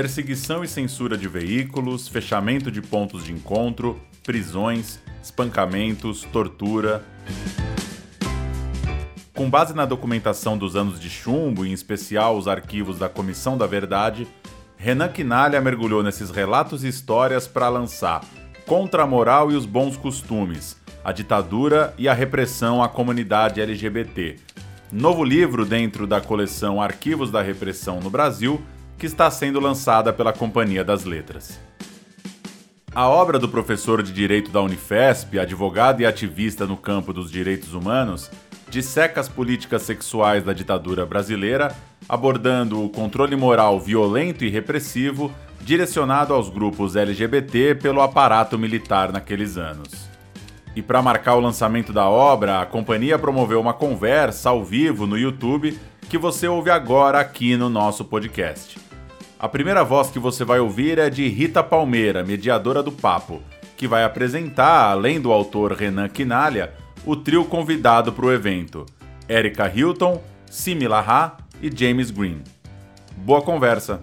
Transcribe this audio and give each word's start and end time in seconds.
perseguição 0.00 0.64
e 0.64 0.66
censura 0.66 1.14
de 1.14 1.28
veículos, 1.28 2.08
fechamento 2.08 2.70
de 2.70 2.80
pontos 2.80 3.22
de 3.22 3.34
encontro, 3.34 4.00
prisões, 4.24 4.98
espancamentos, 5.22 6.22
tortura. 6.32 7.04
Com 9.34 9.50
base 9.50 9.74
na 9.74 9.84
documentação 9.84 10.56
dos 10.56 10.74
anos 10.74 10.98
de 10.98 11.10
chumbo, 11.10 11.66
em 11.66 11.72
especial 11.74 12.38
os 12.38 12.48
arquivos 12.48 12.98
da 12.98 13.10
Comissão 13.10 13.58
da 13.58 13.66
Verdade, 13.66 14.26
Renan 14.74 15.10
Quinalha 15.10 15.60
mergulhou 15.60 16.02
nesses 16.02 16.30
relatos 16.30 16.82
e 16.82 16.88
histórias 16.88 17.46
para 17.46 17.68
lançar 17.68 18.24
Contra 18.66 19.02
a 19.02 19.06
Moral 19.06 19.52
e 19.52 19.54
os 19.54 19.66
Bons 19.66 19.98
Costumes, 19.98 20.78
a 21.04 21.12
ditadura 21.12 21.92
e 21.98 22.08
a 22.08 22.14
repressão 22.14 22.82
à 22.82 22.88
comunidade 22.88 23.60
LGBT. 23.60 24.36
Novo 24.90 25.22
livro 25.22 25.66
dentro 25.66 26.06
da 26.06 26.22
coleção 26.22 26.80
Arquivos 26.80 27.30
da 27.30 27.42
Repressão 27.42 28.00
no 28.00 28.08
Brasil, 28.08 28.62
que 29.00 29.06
está 29.06 29.30
sendo 29.30 29.58
lançada 29.58 30.12
pela 30.12 30.30
Companhia 30.30 30.84
das 30.84 31.04
Letras. 31.04 31.58
A 32.94 33.08
obra 33.08 33.38
do 33.38 33.48
professor 33.48 34.02
de 34.02 34.12
Direito 34.12 34.50
da 34.50 34.60
Unifesp, 34.60 35.38
advogado 35.38 36.02
e 36.02 36.06
ativista 36.06 36.66
no 36.66 36.76
campo 36.76 37.10
dos 37.10 37.30
direitos 37.30 37.72
humanos, 37.72 38.30
disseca 38.68 39.18
as 39.18 39.26
políticas 39.26 39.82
sexuais 39.82 40.44
da 40.44 40.52
ditadura 40.52 41.06
brasileira, 41.06 41.74
abordando 42.06 42.84
o 42.84 42.90
controle 42.90 43.34
moral 43.36 43.80
violento 43.80 44.44
e 44.44 44.50
repressivo 44.50 45.32
direcionado 45.62 46.34
aos 46.34 46.50
grupos 46.50 46.94
LGBT 46.94 47.76
pelo 47.76 48.02
aparato 48.02 48.58
militar 48.58 49.12
naqueles 49.12 49.56
anos. 49.56 50.10
E 50.76 50.82
para 50.82 51.00
marcar 51.00 51.36
o 51.36 51.40
lançamento 51.40 51.90
da 51.90 52.06
obra, 52.06 52.60
a 52.60 52.66
companhia 52.66 53.18
promoveu 53.18 53.62
uma 53.62 53.72
conversa 53.72 54.50
ao 54.50 54.62
vivo 54.62 55.06
no 55.06 55.16
YouTube 55.16 55.78
que 56.06 56.18
você 56.18 56.46
ouve 56.46 56.70
agora 56.70 57.18
aqui 57.18 57.56
no 57.56 57.70
nosso 57.70 58.04
podcast. 58.04 58.89
A 59.42 59.48
primeira 59.48 59.82
voz 59.82 60.10
que 60.10 60.18
você 60.18 60.44
vai 60.44 60.60
ouvir 60.60 60.98
é 60.98 61.08
de 61.08 61.26
Rita 61.26 61.62
Palmeira, 61.62 62.22
mediadora 62.22 62.82
do 62.82 62.92
papo, 62.92 63.42
que 63.74 63.88
vai 63.88 64.04
apresentar, 64.04 64.90
além 64.90 65.18
do 65.18 65.32
autor 65.32 65.72
Renan 65.72 66.10
Quinalha, 66.10 66.74
o 67.06 67.16
trio 67.16 67.46
convidado 67.46 68.12
para 68.12 68.26
o 68.26 68.30
evento: 68.30 68.84
Erika 69.26 69.66
Hilton, 69.66 70.22
Simi 70.44 70.86
Lahá 70.86 71.38
e 71.62 71.74
James 71.74 72.10
Green. 72.10 72.44
Boa 73.16 73.40
conversa! 73.40 74.02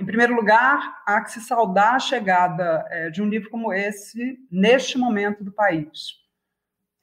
Em 0.00 0.04
primeiro 0.04 0.34
lugar, 0.34 1.00
há 1.06 1.20
que 1.20 1.30
se 1.30 1.42
saudar 1.42 1.94
a 1.94 2.00
chegada 2.00 2.84
é, 2.90 3.08
de 3.08 3.22
um 3.22 3.28
livro 3.28 3.50
como 3.50 3.72
esse 3.72 4.36
neste 4.50 4.98
momento 4.98 5.44
do 5.44 5.52
país. 5.52 6.25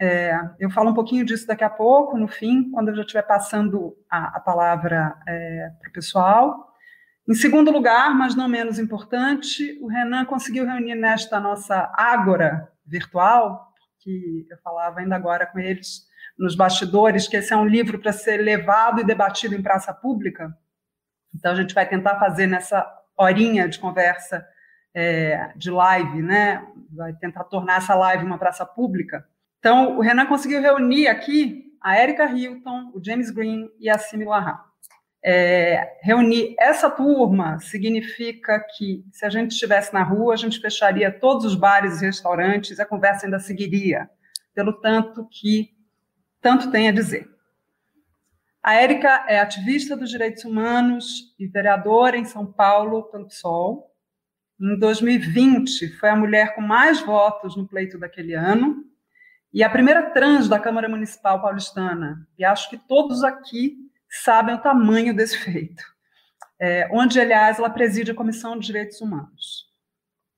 É, 0.03 0.37
eu 0.59 0.69
falo 0.69 0.89
um 0.89 0.93
pouquinho 0.93 1.23
disso 1.23 1.47
daqui 1.47 1.63
a 1.63 1.69
pouco, 1.69 2.17
no 2.17 2.27
fim, 2.27 2.69
quando 2.71 2.89
eu 2.89 2.95
já 2.95 3.01
estiver 3.01 3.21
passando 3.21 3.95
a, 4.09 4.37
a 4.37 4.39
palavra 4.39 5.15
é, 5.27 5.69
para 5.79 5.89
o 5.89 5.93
pessoal. 5.93 6.73
Em 7.29 7.33
segundo 7.33 7.71
lugar, 7.71 8.13
mas 8.13 8.35
não 8.35 8.49
menos 8.49 8.77
importante, 8.79 9.79
o 9.81 9.87
Renan 9.87 10.25
conseguiu 10.25 10.65
reunir 10.65 10.95
nesta 10.95 11.39
nossa 11.39 11.91
ágora 11.95 12.67
virtual, 12.85 13.71
que 13.99 14.45
eu 14.49 14.57
falava 14.57 14.99
ainda 14.99 15.15
agora 15.15 15.45
com 15.45 15.59
eles 15.59 16.05
nos 16.37 16.55
bastidores, 16.55 17.27
que 17.27 17.37
esse 17.37 17.53
é 17.53 17.57
um 17.57 17.65
livro 17.65 17.99
para 17.99 18.11
ser 18.11 18.37
levado 18.37 18.99
e 18.99 19.05
debatido 19.05 19.55
em 19.55 19.61
praça 19.61 19.93
pública, 19.93 20.53
então, 21.33 21.51
a 21.51 21.55
gente 21.55 21.73
vai 21.73 21.87
tentar 21.87 22.19
fazer 22.19 22.45
nessa 22.45 22.85
horinha 23.17 23.67
de 23.67 23.79
conversa 23.79 24.45
é, 24.93 25.51
de 25.55 25.71
live, 25.71 26.21
né? 26.21 26.65
Vai 26.91 27.13
tentar 27.13 27.43
tornar 27.45 27.77
essa 27.77 27.95
live 27.95 28.25
uma 28.25 28.37
praça 28.37 28.65
pública. 28.65 29.27
Então, 29.63 29.97
o 29.97 30.01
Renan 30.01 30.25
conseguiu 30.25 30.59
reunir 30.59 31.07
aqui 31.07 31.71
a 31.79 31.97
Erika 31.97 32.25
Hilton, 32.25 32.91
o 32.93 33.01
James 33.01 33.31
Green 33.31 33.69
e 33.79 33.89
a 33.89 33.97
Simi 33.97 34.25
Lahar. 34.25 34.61
É, 35.23 35.99
reunir 36.01 36.53
essa 36.59 36.89
turma 36.89 37.57
significa 37.61 38.59
que, 38.75 39.05
se 39.09 39.25
a 39.25 39.29
gente 39.29 39.51
estivesse 39.51 39.93
na 39.93 40.03
rua, 40.03 40.33
a 40.33 40.35
gente 40.35 40.59
fecharia 40.59 41.09
todos 41.17 41.45
os 41.45 41.55
bares 41.55 42.01
e 42.01 42.05
restaurantes, 42.05 42.77
a 42.77 42.85
conversa 42.85 43.25
ainda 43.25 43.39
seguiria, 43.39 44.09
pelo 44.53 44.73
tanto 44.81 45.25
que 45.31 45.69
tanto 46.41 46.69
tem 46.69 46.89
a 46.89 46.91
dizer. 46.91 47.25
A 48.61 48.75
Érica 48.75 49.25
é 49.29 49.39
ativista 49.39 49.95
dos 49.95 50.09
direitos 50.09 50.43
humanos 50.43 51.33
e 51.39 51.47
vereadora 51.47 52.17
em 52.17 52.25
São 52.25 52.45
Paulo 52.45 53.03
pelo 53.03 53.27
PSOL. 53.27 53.89
Em 54.59 54.77
2020, 54.77 55.87
foi 55.99 56.09
a 56.09 56.17
mulher 56.17 56.53
com 56.53 56.59
mais 56.59 56.99
votos 56.99 57.55
no 57.55 57.65
pleito 57.65 57.97
daquele 57.97 58.33
ano 58.33 58.91
e 59.53 59.63
a 59.63 59.69
primeira 59.69 60.09
trans 60.09 60.49
da 60.49 60.59
Câmara 60.59 60.89
Municipal 60.89 61.39
paulistana. 61.39 62.27
E 62.37 62.43
acho 62.43 62.69
que 62.69 62.77
todos 62.77 63.23
aqui 63.23 63.77
sabem 64.09 64.55
o 64.55 64.61
tamanho 64.61 65.15
desse 65.15 65.37
feito. 65.37 65.83
É, 66.59 66.89
onde, 66.91 67.19
aliás, 67.19 67.59
ela 67.59 67.69
preside 67.69 68.11
a 68.11 68.15
Comissão 68.15 68.57
de 68.57 68.65
Direitos 68.65 68.99
Humanos. 68.99 69.71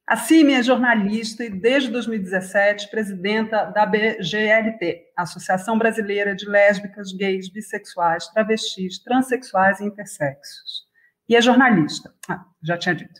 A 0.08 0.18
CIMI 0.18 0.54
é 0.54 0.64
jornalista 0.64 1.44
e, 1.44 1.50
desde 1.50 1.90
2017, 1.92 2.92
presidenta 2.92 3.66
da 3.66 3.86
BGLT, 3.86 5.14
Associação 5.18 5.78
Brasileira 5.78 6.36
de 6.36 6.48
Lésbicas, 6.48 7.12
Gays, 7.12 7.50
Bissexuais, 7.50 8.28
Travestis, 8.28 9.00
Transsexuais 9.00 9.80
e 9.80 9.86
Intersexos. 9.86 10.86
E 11.28 11.36
é 11.36 11.42
jornalista, 11.42 12.14
ah, 12.30 12.46
já 12.62 12.78
tinha 12.78 12.94
dito. 12.94 13.20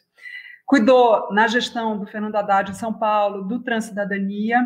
Cuidou 0.66 1.32
na 1.32 1.48
gestão 1.48 1.98
do 1.98 2.06
Fernando 2.06 2.36
Haddad 2.36 2.70
em 2.72 2.76
São 2.76 2.94
Paulo, 2.94 3.48
do 3.48 3.64
Transcidadania, 3.64 4.62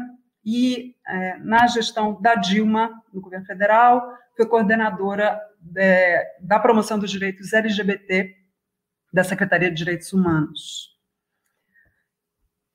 e 0.50 0.96
é, 1.08 1.38
na 1.38 1.68
gestão 1.68 2.20
da 2.20 2.34
Dilma, 2.34 3.04
no 3.14 3.22
governo 3.22 3.46
federal, 3.46 4.02
foi 4.36 4.48
coordenadora 4.48 5.40
de, 5.62 5.80
é, 5.80 6.38
da 6.42 6.60
promoção 6.60 6.98
dos 6.98 7.12
direitos 7.12 7.54
LGBT 7.54 8.36
da 9.14 9.24
Secretaria 9.24 9.70
de 9.70 9.76
Direitos 9.76 10.12
Humanos. 10.12 10.98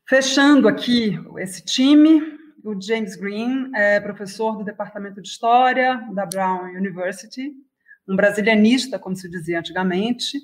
Fechando 0.08 0.68
aqui 0.68 1.18
esse 1.38 1.64
time, 1.64 2.22
o 2.62 2.80
James 2.80 3.16
Green 3.16 3.72
é 3.74 3.98
professor 3.98 4.56
do 4.56 4.64
Departamento 4.64 5.20
de 5.20 5.26
História 5.26 5.96
da 6.12 6.24
Brown 6.26 6.66
University, 6.76 7.52
um 8.06 8.14
brasilianista, 8.14 9.00
como 9.00 9.16
se 9.16 9.28
dizia 9.28 9.58
antigamente, 9.58 10.38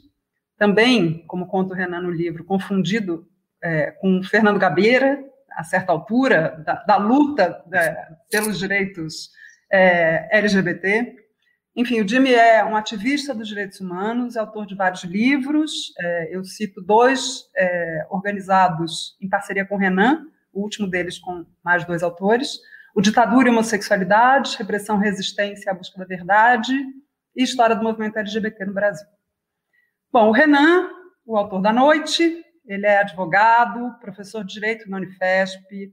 também, 0.58 1.24
como 1.28 1.47
conta 1.47 1.74
o 1.74 1.76
Renan 1.76 2.00
no 2.00 2.10
livro, 2.10 2.42
confundido 2.42 3.24
é, 3.62 3.92
com 3.92 4.20
Fernando 4.20 4.58
Gabeira, 4.58 5.29
a 5.53 5.65
certa 5.65 5.93
altura, 5.93 6.62
da, 6.65 6.75
da 6.84 6.97
luta 6.97 7.62
é, 7.72 8.09
pelos 8.31 8.59
direitos 8.59 9.31
é, 9.72 10.28
LGBT. 10.38 11.16
Enfim, 11.77 12.00
o 12.00 12.09
Jimmy 12.09 12.34
é 12.34 12.65
um 12.65 12.77
ativista 12.77 13.33
dos 13.33 13.49
direitos 13.49 13.81
humanos, 13.81 14.37
é 14.37 14.41
autor 14.41 14.66
de 14.66 14.75
vários 14.75 15.05
livros. 15.05 15.93
É, 15.99 16.37
eu 16.37 16.44
cito 16.44 16.81
dois 16.83 17.44
é, 17.56 18.06
organizados 18.10 19.16
em 19.21 19.28
parceria 19.28 19.65
com 19.65 19.77
o 19.77 19.78
Renan, 19.78 20.27
o 20.53 20.62
último 20.62 20.89
deles 20.89 21.19
com 21.19 21.47
mais 21.65 21.84
dois 21.84 22.03
autores: 22.03 22.59
O 22.94 23.00
Ditadura 23.00 23.49
e 23.49 23.53
Homossexualidade, 23.53 24.56
Repressão, 24.59 24.99
Resistência 24.99 25.71
a 25.71 25.75
Busca 25.75 25.99
da 25.99 26.05
Verdade 26.05 26.75
e 27.37 27.43
História 27.43 27.77
do 27.77 27.84
Movimento 27.84 28.19
LGBT 28.19 28.66
no 28.66 28.75
Brasil. 28.75 29.06
Bom, 30.12 30.28
o 30.28 30.33
Renan, 30.33 30.91
o 31.25 31.37
autor 31.37 31.62
da 31.62 31.72
noite, 31.72 32.44
ele 32.70 32.86
é 32.86 33.00
advogado, 33.00 33.98
professor 34.00 34.44
de 34.44 34.54
Direito 34.54 34.88
na 34.88 34.98
Unifesp, 34.98 35.92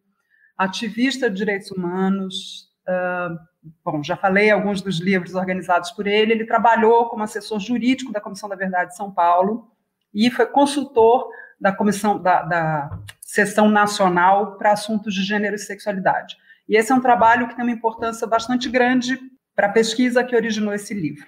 ativista 0.55 1.27
de 1.27 1.35
direitos 1.35 1.71
humanos, 1.71 2.69
uh, 2.87 3.35
bom, 3.83 4.03
já 4.03 4.15
falei 4.15 4.51
alguns 4.51 4.79
dos 4.79 4.99
livros 4.99 5.33
organizados 5.33 5.89
por 5.89 6.05
ele. 6.05 6.33
Ele 6.33 6.45
trabalhou 6.45 7.09
como 7.09 7.23
assessor 7.23 7.59
jurídico 7.59 8.11
da 8.11 8.21
Comissão 8.21 8.47
da 8.47 8.55
Verdade 8.55 8.91
de 8.91 8.95
São 8.95 9.11
Paulo 9.11 9.71
e 10.13 10.29
foi 10.29 10.45
consultor 10.45 11.27
da 11.59 11.71
comissão 11.71 12.21
da, 12.21 12.43
da 12.43 12.99
sessão 13.19 13.67
nacional 13.67 14.55
para 14.57 14.71
assuntos 14.71 15.15
de 15.15 15.23
gênero 15.23 15.55
e 15.55 15.59
sexualidade. 15.59 16.37
E 16.69 16.77
esse 16.77 16.91
é 16.91 16.95
um 16.95 17.01
trabalho 17.01 17.47
que 17.47 17.55
tem 17.55 17.65
uma 17.65 17.73
importância 17.73 18.27
bastante 18.27 18.69
grande 18.69 19.19
para 19.55 19.65
a 19.65 19.71
pesquisa 19.71 20.23
que 20.23 20.35
originou 20.35 20.73
esse 20.75 20.93
livro. 20.93 21.25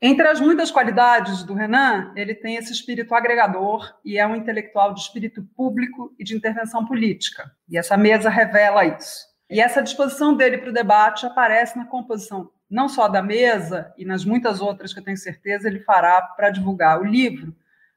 Entre 0.00 0.26
as 0.28 0.40
muitas 0.40 0.70
qualidades 0.70 1.42
do 1.42 1.54
Renan, 1.54 2.12
ele 2.14 2.34
tem 2.34 2.54
esse 2.54 2.72
espírito 2.72 3.14
agregador 3.14 3.94
e 4.04 4.16
é 4.16 4.26
um 4.26 4.36
intelectual 4.36 4.94
de 4.94 5.00
espírito 5.00 5.42
público 5.56 6.14
e 6.18 6.22
de 6.22 6.36
intervenção 6.36 6.86
política. 6.86 7.50
E 7.68 7.76
essa 7.76 7.96
mesa 7.96 8.30
revela 8.30 8.84
isso. 8.84 9.26
E 9.50 9.60
essa 9.60 9.82
disposição 9.82 10.34
dele 10.34 10.58
para 10.58 10.70
o 10.70 10.74
debate 10.74 11.26
aparece 11.26 11.76
na 11.76 11.84
composição 11.84 12.50
não 12.70 12.88
só 12.88 13.08
da 13.08 13.22
mesa 13.22 13.92
e 13.96 14.04
nas 14.04 14.24
muitas 14.24 14.60
outras 14.60 14.92
que 14.92 15.00
eu 15.00 15.04
tenho 15.04 15.16
certeza 15.16 15.68
ele 15.68 15.80
fará 15.80 16.20
para 16.20 16.50
divulgar 16.50 17.00
o 17.00 17.04
livro, 17.04 17.54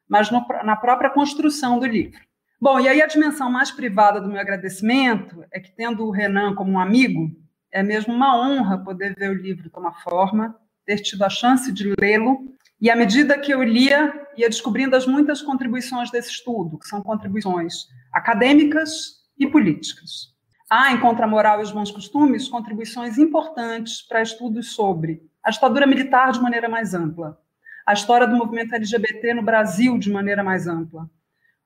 mas 0.08 0.32
no, 0.32 0.46
na 0.64 0.76
própria 0.76 1.10
construção 1.10 1.78
do 1.78 1.86
livro. 1.86 2.20
Bom, 2.60 2.80
e 2.80 2.88
aí 2.88 3.02
a 3.02 3.08
dimensão 3.08 3.52
mais 3.52 3.72
privada 3.72 4.22
do 4.22 4.30
meu 4.30 4.40
agradecimento 4.40 5.44
é 5.52 5.60
que, 5.60 5.72
tendo 5.72 6.06
o 6.06 6.12
Renan 6.12 6.54
como 6.54 6.72
um 6.72 6.80
amigo, 6.80 7.36
é 7.72 7.82
mesmo 7.82 8.14
uma 8.14 8.40
honra 8.40 8.78
poder 8.78 9.16
ver 9.16 9.32
o 9.32 9.42
livro 9.42 9.70
tomar 9.70 10.02
forma, 10.04 10.56
ter 10.86 10.98
tido 10.98 11.24
a 11.24 11.30
chance 11.30 11.72
de 11.72 11.94
lê-lo, 12.00 12.56
e 12.80 12.90
à 12.90 12.96
medida 12.96 13.38
que 13.38 13.54
eu 13.54 13.62
lia, 13.62 14.28
ia 14.36 14.50
descobrindo 14.50 14.96
as 14.96 15.06
muitas 15.06 15.42
contribuições 15.42 16.10
desse 16.10 16.32
estudo, 16.32 16.80
que 16.80 16.88
são 16.88 17.02
contribuições 17.02 17.88
acadêmicas 18.12 19.22
e 19.38 19.48
políticas. 19.48 20.32
Há 20.70 20.92
em 20.92 21.00
Contra 21.00 21.26
a 21.26 21.28
Moral 21.28 21.60
e 21.60 21.64
os 21.64 21.72
Bons 21.72 21.92
Costumes 21.92 22.48
contribuições 22.48 23.18
importantes 23.18 24.02
para 24.02 24.22
estudos 24.22 24.74
sobre 24.74 25.22
a 25.44 25.52
ditadura 25.52 25.86
militar 25.86 26.32
de 26.32 26.40
maneira 26.40 26.70
mais 26.70 26.94
ampla, 26.94 27.38
a 27.86 27.94
história 27.94 28.28
do 28.28 28.36
movimento 28.36 28.74
LGBT 28.74 29.34
no 29.34 29.44
Brasil 29.44 29.98
de 29.98 30.12
maneira 30.12 30.44
mais 30.44 30.68
ampla, 30.68 31.10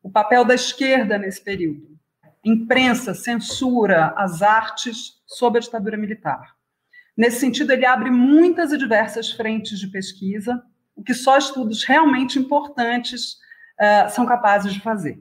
o 0.01 0.09
papel 0.09 0.43
da 0.43 0.55
esquerda 0.55 1.17
nesse 1.17 1.43
período, 1.43 1.97
imprensa, 2.43 3.13
censura, 3.13 4.13
as 4.17 4.41
artes 4.41 5.21
sob 5.25 5.57
a 5.57 5.61
ditadura 5.61 5.97
militar. 5.97 6.54
Nesse 7.15 7.39
sentido, 7.39 7.71
ele 7.71 7.85
abre 7.85 8.11
muitas 8.11 8.71
e 8.71 8.77
diversas 8.77 9.31
frentes 9.31 9.79
de 9.79 9.87
pesquisa, 9.87 10.61
o 10.95 11.03
que 11.03 11.13
só 11.13 11.37
estudos 11.37 11.83
realmente 11.83 12.37
importantes 12.37 13.33
uh, 13.79 14.09
são 14.09 14.25
capazes 14.25 14.73
de 14.73 14.81
fazer. 14.81 15.19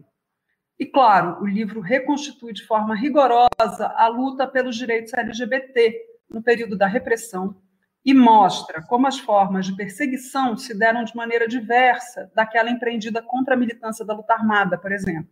E, 0.79 0.85
claro, 0.85 1.41
o 1.41 1.46
livro 1.46 1.81
reconstitui 1.81 2.52
de 2.52 2.67
forma 2.67 2.96
rigorosa 2.96 3.93
a 3.96 4.08
luta 4.08 4.46
pelos 4.46 4.76
direitos 4.76 5.14
LGBT 5.14 5.94
no 6.29 6.43
período 6.43 6.76
da 6.76 6.87
repressão 6.87 7.56
e 8.05 8.12
mostra 8.12 8.82
como 8.82 9.06
as 9.06 9.19
formas 9.19 9.67
de 9.67 9.76
perseguição 9.76 10.56
se 10.56 10.76
deram 10.76 11.05
de 11.05 11.17
maneira 11.17 11.49
diversa 11.49 12.31
daquela 12.35 12.70
empreendida 12.70 13.23
contra 13.23 13.55
a 13.55 13.56
militância 13.56 14.05
da 14.05 14.14
luta 14.14 14.35
armada, 14.35 14.76
por 14.76 14.93
exemplo. 14.93 15.31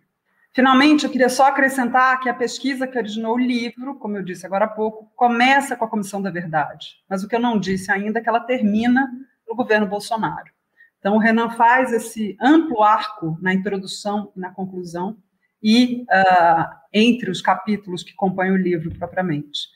Finalmente, 0.54 1.04
eu 1.04 1.10
queria 1.10 1.31
só 1.31 1.46
acrescentar 1.46 2.20
que 2.20 2.28
a 2.28 2.34
pesquisa 2.34 2.87
que 2.87 2.99
originou 2.99 3.34
o 3.34 3.40
livro, 3.40 3.94
como 3.99 4.19
eu 4.19 4.22
disse 4.22 4.44
agora 4.44 4.66
há 4.66 4.69
pouco, 4.69 5.10
começa 5.16 5.75
com 5.75 5.84
a 5.84 5.88
Comissão 5.88 6.20
da 6.20 6.31
Verdade, 6.31 7.02
mas 7.08 7.25
o 7.25 7.28
que 7.28 7.34
eu 7.34 7.40
não 7.40 7.58
disse 7.58 7.90
ainda 7.90 8.19
é 8.19 8.22
que 8.22 8.28
ela 8.28 8.40
termina 8.40 9.10
no 9.49 9.56
governo 9.56 9.87
Bolsonaro. 9.87 10.50
Então, 10.99 11.16
o 11.16 11.19
Renan 11.19 11.50
faz 11.50 11.93
esse 11.93 12.37
amplo 12.40 12.82
arco 12.82 13.38
na 13.40 13.52
introdução 13.52 14.31
e 14.37 14.40
na 14.40 14.50
conclusão, 14.50 15.16
e 15.62 16.02
uh, 16.02 16.69
entre 16.93 17.31
os 17.31 17.40
capítulos 17.40 18.02
que 18.02 18.14
compõem 18.14 18.50
o 18.50 18.56
livro 18.56 18.90
propriamente. 18.98 19.69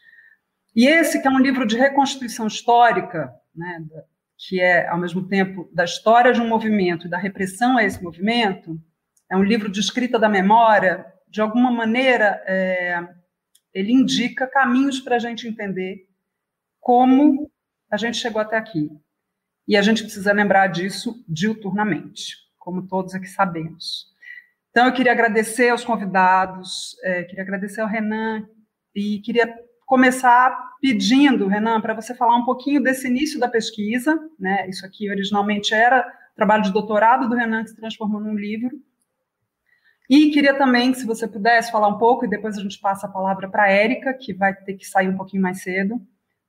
E 0.75 0.87
esse, 0.87 1.22
que 1.22 1.26
é 1.26 1.31
um 1.31 1.38
livro 1.38 1.67
de 1.67 1.76
reconstituição 1.76 2.46
histórica, 2.46 3.32
né, 3.55 3.82
que 4.37 4.61
é, 4.61 4.87
ao 4.88 4.99
mesmo 4.99 5.26
tempo, 5.26 5.70
da 5.72 5.84
história 5.84 6.32
de 6.32 6.40
um 6.40 6.49
movimento 6.49 7.06
e 7.06 7.11
da 7.11 7.17
repressão 7.17 7.79
a 7.79 7.84
esse 7.84 8.02
movimento, 8.02 8.79
é 9.31 9.37
um 9.37 9.43
livro 9.43 9.70
de 9.70 9.81
escrita 9.81 10.19
da 10.19 10.28
memória, 10.28 11.05
de 11.28 11.40
alguma 11.40 11.70
maneira, 11.70 12.43
é, 12.46 13.06
ele 13.73 13.93
indica 13.93 14.46
caminhos 14.46 15.00
para 15.00 15.17
a 15.17 15.19
gente 15.19 15.46
entender 15.46 16.08
como 16.81 17.50
a 17.90 17.96
gente 17.96 18.17
chegou 18.17 18.40
até 18.40 18.56
aqui. 18.56 18.88
E 19.69 19.76
a 19.76 19.82
gente 19.82 20.02
precisa 20.02 20.32
lembrar 20.32 20.69
disso 20.69 21.25
diuturnamente, 21.28 22.37
como 22.58 22.87
todos 22.87 23.14
aqui 23.14 23.26
sabemos. 23.26 24.06
Então, 24.70 24.87
eu 24.87 24.93
queria 24.93 25.12
agradecer 25.12 25.70
aos 25.70 25.84
convidados, 25.84 26.96
é, 27.02 27.25
queria 27.25 27.43
agradecer 27.43 27.81
ao 27.81 27.88
Renan 27.88 28.46
e 28.94 29.20
queria 29.20 29.52
começar 29.87 30.55
pedindo, 30.81 31.49
Renan, 31.49 31.81
para 31.81 31.94
você 31.94 32.14
falar 32.14 32.37
um 32.37 32.44
pouquinho 32.44 32.82
desse 32.82 33.06
início 33.06 33.40
da 33.40 33.49
pesquisa, 33.49 34.19
né? 34.38 34.69
Isso 34.69 34.84
aqui 34.84 35.11
originalmente 35.11 35.72
era 35.72 36.06
trabalho 36.34 36.62
de 36.62 36.72
doutorado 36.72 37.29
do 37.29 37.34
Renan 37.34 37.62
que 37.64 37.70
se 37.70 37.76
transformou 37.76 38.20
num 38.20 38.34
livro. 38.34 38.70
E 40.08 40.31
queria 40.31 40.55
também, 40.55 40.94
se 40.94 41.05
você 41.05 41.26
pudesse 41.26 41.70
falar 41.70 41.88
um 41.88 41.99
pouco, 41.99 42.25
e 42.25 42.29
depois 42.29 42.56
a 42.56 42.62
gente 42.62 42.79
passa 42.79 43.06
a 43.06 43.11
palavra 43.11 43.49
para 43.49 43.64
a 43.64 43.70
Érica, 43.70 44.14
que 44.14 44.32
vai 44.32 44.55
ter 44.55 44.75
que 44.75 44.87
sair 44.87 45.08
um 45.08 45.17
pouquinho 45.17 45.43
mais 45.43 45.62
cedo, 45.62 46.00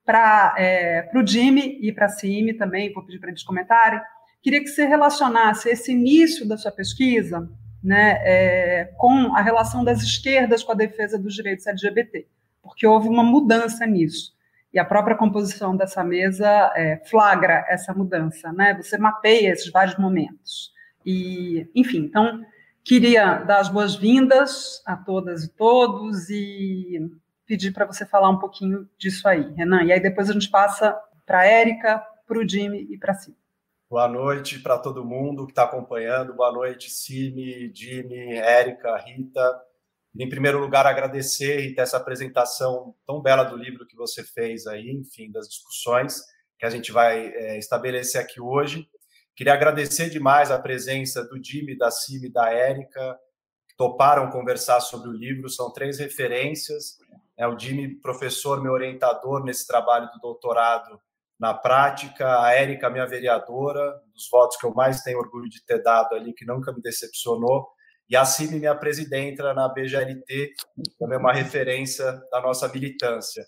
para 0.05 0.55
é, 0.57 1.09
o 1.13 1.25
Jimmy 1.25 1.79
e 1.81 1.91
para 1.91 2.05
a 2.05 2.09
Cime 2.09 2.53
também, 2.53 2.93
vou 2.93 3.03
pedir 3.03 3.19
para 3.19 3.29
eles 3.29 3.43
comentarem. 3.43 3.99
Queria 4.41 4.61
que 4.61 4.67
você 4.67 4.85
relacionasse 4.85 5.69
esse 5.69 5.91
início 5.91 6.47
da 6.47 6.55
sua 6.55 6.71
pesquisa 6.71 7.49
né, 7.83 8.19
é, 8.23 8.85
com 8.97 9.35
a 9.35 9.41
relação 9.41 9.83
das 9.83 10.01
esquerdas 10.01 10.63
com 10.63 10.71
a 10.71 10.75
defesa 10.75 11.17
dos 11.17 11.33
direitos 11.33 11.67
LGBT, 11.67 12.25
porque 12.61 12.87
houve 12.87 13.09
uma 13.09 13.23
mudança 13.23 13.85
nisso. 13.85 14.35
E 14.73 14.79
a 14.79 14.85
própria 14.85 15.15
composição 15.15 15.75
dessa 15.75 16.03
mesa 16.03 16.71
é, 16.75 17.01
flagra 17.09 17.65
essa 17.67 17.93
mudança, 17.93 18.51
né? 18.51 18.75
Você 18.75 18.97
mapeia 18.97 19.51
esses 19.51 19.71
vários 19.71 19.97
momentos. 19.97 20.71
E, 21.05 21.69
enfim, 21.73 21.99
então, 21.99 22.45
queria 22.87 23.39
dar 23.39 23.59
as 23.59 23.67
boas-vindas 23.67 24.81
a 24.85 24.95
todas 24.95 25.43
e 25.43 25.49
todos 25.49 26.29
e 26.29 27.11
pedir 27.45 27.73
para 27.73 27.85
você 27.85 28.05
falar 28.05 28.29
um 28.29 28.39
pouquinho 28.39 28.87
disso 28.97 29.27
aí, 29.27 29.53
Renan. 29.55 29.83
E 29.83 29.91
aí 29.91 29.99
depois 29.99 30.29
a 30.29 30.33
gente 30.33 30.49
passa 30.49 30.97
para 31.25 31.39
a 31.41 31.45
Érica, 31.45 32.01
para 32.25 32.39
o 32.39 32.47
Jimmy 32.47 32.87
e 32.89 32.97
para 32.97 33.13
Cid. 33.13 33.35
Boa 33.89 34.07
noite 34.07 34.59
para 34.59 34.77
todo 34.77 35.03
mundo 35.03 35.45
que 35.45 35.51
está 35.51 35.63
acompanhando. 35.63 36.33
Boa 36.33 36.51
noite, 36.51 36.89
Cime, 36.89 37.69
Jimmy, 37.75 38.35
Érica, 38.37 38.95
Rita. 38.97 39.61
Em 40.17 40.29
primeiro 40.29 40.57
lugar, 40.57 40.87
agradecer, 40.87 41.59
Rita, 41.59 41.81
essa 41.81 41.97
apresentação 41.97 42.95
tão 43.05 43.21
bela 43.21 43.43
do 43.43 43.57
livro 43.57 43.85
que 43.85 43.97
você 43.97 44.23
fez 44.23 44.65
aí, 44.65 44.89
enfim, 44.91 45.29
das 45.29 45.49
discussões 45.49 46.21
que 46.57 46.65
a 46.65 46.69
gente 46.69 46.93
vai 46.93 47.27
é, 47.27 47.57
estabelecer 47.57 48.19
aqui 48.21 48.39
hoje. 48.39 48.89
Queria 49.37 49.53
agradecer 49.53 50.09
demais 50.09 50.49
a 50.49 50.57
presença 50.57 51.23
do 51.23 51.39
Jimmy, 51.41 51.77
da 51.77 51.91
Cime 51.91 52.25
e 52.27 52.33
da 52.33 52.49
Érica, 52.49 53.15
que 53.69 53.77
toparam 53.77 54.31
conversar 54.31 54.79
sobre 54.79 55.09
o 55.09 55.13
livro. 55.13 55.47
São 55.47 55.71
três 55.71 55.99
referências. 55.99 56.97
É 57.37 57.47
o 57.47 57.57
Jimmy, 57.57 58.01
professor, 58.01 58.63
meu 58.63 58.71
orientador 58.71 59.43
nesse 59.43 59.67
trabalho 59.67 60.09
do 60.11 60.19
doutorado 60.19 60.99
na 61.39 61.53
prática. 61.53 62.41
A 62.41 62.51
Érica, 62.51 62.89
minha 62.89 63.05
vereadora, 63.05 64.01
dos 64.11 64.27
votos 64.27 64.57
que 64.57 64.65
eu 64.65 64.73
mais 64.73 65.01
tenho 65.03 65.19
orgulho 65.19 65.47
de 65.47 65.63
ter 65.63 65.83
dado 65.83 66.15
ali, 66.15 66.33
que 66.33 66.43
nunca 66.43 66.73
me 66.73 66.81
decepcionou. 66.81 67.67
E 68.09 68.15
a 68.15 68.25
Cime, 68.25 68.57
minha 68.57 68.73
presidenta 68.73 69.53
na 69.53 69.69
BGLT, 69.69 70.53
também 70.97 71.19
uma 71.19 71.31
referência 71.31 72.11
da 72.31 72.41
nossa 72.41 72.67
militância. 72.69 73.45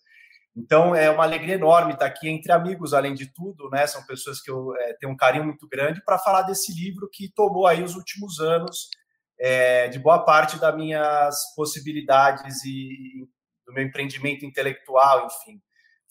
Então, 0.60 0.94
é 0.94 1.10
uma 1.10 1.24
alegria 1.24 1.56
enorme 1.56 1.94
estar 1.94 2.06
aqui 2.06 2.28
entre 2.28 2.52
amigos, 2.52 2.94
além 2.94 3.14
de 3.14 3.32
tudo, 3.34 3.70
né? 3.70 3.88
São 3.88 4.06
pessoas 4.06 4.42
que 4.42 4.52
eu 4.52 4.76
é, 4.76 4.94
tenho 5.00 5.14
um 5.14 5.16
carinho 5.16 5.46
muito 5.46 5.66
grande 5.70 6.04
para 6.04 6.20
falar 6.20 6.42
desse 6.42 6.74
livro 6.74 7.10
que 7.12 7.32
tomou 7.34 7.66
aí 7.66 7.82
os 7.82 7.96
últimos 7.96 8.42
anos 8.42 8.90
é, 9.40 9.88
de 9.88 9.98
boa 9.98 10.26
parte 10.26 10.60
das 10.60 10.76
minhas 10.76 11.56
possibilidades 11.56 12.66
e 12.66 13.26
do 13.66 13.74
meu 13.74 13.86
empreendimento 13.86 14.46
intelectual, 14.46 15.28
enfim. 15.28 15.62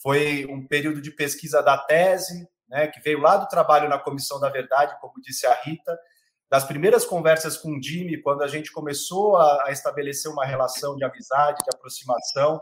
Foi 0.01 0.47
um 0.47 0.65
período 0.67 0.99
de 0.99 1.11
pesquisa 1.11 1.61
da 1.61 1.77
tese, 1.77 2.47
né, 2.67 2.87
que 2.87 2.99
veio 3.01 3.19
lá 3.19 3.37
do 3.37 3.47
trabalho 3.47 3.87
na 3.87 3.99
Comissão 3.99 4.39
da 4.39 4.49
Verdade, 4.49 4.97
como 4.99 5.21
disse 5.21 5.45
a 5.45 5.53
Rita, 5.61 5.95
das 6.49 6.63
primeiras 6.63 7.05
conversas 7.05 7.55
com 7.55 7.77
o 7.77 7.83
Jimmy, 7.83 8.19
quando 8.19 8.41
a 8.41 8.47
gente 8.47 8.71
começou 8.71 9.37
a, 9.37 9.67
a 9.67 9.71
estabelecer 9.71 10.31
uma 10.31 10.45
relação 10.45 10.95
de 10.95 11.03
amizade, 11.03 11.63
de 11.63 11.69
aproximação, 11.75 12.59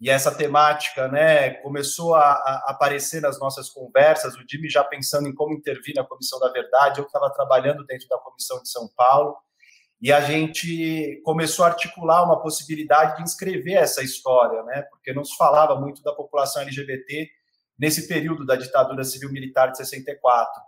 e 0.00 0.08
essa 0.08 0.32
temática 0.32 1.08
né, 1.08 1.50
começou 1.54 2.14
a, 2.14 2.30
a, 2.32 2.64
aparecer 2.68 3.20
nas 3.20 3.38
nossas 3.40 3.68
conversas, 3.68 4.36
o 4.36 4.44
Jimmy 4.48 4.68
já 4.70 4.84
pensando 4.84 5.28
em 5.28 5.34
como 5.34 5.54
intervir 5.54 5.94
na 5.96 6.04
Comissão 6.04 6.38
da 6.38 6.52
Verdade, 6.52 7.00
eu 7.00 7.06
estava 7.06 7.30
trabalhando 7.30 7.84
dentro 7.84 8.06
da 8.08 8.18
Comissão 8.18 8.62
de 8.62 8.68
São 8.68 8.88
Paulo, 8.96 9.36
e 10.00 10.12
a 10.12 10.20
gente 10.20 11.20
começou 11.24 11.64
a 11.64 11.68
articular 11.68 12.22
uma 12.22 12.40
possibilidade 12.40 13.16
de 13.16 13.22
inscrever 13.24 13.74
essa 13.74 14.00
história, 14.00 14.62
né? 14.62 14.82
Porque 14.82 15.12
não 15.12 15.24
se 15.24 15.36
falava 15.36 15.74
muito 15.74 16.04
da 16.04 16.12
população 16.12 16.62
LGBT 16.62 17.28
nesse 17.76 18.06
período 18.06 18.46
da 18.46 18.54
ditadura 18.54 19.02
civil-militar 19.02 19.72
de 19.72 19.78
64. 19.78 20.62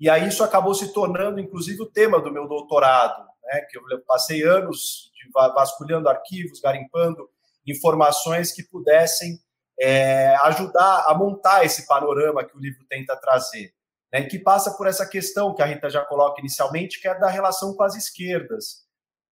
E 0.00 0.10
aí 0.10 0.26
isso 0.26 0.42
acabou 0.42 0.74
se 0.74 0.92
tornando, 0.92 1.38
inclusive, 1.38 1.80
o 1.82 1.90
tema 1.90 2.20
do 2.20 2.32
meu 2.32 2.48
doutorado, 2.48 3.24
né? 3.44 3.60
Que 3.70 3.78
eu 3.78 3.82
passei 4.08 4.42
anos 4.42 5.12
vasculhando 5.54 6.08
arquivos, 6.08 6.60
garimpando 6.60 7.30
informações 7.66 8.52
que 8.52 8.62
pudessem 8.62 9.38
é, 9.80 10.34
ajudar 10.44 11.04
a 11.08 11.14
montar 11.14 11.64
esse 11.64 11.86
panorama 11.86 12.44
que 12.44 12.56
o 12.56 12.60
livro 12.60 12.84
tenta 12.88 13.16
trazer 13.16 13.72
né, 14.14 14.22
que 14.22 14.38
passa 14.38 14.70
por 14.76 14.86
essa 14.86 15.04
questão 15.04 15.52
que 15.52 15.60
a 15.60 15.66
Rita 15.66 15.90
já 15.90 16.04
coloca 16.04 16.40
inicialmente, 16.40 17.00
que 17.00 17.08
é 17.08 17.18
da 17.18 17.28
relação 17.28 17.74
com 17.74 17.82
as 17.82 17.96
esquerdas, 17.96 18.84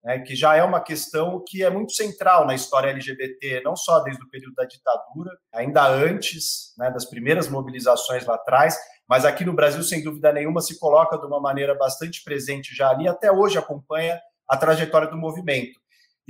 né, 0.03 0.17
que 0.21 0.35
já 0.35 0.55
é 0.55 0.63
uma 0.63 0.81
questão 0.81 1.43
que 1.47 1.63
é 1.63 1.69
muito 1.69 1.93
central 1.93 2.47
na 2.47 2.55
história 2.55 2.89
LGBT, 2.89 3.61
não 3.63 3.75
só 3.75 3.99
desde 3.99 4.23
o 4.23 4.29
período 4.31 4.55
da 4.55 4.65
ditadura, 4.65 5.37
ainda 5.53 5.87
antes 5.87 6.73
né, 6.79 6.89
das 6.89 7.05
primeiras 7.05 7.47
mobilizações 7.47 8.25
lá 8.25 8.33
atrás, 8.33 8.75
mas 9.07 9.23
aqui 9.23 9.45
no 9.45 9.53
Brasil, 9.53 9.83
sem 9.83 10.03
dúvida 10.03 10.33
nenhuma, 10.33 10.61
se 10.61 10.79
coloca 10.79 11.15
de 11.15 11.27
uma 11.27 11.39
maneira 11.39 11.75
bastante 11.75 12.23
presente 12.23 12.73
já 12.73 12.89
ali, 12.89 13.07
até 13.07 13.31
hoje 13.31 13.59
acompanha 13.59 14.19
a 14.47 14.57
trajetória 14.57 15.07
do 15.07 15.17
movimento. 15.17 15.79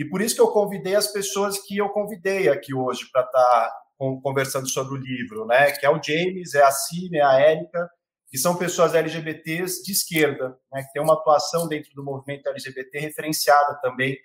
E 0.02 0.06
por 0.10 0.20
isso 0.20 0.34
que 0.34 0.42
eu 0.42 0.48
convidei 0.48 0.96
as 0.96 1.12
pessoas 1.12 1.60
que 1.60 1.78
eu 1.78 1.88
convidei 1.90 2.50
aqui 2.50 2.74
hoje 2.74 3.08
para 3.12 3.22
estar 3.22 3.40
tá 3.40 3.82
conversando 4.24 4.68
sobre 4.68 4.96
o 4.96 4.98
livro, 4.98 5.46
né? 5.46 5.70
Que 5.74 5.86
é 5.86 5.90
o 5.92 6.02
James, 6.02 6.56
é 6.56 6.64
a 6.64 6.72
Cine, 6.72 7.20
é 7.20 7.24
a 7.24 7.40
Érica, 7.40 7.88
que 8.28 8.36
são 8.36 8.56
pessoas 8.56 8.96
LGBTs 8.96 9.84
de 9.84 9.92
esquerda, 9.92 10.58
né, 10.74 10.82
que 10.82 10.92
tem 10.94 11.04
uma 11.04 11.14
atuação 11.14 11.68
dentro 11.68 11.94
do 11.94 12.04
movimento 12.04 12.50
LGBT 12.50 12.98
referenciada 12.98 13.78
também 13.80 14.18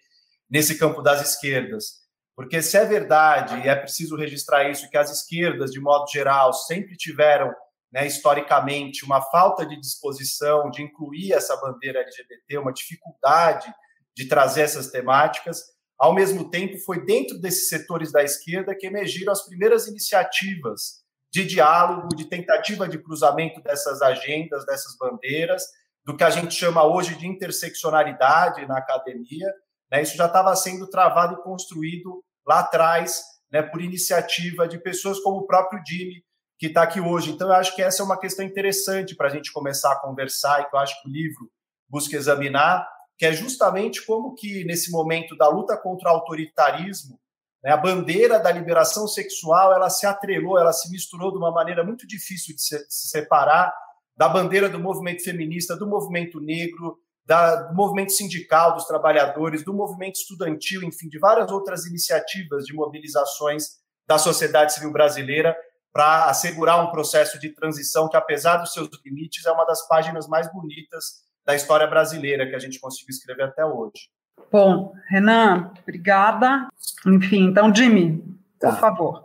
nesse 0.49 0.79
campo 0.79 1.03
das 1.03 1.21
esquerdas. 1.21 2.07
Porque 2.35 2.63
se 2.63 2.79
é 2.79 2.85
verdade, 2.87 3.59
e 3.59 3.69
é 3.69 3.75
preciso 3.77 4.17
registrar 4.17 4.71
isso, 4.71 4.89
que 4.89 4.97
as 4.97 5.11
esquerdas, 5.11 5.73
de 5.73 5.81
modo 5.81 6.11
geral, 6.11 6.55
sempre 6.55 6.97
tiveram, 6.97 7.53
né, 7.93 8.07
historicamente, 8.07 9.05
uma 9.05 9.21
falta 9.21 9.67
de 9.67 9.79
disposição 9.79 10.71
de 10.71 10.81
incluir 10.81 11.35
essa 11.35 11.55
bandeira 11.59 12.01
LGBT, 12.01 12.57
uma 12.57 12.73
dificuldade 12.73 13.71
de 14.17 14.27
trazer 14.27 14.63
essas 14.63 14.91
temáticas, 14.91 15.63
ao 15.99 16.15
mesmo 16.15 16.51
tempo, 16.51 16.79
foi 16.79 17.05
dentro 17.05 17.39
desses 17.39 17.69
setores 17.69 18.13
da 18.13 18.23
esquerda 18.23 18.75
que 18.75 18.87
emergiram 18.87 19.33
as 19.33 19.47
primeiras 19.47 19.87
iniciativas 19.87 21.05
de 21.33 21.45
diálogo, 21.45 22.15
de 22.15 22.27
tentativa 22.27 22.89
de 22.89 22.99
cruzamento 22.99 23.61
dessas 23.63 24.03
agendas, 24.03 24.65
dessas 24.67 24.97
bandeiras, 24.97 25.65
do 26.05 26.17
que 26.17 26.25
a 26.25 26.31
gente 26.31 26.55
chama 26.55 26.85
hoje 26.85 27.17
de 27.17 27.27
interseccionalidade 27.27 28.67
na 28.67 28.79
academia. 28.79 29.53
Né? 29.91 30.03
Isso 30.03 30.17
já 30.17 30.27
estava 30.27 30.55
sendo 30.55 30.89
travado 30.89 31.35
e 31.35 31.43
construído 31.43 32.23
lá 32.47 32.61
atrás, 32.61 33.23
né, 33.51 33.63
por 33.63 33.81
iniciativa 33.81 34.69
de 34.69 34.79
pessoas 34.79 35.19
como 35.21 35.39
o 35.39 35.47
próprio 35.47 35.83
Jimmy, 35.87 36.23
que 36.59 36.67
está 36.67 36.83
aqui 36.83 37.01
hoje. 37.01 37.33
Então, 37.33 37.49
eu 37.49 37.55
acho 37.55 37.75
que 37.75 37.83
essa 37.83 38.03
é 38.03 38.05
uma 38.05 38.19
questão 38.19 38.45
interessante 38.45 39.15
para 39.17 39.27
a 39.27 39.31
gente 39.31 39.53
começar 39.53 39.93
a 39.93 40.01
conversar 40.01 40.61
e 40.61 40.69
que 40.69 40.75
eu 40.75 40.81
acho 40.81 41.01
que 41.03 41.09
o 41.09 41.13
livro 41.13 41.51
busca 41.89 42.17
examinar, 42.17 42.89
que 43.19 43.25
é 43.25 43.33
justamente 43.33 44.05
como 44.05 44.35
que, 44.35 44.65
nesse 44.65 44.91
momento 44.91 45.37
da 45.37 45.49
luta 45.49 45.77
contra 45.77 46.11
o 46.11 46.15
autoritarismo, 46.15 47.19
né, 47.63 47.73
a 47.73 47.77
bandeira 47.77 48.39
da 48.39 48.51
liberação 48.51 49.09
sexual 49.09 49.73
ela 49.73 49.89
se 49.89 50.07
atrelou, 50.07 50.59
ela 50.59 50.73
se 50.73 50.91
misturou 50.91 51.31
de 51.33 51.39
uma 51.39 51.51
maneira 51.51 51.83
muito 51.83 52.07
difícil 52.07 52.55
de 52.55 52.63
se, 52.63 52.79
de 52.79 52.95
se 52.95 53.09
separar 53.09 53.73
da 54.17 54.29
bandeira 54.29 54.69
do 54.69 54.79
movimento 54.79 55.23
feminista, 55.23 55.77
do 55.77 55.87
movimento 55.87 56.41
negro, 56.41 56.99
da, 57.25 57.57
do 57.57 57.75
movimento 57.75 58.13
sindical 58.13 58.75
dos 58.75 58.87
trabalhadores, 58.87 59.65
do 59.65 59.75
movimento 59.75 60.17
estudantil, 60.17 60.83
enfim, 60.83 61.09
de 61.09 61.19
várias 61.19 61.51
outras 61.51 61.85
iniciativas 61.85 62.65
de 62.65 62.73
mobilizações 62.73 63.79
da 64.07 64.17
sociedade 64.17 64.73
civil 64.73 64.93
brasileira 64.93 65.57
para 65.93 66.27
assegurar 66.27 66.83
um 66.83 66.91
processo 66.91 67.39
de 67.39 67.51
transição 67.51 68.09
que, 68.09 68.17
apesar 68.17 68.59
dos 68.59 68.73
seus 68.73 68.89
limites, 69.05 69.45
é 69.45 69.51
uma 69.51 69.65
das 69.65 69.87
páginas 69.89 70.29
mais 70.29 70.51
bonitas 70.53 71.26
da 71.47 71.55
história 71.55 71.87
brasileira 71.87 72.47
que 72.47 72.57
a 72.57 72.59
gente 72.59 72.81
conseguiu 72.81 73.11
escrever 73.11 73.45
até 73.45 73.65
hoje. 73.65 74.11
Bom, 74.51 74.93
Renan, 75.09 75.73
obrigada. 75.83 76.69
Enfim, 77.07 77.45
então, 77.45 77.73
Jimmy, 77.75 78.23
tá. 78.59 78.73
por 78.73 78.81
favor. 78.81 79.25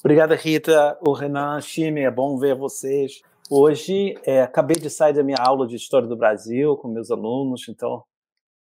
Obrigada, 0.00 0.34
Rita. 0.36 0.96
O 1.00 1.12
Renan, 1.12 1.60
Chime, 1.60 2.02
é 2.02 2.10
bom 2.10 2.38
ver 2.38 2.54
vocês. 2.54 3.20
Hoje, 3.50 4.14
é, 4.24 4.42
acabei 4.42 4.76
de 4.76 4.88
sair 4.88 5.12
da 5.12 5.22
minha 5.22 5.38
aula 5.38 5.66
de 5.66 5.74
História 5.74 6.06
do 6.06 6.16
Brasil 6.16 6.76
com 6.76 6.88
meus 6.88 7.10
alunos, 7.10 7.66
então 7.68 8.04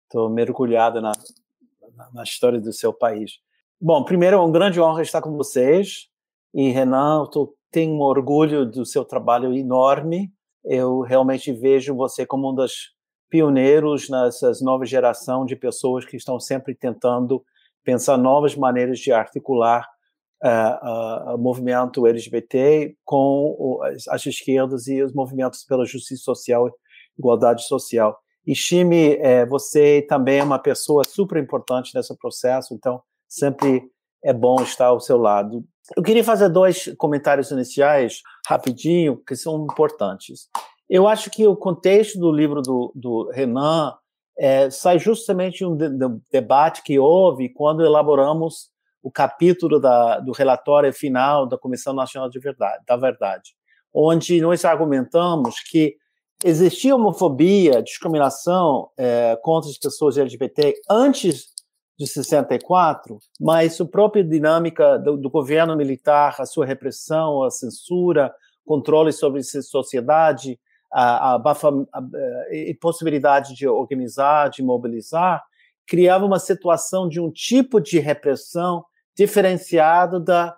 estou 0.05 0.29
mergulhada 0.29 0.99
na, 1.01 1.11
na, 1.95 2.09
na, 2.13 2.23
história 2.23 2.59
do 2.59 2.73
seu 2.73 2.93
país. 2.93 3.39
Bom, 3.79 4.03
primeiro, 4.03 4.37
é 4.37 4.39
uma 4.39 4.51
grande 4.51 4.81
honra 4.81 5.01
estar 5.01 5.21
com 5.21 5.35
vocês. 5.35 6.07
E, 6.53 6.69
Renan, 6.69 7.27
eu 7.35 7.53
tenho 7.71 7.93
um 7.93 8.01
orgulho 8.01 8.65
do 8.65 8.85
seu 8.85 9.05
trabalho 9.05 9.53
enorme. 9.53 10.33
Eu 10.63 11.01
realmente 11.01 11.51
vejo 11.51 11.95
você 11.95 12.25
como 12.25 12.51
um 12.51 12.55
dos 12.55 12.93
pioneiros 13.29 14.09
nessa 14.09 14.51
nova 14.61 14.85
geração 14.85 15.45
de 15.45 15.55
pessoas 15.55 16.05
que 16.05 16.17
estão 16.17 16.39
sempre 16.39 16.75
tentando 16.75 17.43
pensar 17.83 18.17
novas 18.17 18.55
maneiras 18.55 18.99
de 18.99 19.11
articular 19.11 19.87
uh, 20.43 21.31
uh, 21.31 21.35
o 21.35 21.37
movimento 21.37 22.05
LGBT 22.05 22.95
com 23.05 23.79
as 24.09 24.25
esquerdas 24.25 24.87
e 24.87 25.01
os 25.01 25.13
movimentos 25.13 25.63
pela 25.63 25.85
justiça 25.85 26.23
social 26.23 26.69
igualdade 27.19 27.67
social. 27.67 28.17
E 28.47 28.55
Chime, 28.55 29.17
é, 29.17 29.45
você 29.45 30.01
também 30.07 30.39
é 30.39 30.43
uma 30.43 30.57
pessoa 30.57 31.03
super 31.03 31.37
importante 31.41 31.93
nesse 31.93 32.15
processo, 32.17 32.73
então 32.73 33.01
sempre 33.27 33.83
é 34.23 34.33
bom 34.33 34.61
estar 34.63 34.87
ao 34.87 34.99
seu 34.99 35.17
lado. 35.17 35.63
Eu 35.95 36.03
queria 36.03 36.23
fazer 36.23 36.49
dois 36.49 36.93
comentários 36.97 37.51
iniciais, 37.51 38.21
rapidinho, 38.47 39.17
que 39.17 39.35
são 39.35 39.63
importantes. 39.63 40.47
Eu 40.89 41.07
acho 41.07 41.29
que 41.29 41.45
o 41.45 41.55
contexto 41.55 42.19
do 42.19 42.31
livro 42.31 42.61
do, 42.61 42.91
do 42.95 43.29
Renan 43.31 43.93
é, 44.37 44.69
sai 44.69 44.97
justamente 44.99 45.65
um 45.65 45.75
de, 45.75 45.89
de 45.89 46.07
debate 46.31 46.81
que 46.83 46.97
houve 46.97 47.49
quando 47.49 47.85
elaboramos 47.85 48.69
o 49.03 49.11
capítulo 49.11 49.79
da, 49.79 50.19
do 50.19 50.31
relatório 50.31 50.93
final 50.93 51.47
da 51.47 51.57
Comissão 51.57 51.93
Nacional 51.93 52.29
de 52.29 52.39
Verdade, 52.39 52.83
da 52.87 52.95
Verdade, 52.95 53.53
onde 53.93 54.39
nós 54.41 54.63
argumentamos 54.65 55.59
que 55.61 55.95
existia 56.43 56.95
homofobia, 56.95 57.83
discriminação 57.83 58.89
é, 58.97 59.37
contra 59.41 59.69
as 59.69 59.77
pessoas 59.77 60.17
LGBT 60.17 60.73
antes 60.89 61.49
de 61.99 62.07
64, 62.07 63.19
mas 63.37 63.79
a 63.81 63.85
própria 63.85 64.23
dinâmica 64.23 64.97
do, 64.97 65.17
do, 65.17 65.29
governo 65.29 65.75
militar, 65.75 66.33
a 66.39 66.45
sua 66.45 66.65
repressão, 66.65 67.43
a 67.43 67.51
censura, 67.51 68.33
controle 68.65 69.11
sobre 69.11 69.41
a 69.41 69.61
sociedade, 69.61 70.57
a, 70.93 71.35
a, 71.35 71.35
a, 71.35 71.59
a 71.93 72.69
impossibilidade 72.69 73.53
de 73.53 73.67
organizar, 73.67 74.49
de 74.49 74.63
mobilizar, 74.63 75.43
criava 75.85 76.25
uma 76.25 76.39
situação 76.39 77.09
de 77.09 77.19
um 77.19 77.29
tipo 77.29 77.81
de 77.81 77.99
repressão 77.99 78.85
diferenciado 79.13 80.21
da, 80.21 80.55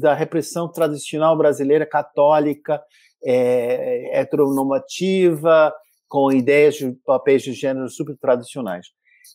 da 0.00 0.14
repressão 0.14 0.70
tradicional 0.70 1.36
brasileira 1.36 1.84
católica, 1.84 2.80
é, 3.24 4.20
heteronormativa, 4.20 5.74
com 6.08 6.30
ideias 6.30 6.76
de 6.76 6.92
papéis 7.04 7.42
de 7.42 7.52
gênero 7.52 7.88
super 7.88 8.16
tradicionais. 8.16 8.86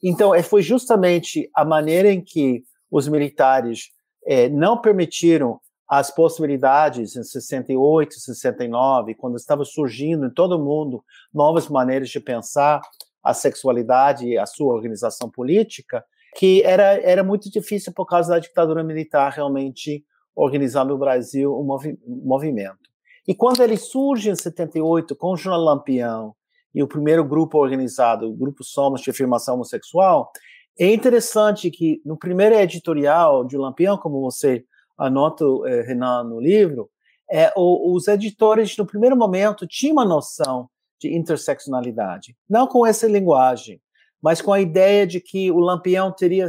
Então, 0.03 0.33
é, 0.33 0.43
foi 0.43 0.61
justamente 0.61 1.49
a 1.53 1.65
maneira 1.65 2.11
em 2.11 2.21
que 2.21 2.63
os 2.91 3.07
militares 3.07 3.89
é, 4.25 4.49
não 4.49 4.79
permitiram 4.79 5.59
as 5.87 6.09
possibilidades 6.09 7.15
em 7.15 7.23
68, 7.23 8.15
69, 8.15 9.15
quando 9.15 9.37
estava 9.37 9.63
surgindo 9.63 10.25
em 10.25 10.33
todo 10.33 10.53
o 10.53 10.63
mundo 10.63 11.03
novas 11.33 11.67
maneiras 11.67 12.09
de 12.09 12.19
pensar 12.19 12.81
a 13.23 13.33
sexualidade 13.33 14.27
e 14.27 14.37
a 14.37 14.45
sua 14.45 14.73
organização 14.73 15.29
política, 15.29 16.03
que 16.35 16.61
era, 16.63 16.99
era 17.01 17.23
muito 17.23 17.49
difícil 17.49 17.93
por 17.93 18.05
causa 18.05 18.29
da 18.29 18.39
ditadura 18.39 18.83
militar 18.83 19.31
realmente 19.31 20.03
organizar 20.35 20.85
no 20.85 20.97
Brasil 20.97 21.57
um, 21.57 21.63
movi 21.63 21.97
movimento. 22.05 22.89
E 23.27 23.33
quando 23.33 23.63
ele 23.63 23.77
surge 23.77 24.29
em 24.29 24.35
78 24.35 25.15
com 25.15 25.33
o 25.33 25.37
Jornal 25.37 25.63
Lampião 25.63 26.35
e 26.75 26.83
o 26.83 26.87
primeiro 26.87 27.23
grupo 27.23 27.57
organizado, 27.57 28.29
o 28.29 28.35
Grupo 28.35 28.61
Somos 28.61 28.99
de 28.99 29.09
Afirmação 29.09 29.55
Homossexual, 29.55 30.29
é 30.77 30.93
interessante 30.93 31.71
que 31.71 32.01
no 32.05 32.17
primeiro 32.17 32.53
editorial 32.55 33.45
de 33.45 33.57
Lampião, 33.57 33.97
como 33.97 34.19
você 34.19 34.65
anota, 34.97 35.45
eh, 35.67 35.83
Renan, 35.83 36.25
no 36.25 36.39
livro, 36.39 36.89
é, 37.31 37.51
o, 37.55 37.95
os 37.95 38.09
editores, 38.09 38.75
no 38.77 38.85
primeiro 38.85 39.15
momento, 39.15 39.65
tinham 39.65 39.93
uma 39.93 40.05
noção 40.05 40.69
de 40.99 41.15
interseccionalidade, 41.15 42.35
não 42.49 42.67
com 42.67 42.85
essa 42.85 43.07
linguagem, 43.07 43.81
mas 44.21 44.41
com 44.41 44.51
a 44.51 44.59
ideia 44.59 45.07
de 45.07 45.21
que 45.21 45.49
o 45.51 45.59
Lampião 45.59 46.11
teria, 46.11 46.47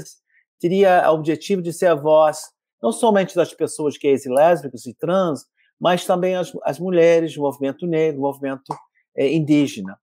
teria 0.59 1.09
o 1.09 1.15
objetivo 1.15 1.63
de 1.63 1.73
ser 1.73 1.87
a 1.87 1.95
voz 1.95 2.51
não 2.83 2.91
somente 2.91 3.35
das 3.35 3.55
pessoas 3.55 3.97
gays 3.97 4.27
e 4.27 4.29
lésbicas 4.29 4.87
e 4.87 4.95
trans, 4.95 5.45
mas 5.81 6.05
também 6.05 6.35
as, 6.35 6.53
as 6.65 6.79
mulheres 6.79 7.35
do 7.35 7.43
movimento 7.43 7.87
negro, 7.87 8.17
do 8.17 8.23
movimento 8.23 8.75
é, 9.17 9.33
indígena. 9.33 9.99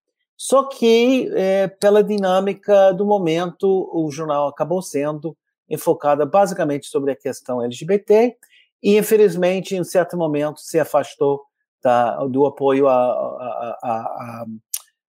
Só 0.45 0.65
que, 0.65 1.31
é, 1.35 1.69
pela 1.69 2.03
dinâmica 2.03 2.91
do 2.91 3.05
momento, 3.05 3.89
o 3.93 4.11
jornal 4.11 4.49
acabou 4.49 4.81
sendo 4.81 5.37
enfocado 5.69 6.25
basicamente 6.25 6.87
sobre 6.87 7.13
a 7.13 7.15
questão 7.15 7.63
LGBT 7.63 8.35
e, 8.83 8.97
infelizmente, 8.97 9.73
em 9.73 9.85
certo 9.85 10.17
momento, 10.17 10.59
se 10.59 10.77
afastou 10.77 11.45
da, 11.81 12.25
do 12.25 12.45
apoio 12.45 12.89
à, 12.89 14.45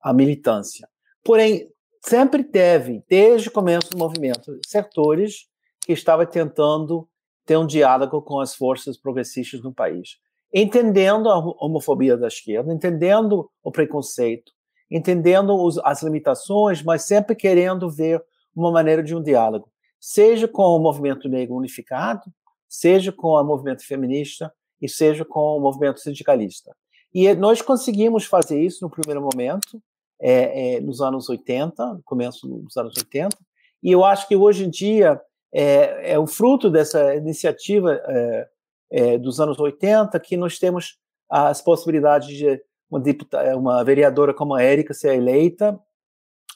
à 0.01 0.15
militância. 0.15 0.89
Porém, 1.25 1.69
sempre 2.01 2.45
teve, 2.45 3.03
desde 3.09 3.49
o 3.49 3.53
começo 3.53 3.91
do 3.91 3.99
movimento, 3.99 4.57
setores 4.65 5.49
que 5.81 5.93
estavam 5.93 6.25
tentando 6.25 7.09
ter 7.45 7.57
um 7.57 7.67
diálogo 7.67 8.23
com 8.23 8.39
as 8.39 8.55
forças 8.55 8.97
progressistas 8.97 9.61
no 9.61 9.75
país, 9.75 10.21
entendendo 10.55 11.29
a 11.29 11.37
homofobia 11.37 12.17
da 12.17 12.29
esquerda, 12.29 12.73
entendendo 12.73 13.51
o 13.61 13.73
preconceito, 13.73 14.55
entendendo 14.91 15.55
os, 15.55 15.79
as 15.79 16.03
limitações, 16.03 16.83
mas 16.83 17.03
sempre 17.03 17.35
querendo 17.35 17.91
ver 17.91 18.23
uma 18.55 18.71
maneira 18.71 19.03
de 19.03 19.15
um 19.15 19.23
diálogo, 19.23 19.71
seja 20.01 20.47
com 20.47 20.63
o 20.63 20.79
movimento 20.79 21.29
negro 21.29 21.57
unificado, 21.57 22.23
seja 22.69 23.13
com 23.13 23.29
o 23.29 23.45
movimento 23.45 23.87
feminista 23.87 24.53
e 24.81 24.89
seja 24.89 25.25
com 25.25 25.57
o 25.57 25.61
movimento 25.61 26.01
sindicalista. 26.01 26.75
E 27.13 27.35
nós 27.35 27.63
conseguimos 27.63 28.25
fazer 28.25 28.61
isso 28.61 28.85
no 28.85 28.91
primeiro 28.91 29.23
momento, 29.23 29.83
é, 30.21 30.77
é, 30.77 30.81
nos 30.81 31.01
anos 31.01 31.29
80, 31.29 32.01
começo 32.05 32.47
dos 32.47 32.77
anos 32.77 32.95
80, 32.97 33.37
e 33.83 33.93
eu 33.93 34.05
acho 34.05 34.27
que 34.29 34.37
hoje 34.37 34.65
em 34.65 34.71
dia 34.71 35.21
é, 35.53 36.13
é 36.13 36.19
o 36.19 36.27
fruto 36.27 36.71
dessa 36.71 37.15
iniciativa 37.15 38.01
é, 38.07 38.49
é, 38.91 39.19
dos 39.19 39.41
anos 39.41 39.59
80 39.59 40.19
que 40.21 40.37
nós 40.37 40.59
temos 40.59 40.99
as 41.29 41.61
possibilidades 41.61 42.29
de 42.29 42.61
uma, 42.91 43.01
deputada, 43.01 43.57
uma 43.57 43.83
vereadora 43.85 44.33
como 44.35 44.55
a 44.55 44.63
Érica 44.63 44.95
ser 44.95 45.15
eleita, 45.17 45.79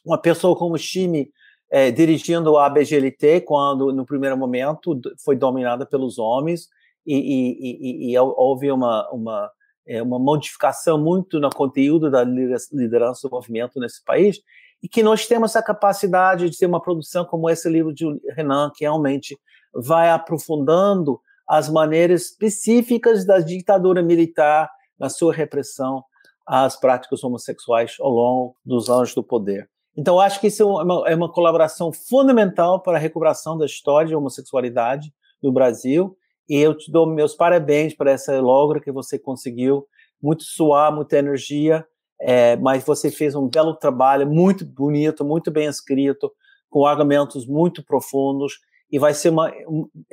uma 0.04 0.18
pessoa 0.18 0.56
como 0.56 0.74
o 0.74 0.78
Chime 0.78 1.30
é, 1.70 1.90
dirigindo 1.90 2.56
a 2.56 2.68
BGLT, 2.68 3.42
quando 3.42 3.92
no 3.92 4.04
primeiro 4.04 4.36
momento 4.36 4.98
foi 5.24 5.36
dominada 5.36 5.86
pelos 5.86 6.18
homens, 6.18 6.68
e, 7.06 7.16
e, 7.16 8.10
e, 8.10 8.12
e 8.12 8.18
houve 8.18 8.70
uma, 8.70 9.08
uma 9.10 9.50
é, 9.90 10.00
uma 10.00 10.18
modificação 10.20 10.96
muito 10.98 11.40
no 11.40 11.50
conteúdo 11.50 12.10
da 12.10 12.22
liderança 12.22 13.28
do 13.28 13.32
movimento 13.32 13.80
nesse 13.80 14.04
país, 14.04 14.40
e 14.80 14.88
que 14.88 15.02
nós 15.02 15.26
temos 15.26 15.56
a 15.56 15.62
capacidade 15.62 16.48
de 16.48 16.56
ter 16.56 16.66
uma 16.66 16.80
produção 16.80 17.24
como 17.24 17.50
esse 17.50 17.68
livro 17.68 17.92
de 17.92 18.06
Renan, 18.34 18.70
que 18.74 18.84
realmente 18.84 19.36
vai 19.74 20.10
aprofundando 20.10 21.20
as 21.46 21.68
maneiras 21.68 22.26
específicas 22.26 23.26
da 23.26 23.40
ditadura 23.40 24.02
militar 24.02 24.70
na 24.98 25.08
sua 25.08 25.32
repressão 25.32 26.04
às 26.50 26.74
práticas 26.74 27.22
homossexuais 27.22 27.94
ao 28.00 28.10
longo 28.10 28.56
dos 28.64 28.90
anos 28.90 29.14
do 29.14 29.22
poder. 29.22 29.70
Então, 29.96 30.18
acho 30.18 30.40
que 30.40 30.48
isso 30.48 30.64
é 30.64 30.66
uma, 30.66 31.08
é 31.08 31.14
uma 31.14 31.30
colaboração 31.30 31.92
fundamental 31.92 32.82
para 32.82 32.96
a 32.96 33.00
recuperação 33.00 33.56
da 33.56 33.64
história 33.64 34.08
de 34.08 34.16
homossexualidade 34.16 35.14
no 35.40 35.52
Brasil, 35.52 36.16
e 36.48 36.56
eu 36.56 36.76
te 36.76 36.90
dou 36.90 37.06
meus 37.06 37.36
parabéns 37.36 37.94
para 37.94 38.10
essa 38.10 38.40
logra 38.40 38.80
que 38.80 38.90
você 38.90 39.16
conseguiu, 39.16 39.86
muito 40.20 40.42
suar, 40.42 40.92
muita 40.92 41.18
energia, 41.18 41.86
é, 42.20 42.56
mas 42.56 42.82
você 42.82 43.12
fez 43.12 43.36
um 43.36 43.48
belo 43.48 43.76
trabalho, 43.76 44.28
muito 44.28 44.66
bonito, 44.66 45.24
muito 45.24 45.52
bem 45.52 45.68
escrito, 45.68 46.32
com 46.68 46.84
argumentos 46.84 47.46
muito 47.46 47.84
profundos, 47.84 48.54
e 48.90 48.98
vai 48.98 49.14
ser 49.14 49.28
uma. 49.28 49.52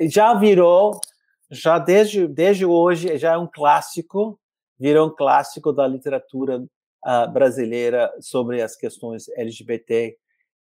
Já 0.02 0.34
virou, 0.34 1.00
já 1.50 1.80
desde, 1.80 2.28
desde 2.28 2.64
hoje, 2.64 3.18
já 3.18 3.32
é 3.32 3.36
um 3.36 3.48
clássico, 3.52 4.38
virou 4.78 5.08
um 5.08 5.14
clássico 5.14 5.72
da 5.72 5.86
literatura 5.86 6.58
uh, 6.58 7.32
brasileira 7.32 8.10
sobre 8.20 8.62
as 8.62 8.76
questões 8.76 9.28
LGBT, 9.36 10.16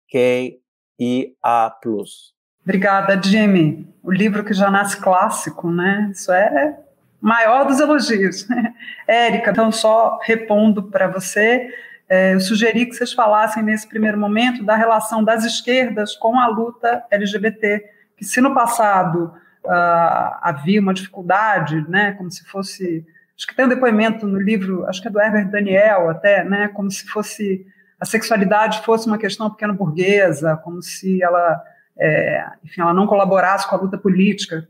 Q 0.10 0.60
e 1.00 1.36
A. 1.44 1.76
Obrigada, 2.64 3.22
Jimmy. 3.22 3.88
O 4.04 4.12
livro 4.12 4.44
que 4.44 4.54
já 4.54 4.70
nasce 4.70 5.00
clássico, 5.00 5.72
né? 5.72 6.10
Isso 6.12 6.32
é 6.32 6.78
maior 7.22 7.66
dos 7.66 7.80
elogios. 7.80 8.48
Érica, 9.08 9.52
então, 9.52 9.72
só 9.72 10.20
repondo 10.24 10.84
para 10.84 11.08
você, 11.08 11.70
é, 12.10 12.34
eu 12.34 12.40
sugeri 12.40 12.86
que 12.86 12.94
vocês 12.94 13.14
falassem 13.14 13.62
nesse 13.64 13.88
primeiro 13.88 14.18
momento 14.18 14.64
da 14.64 14.76
relação 14.76 15.24
das 15.24 15.44
esquerdas 15.44 16.16
com 16.16 16.40
a 16.40 16.48
luta 16.48 17.04
LGBT, 17.12 17.84
que 18.16 18.24
se 18.24 18.40
no 18.40 18.54
passado 18.54 19.34
uh, 19.66 20.38
havia 20.42 20.80
uma 20.80 20.94
dificuldade, 20.94 21.86
né, 21.90 22.14
como 22.14 22.32
se 22.32 22.46
fosse, 22.46 23.06
acho 23.38 23.48
que 23.48 23.56
tem 23.56 23.66
um 23.66 23.70
depoimento 23.70 24.26
no 24.26 24.40
livro, 24.40 24.86
acho 24.88 25.02
que 25.02 25.08
é 25.08 25.12
do 25.12 25.22
Herbert 25.22 25.50
Daniel 25.50 26.10
até, 26.10 26.44
né, 26.44 26.68
como 26.70 26.90
se 26.90 27.06
fosse 27.08 27.66
a 28.00 28.06
sexualidade 28.06 28.84
fosse 28.84 29.08
uma 29.08 29.18
questão 29.18 29.50
pequeno 29.50 29.74
burguesa, 29.74 30.56
como 30.64 30.82
se 30.82 31.22
ela, 31.22 31.62
é, 31.98 32.46
enfim, 32.64 32.82
ela 32.82 32.94
não 32.94 33.08
colaborasse 33.08 33.68
com 33.68 33.76
a 33.76 33.80
luta 33.80 33.98
política, 33.98 34.68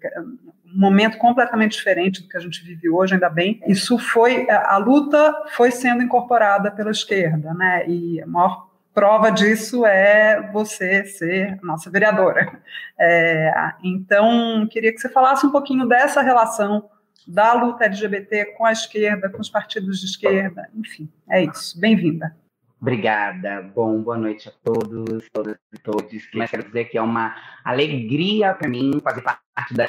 um 0.66 0.80
momento 0.80 1.18
completamente 1.18 1.78
diferente 1.78 2.22
do 2.22 2.30
que 2.30 2.38
a 2.38 2.40
gente 2.40 2.64
vive 2.64 2.90
hoje, 2.90 3.14
ainda 3.14 3.30
bem. 3.30 3.62
Isso 3.68 3.98
foi, 3.98 4.50
a 4.50 4.78
luta 4.78 5.34
foi 5.50 5.72
sendo 5.72 6.04
incorporada 6.04 6.72
pela 6.72 6.92
esquerda, 6.92 7.54
né? 7.54 7.88
E 7.88 8.22
a 8.22 8.28
maior 8.28 8.68
prova 8.94 9.30
disso 9.30 9.86
é 9.86 10.50
você 10.52 11.06
ser 11.06 11.60
nossa 11.62 11.90
vereadora. 11.90 12.60
É, 13.00 13.52
então, 13.84 14.68
queria 14.72 14.94
que 14.94 15.00
você 15.00 15.10
falasse 15.10 15.46
um 15.46 15.52
pouquinho 15.52 15.88
dessa 15.88 16.22
relação 16.22 16.90
da 17.28 17.54
luta 17.54 17.86
LGBT 17.86 18.54
com 18.58 18.66
a 18.66 18.72
esquerda, 18.72 19.30
com 19.30 19.42
os 19.42 19.50
partidos 19.50 20.00
de 20.00 20.06
esquerda, 20.06 20.70
enfim, 20.74 21.12
é 21.30 21.44
isso. 21.44 21.80
Bem-vinda. 21.80 22.36
Obrigada. 22.80 23.62
Bom, 23.76 24.02
boa 24.02 24.18
noite 24.18 24.48
a 24.48 24.52
todos, 24.64 25.28
todas 25.34 25.58
e 25.74 25.80
todos. 25.80 26.30
Mas 26.34 26.50
quero 26.50 26.64
dizer 26.64 26.86
que 26.86 26.98
é 26.98 27.02
uma 27.02 27.36
alegria 27.64 28.54
para 28.54 28.70
mim 28.70 29.00
fazer 29.04 29.22
parte 29.22 29.42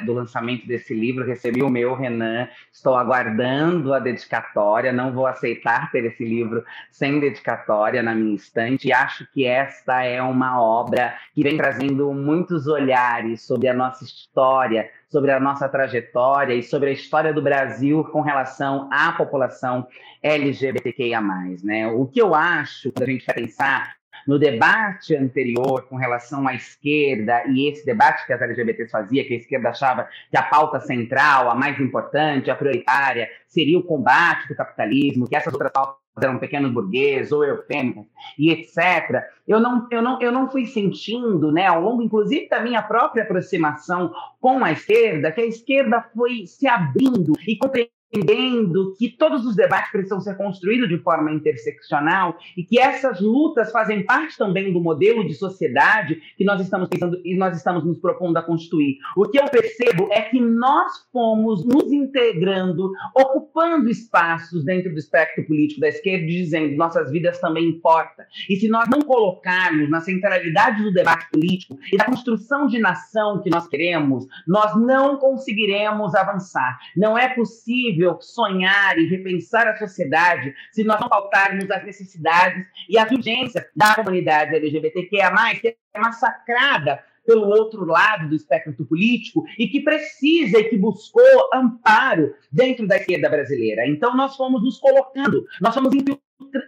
do 0.05 0.15
lançamento 0.15 0.67
desse 0.67 0.95
livro. 0.95 1.27
Recebi 1.27 1.63
o 1.63 1.69
meu, 1.69 1.95
Renan. 1.95 2.49
Estou 2.73 2.95
aguardando 2.95 3.93
a 3.93 3.99
dedicatória. 3.99 4.93
Não 4.93 5.13
vou 5.13 5.27
aceitar 5.27 5.91
ter 5.91 6.05
esse 6.05 6.25
livro 6.25 6.65
sem 6.91 7.21
dedicatória 7.21 8.03
na 8.03 8.15
minha 8.15 8.35
estante. 8.35 8.89
E 8.89 8.93
acho 8.93 9.27
que 9.33 9.45
esta 9.45 10.03
é 10.03 10.21
uma 10.23 10.61
obra 10.61 11.15
que 11.35 11.43
vem 11.43 11.57
trazendo 11.57 12.13
muitos 12.13 12.67
olhares 12.67 13.43
sobre 13.43 13.69
a 13.69 13.75
nossa 13.75 14.05
história, 14.05 14.91
sobre 15.09 15.31
a 15.33 15.41
nossa 15.41 15.69
trajetória 15.69 16.55
e 16.55 16.63
sobre 16.63 16.91
a 16.91 16.93
história 16.93 17.33
do 17.33 17.43
Brasil 17.43 18.05
com 18.05 18.21
relação 18.21 18.89
à 18.93 19.13
população 19.13 19.87
LGBTQIA+. 20.23 21.21
Né? 21.63 21.87
O 21.89 22.07
que 22.07 22.21
eu 22.21 22.35
acho, 22.35 22.93
quando 22.93 23.09
a 23.09 23.13
gente 23.13 23.27
vai 23.27 23.35
pensar 23.35 23.98
no 24.29 24.39
debate 24.39 25.17
anterior 25.17 25.87
com 25.89 25.97
relação 25.97 26.47
à 26.47 26.55
esquerda 26.55 27.45
e 27.49 27.67
esse 27.67 27.87
debate 27.87 28.27
que 28.27 28.33
as 28.35 28.43
LGBTs 28.43 28.91
fazia, 28.91 29.25
que 29.25 29.33
a 29.33 29.37
esquerda 29.39 29.71
achava 29.71 30.07
que 30.31 30.37
a 30.37 30.43
pauta 30.43 30.79
central, 30.81 31.51
a 31.51 31.55
mais 31.55 31.81
importante, 31.81 32.51
a 32.51 32.55
prioritária, 32.55 33.31
seria 33.47 33.79
o 33.79 33.83
combate 33.83 34.47
do 34.47 34.55
capitalismo, 34.55 35.27
que 35.27 35.35
essas 35.35 35.51
outras 35.51 35.73
pautas 35.73 35.97
eram 36.21 36.39
pequenos 36.39 36.71
burgueses 36.71 37.33
ou 37.33 37.43
eufêmicas 37.43 38.05
e 38.39 38.51
etc. 38.51 39.25
Eu 39.47 39.61
não, 39.61 39.87
eu 39.91 40.03
não, 40.03 40.21
eu 40.21 40.31
não 40.31 40.51
fui 40.51 40.67
sentindo, 40.67 41.51
né, 41.51 41.67
ao 41.67 41.81
longo, 41.81 42.03
inclusive, 42.03 42.51
da 42.51 42.61
minha 42.61 42.83
própria 42.83 43.23
aproximação 43.23 44.13
com 44.39 44.63
a 44.63 44.73
esquerda, 44.73 45.33
que 45.33 45.41
a 45.41 45.47
esquerda 45.47 46.05
foi 46.15 46.47
se 46.47 46.69
abrindo 46.69 47.33
e 47.47 47.57
compreendendo 47.57 47.98
entendendo 48.13 48.95
que 48.99 49.11
todos 49.11 49.45
os 49.45 49.55
debates 49.55 49.91
precisam 49.93 50.21
ser 50.21 50.37
construídos 50.37 50.89
de 50.89 50.99
forma 50.99 51.33
interseccional 51.33 52.37
e 52.57 52.65
que 52.65 52.79
essas 52.79 53.21
lutas 53.21 53.71
fazem 53.71 54.05
parte 54.05 54.37
também 54.37 54.73
do 54.73 54.81
modelo 54.81 55.27
de 55.27 55.35
sociedade 55.35 56.21
que 56.37 56.45
nós 56.45 56.61
estamos 56.61 56.89
pensando 56.89 57.21
e 57.25 57.37
nós 57.37 57.57
estamos 57.57 57.85
nos 57.85 57.99
propondo 57.99 58.37
a 58.37 58.43
construir. 58.43 58.99
O 59.17 59.29
que 59.29 59.39
eu 59.39 59.45
percebo 59.45 60.09
é 60.11 60.23
que 60.23 60.41
nós 60.41 60.93
fomos 61.13 61.65
nos 61.65 61.93
integrando, 61.93 62.91
ocupando 63.15 63.91
espaços 63.91 64.65
dentro 64.65 64.91
do 64.93 64.99
espectro 64.99 65.45
político 65.47 65.81
da 65.81 65.89
esquerda, 65.89 66.27
dizendo 66.27 66.77
nossas 66.77 67.11
vidas 67.11 67.39
também 67.41 67.69
importam. 67.69 68.25
E 68.49 68.57
se 68.57 68.69
nós 68.69 68.89
não 68.89 69.03
colocarmos 69.03 69.91
na 69.91 70.01
centralidade 70.01 70.83
do 70.83 70.93
debate 70.93 71.29
político 71.31 71.77
e 71.93 71.97
da 71.97 72.07
construção 72.07 72.67
de 72.67 72.79
nação 72.79 73.43
que 73.43 73.51
nós 73.51 73.69
queremos, 73.69 74.27
nós 74.47 74.75
não 74.81 75.19
conseguiremos 75.19 76.15
avançar. 76.15 76.79
Não 76.97 77.17
é 77.17 77.29
possível 77.35 77.98
possível 77.99 78.19
sonhar 78.21 78.99
e 78.99 79.07
repensar 79.07 79.67
a 79.67 79.77
sociedade 79.77 80.55
se 80.73 80.85
nós 80.85 81.01
não 81.01 81.09
pautarmos 81.09 81.71
as 81.71 81.85
necessidades 81.85 82.65
e 82.89 82.97
as 82.97 83.11
urgências 83.11 83.65
da 83.75 83.95
comunidade 83.97 84.55
LGBTQIA+, 84.55 85.33
que 85.61 85.77
é 85.93 85.99
massacrada 85.99 87.03
pelo 87.27 87.47
outro 87.49 87.85
lado 87.85 88.29
do 88.29 88.35
espectro 88.35 88.73
político 88.87 89.45
e 89.59 89.69
que 89.69 89.83
precisa 89.83 90.59
e 90.61 90.65
que 90.65 90.79
buscou 90.79 91.23
amparo 91.53 92.35
dentro 92.51 92.87
da 92.87 92.97
esquerda 92.97 93.29
brasileira. 93.29 93.87
Então, 93.87 94.17
nós 94.17 94.35
fomos 94.35 94.63
nos 94.63 94.79
colocando, 94.79 95.45
nós 95.61 95.75
fomos 95.75 95.93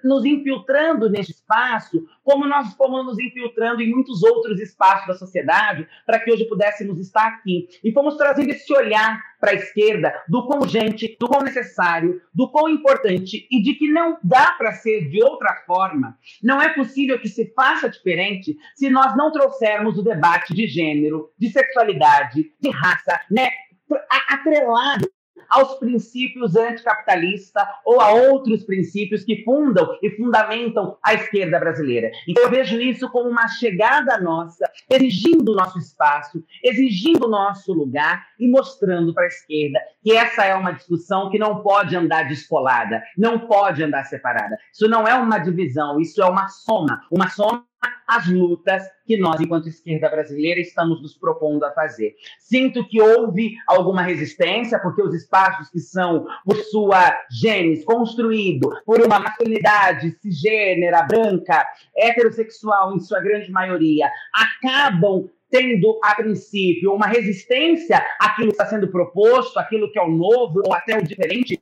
nos 0.02 0.24
infiltrando 0.24 1.08
nesse 1.08 1.32
espaço, 1.32 2.04
como 2.24 2.46
nós 2.46 2.74
fomos 2.74 3.04
nos 3.06 3.18
infiltrando 3.18 3.82
em 3.82 3.90
muitos 3.90 4.22
outros 4.22 4.60
espaços 4.60 5.06
da 5.06 5.14
sociedade, 5.14 5.86
para 6.04 6.18
que 6.18 6.32
hoje 6.32 6.44
pudéssemos 6.44 6.98
estar 6.98 7.26
aqui. 7.26 7.68
E 7.82 7.92
fomos 7.92 8.16
trazendo 8.16 8.50
esse 8.50 8.72
olhar 8.72 9.20
para 9.38 9.52
a 9.52 9.54
esquerda 9.54 10.12
do 10.28 10.46
quão 10.46 10.60
urgente, 10.60 11.16
do 11.18 11.28
quão 11.28 11.42
necessário, 11.42 12.20
do 12.34 12.50
quão 12.50 12.68
importante 12.68 13.46
e 13.50 13.62
de 13.62 13.74
que 13.74 13.90
não 13.90 14.18
dá 14.22 14.52
para 14.52 14.72
ser 14.72 15.08
de 15.08 15.22
outra 15.22 15.62
forma. 15.66 16.18
Não 16.42 16.60
é 16.60 16.68
possível 16.74 17.18
que 17.18 17.28
se 17.28 17.52
faça 17.54 17.88
diferente 17.88 18.56
se 18.74 18.90
nós 18.90 19.16
não 19.16 19.32
trouxermos 19.32 19.96
o 19.98 20.02
debate 20.02 20.52
de 20.52 20.66
gênero, 20.66 21.32
de 21.38 21.50
sexualidade, 21.50 22.52
de 22.60 22.70
raça, 22.70 23.20
né, 23.30 23.50
atrelado 24.28 25.10
aos 25.50 25.74
princípios 25.74 26.56
anticapitalistas 26.56 27.62
ou 27.84 28.00
a 28.00 28.12
outros 28.12 28.64
princípios 28.64 29.24
que 29.24 29.42
fundam 29.44 29.98
e 30.02 30.10
fundamentam 30.16 30.96
a 31.02 31.14
esquerda 31.14 31.58
brasileira. 31.58 32.10
Então, 32.28 32.44
eu 32.44 32.50
vejo 32.50 32.80
isso 32.80 33.10
como 33.10 33.28
uma 33.28 33.48
chegada 33.48 34.18
nossa, 34.20 34.70
exigindo 34.88 35.52
o 35.52 35.56
nosso 35.56 35.78
espaço, 35.78 36.42
exigindo 36.62 37.26
o 37.26 37.30
nosso 37.30 37.72
lugar 37.72 38.24
e 38.38 38.48
mostrando 38.48 39.12
para 39.12 39.24
a 39.24 39.28
esquerda 39.28 39.80
que 40.02 40.12
essa 40.12 40.44
é 40.44 40.54
uma 40.54 40.72
discussão 40.72 41.30
que 41.30 41.38
não 41.38 41.62
pode 41.62 41.96
andar 41.96 42.28
descolada, 42.28 43.02
não 43.16 43.40
pode 43.40 43.82
andar 43.82 44.04
separada. 44.04 44.58
Isso 44.72 44.88
não 44.88 45.06
é 45.06 45.14
uma 45.14 45.38
divisão, 45.38 46.00
isso 46.00 46.22
é 46.22 46.26
uma 46.26 46.48
soma, 46.48 47.02
uma 47.10 47.28
soma 47.28 47.64
as 48.10 48.26
lutas 48.26 48.82
que 49.06 49.16
nós, 49.16 49.40
enquanto 49.40 49.68
esquerda 49.68 50.08
brasileira, 50.08 50.60
estamos 50.60 51.00
nos 51.00 51.16
propondo 51.16 51.64
a 51.64 51.70
fazer. 51.70 52.16
Sinto 52.40 52.86
que 52.88 53.00
houve 53.00 53.54
alguma 53.66 54.02
resistência, 54.02 54.80
porque 54.80 55.00
os 55.00 55.14
espaços 55.14 55.70
que 55.70 55.78
são, 55.78 56.26
por 56.44 56.56
sua 56.56 57.16
genes, 57.30 57.84
construído 57.84 58.68
por 58.84 59.00
uma 59.00 59.20
masculinidade 59.20 60.16
cisgênera, 60.20 61.02
branca, 61.02 61.64
heterossexual, 61.96 62.94
em 62.94 63.00
sua 63.00 63.20
grande 63.20 63.50
maioria, 63.50 64.10
acabam 64.34 65.30
tendo, 65.48 65.98
a 66.02 66.14
princípio, 66.14 66.92
uma 66.92 67.06
resistência 67.06 68.04
àquilo 68.20 68.48
que 68.48 68.54
está 68.54 68.66
sendo 68.66 68.88
proposto, 68.88 69.58
àquilo 69.58 69.90
que 69.90 69.98
é 69.98 70.02
o 70.02 70.10
novo 70.10 70.62
ou 70.64 70.72
até 70.72 70.96
o 70.96 71.02
diferente, 71.02 71.60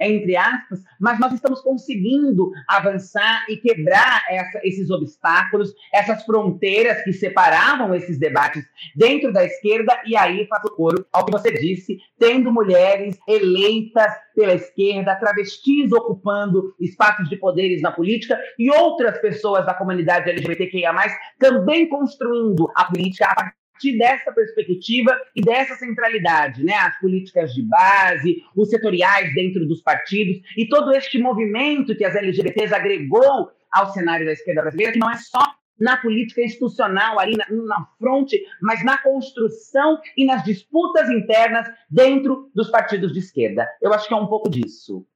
entre 0.00 0.36
aspas, 0.36 0.80
mas 0.98 1.20
nós 1.20 1.32
estamos 1.32 1.60
conseguindo 1.60 2.50
avançar 2.66 3.44
e 3.48 3.56
quebrar 3.56 4.24
essa, 4.30 4.60
esses 4.64 4.90
obstáculos, 4.90 5.74
essas 5.92 6.24
fronteiras 6.24 7.02
que 7.02 7.12
separavam 7.12 7.94
esses 7.94 8.18
debates 8.18 8.64
dentro 8.96 9.32
da 9.32 9.44
esquerda, 9.44 10.00
e 10.06 10.16
aí 10.16 10.46
faço 10.46 10.74
coro 10.74 11.06
ao 11.12 11.26
que 11.26 11.32
você 11.32 11.52
disse, 11.52 11.98
tendo 12.18 12.50
mulheres 12.50 13.18
eleitas 13.28 14.12
pela 14.34 14.54
esquerda, 14.54 15.16
travestis 15.16 15.92
ocupando 15.92 16.74
espaços 16.80 17.28
de 17.28 17.36
poderes 17.36 17.82
na 17.82 17.92
política 17.92 18.38
e 18.58 18.70
outras 18.70 19.18
pessoas 19.18 19.66
da 19.66 19.74
comunidade 19.74 20.30
LGBTQIA+, 20.30 20.94
também 21.38 21.88
construindo 21.88 22.70
a 22.74 22.84
política 22.84 23.26
a 23.26 23.52
partir 23.80 23.96
dessa 23.96 24.30
perspectiva 24.30 25.18
e 25.34 25.40
dessa 25.40 25.74
centralidade, 25.76 26.62
né? 26.62 26.74
As 26.74 27.00
políticas 27.00 27.54
de 27.54 27.62
base, 27.62 28.44
os 28.54 28.68
setoriais 28.68 29.34
dentro 29.34 29.66
dos 29.66 29.80
partidos 29.80 30.36
e 30.56 30.68
todo 30.68 30.92
este 30.92 31.18
movimento 31.18 31.96
que 31.96 32.04
as 32.04 32.14
LGBTs 32.14 32.74
agregou 32.74 33.50
ao 33.72 33.92
cenário 33.92 34.26
da 34.26 34.32
esquerda 34.32 34.60
brasileira, 34.62 34.92
que 34.92 34.98
não 34.98 35.10
é 35.10 35.16
só 35.16 35.40
na 35.78 35.96
política 35.96 36.42
institucional, 36.42 37.18
ali 37.18 37.34
na, 37.38 37.46
na 37.48 37.86
fronte, 37.98 38.38
mas 38.60 38.84
na 38.84 38.98
construção 38.98 39.98
e 40.14 40.26
nas 40.26 40.44
disputas 40.44 41.08
internas 41.08 41.66
dentro 41.88 42.50
dos 42.54 42.70
partidos 42.70 43.14
de 43.14 43.20
esquerda. 43.20 43.66
Eu 43.80 43.94
acho 43.94 44.06
que 44.06 44.12
é 44.12 44.16
um 44.16 44.26
pouco 44.26 44.50
disso. 44.50 45.06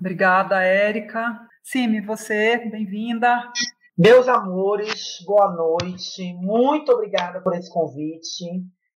Obrigada, 0.00 0.62
Érica. 0.62 1.38
Simi, 1.62 2.00
você, 2.00 2.56
bem-vinda. 2.70 3.52
Meus 3.96 4.26
amores, 4.26 5.22
boa 5.24 5.52
noite. 5.52 6.34
Muito 6.34 6.90
obrigada 6.90 7.40
por 7.40 7.54
esse 7.54 7.72
convite, 7.72 8.44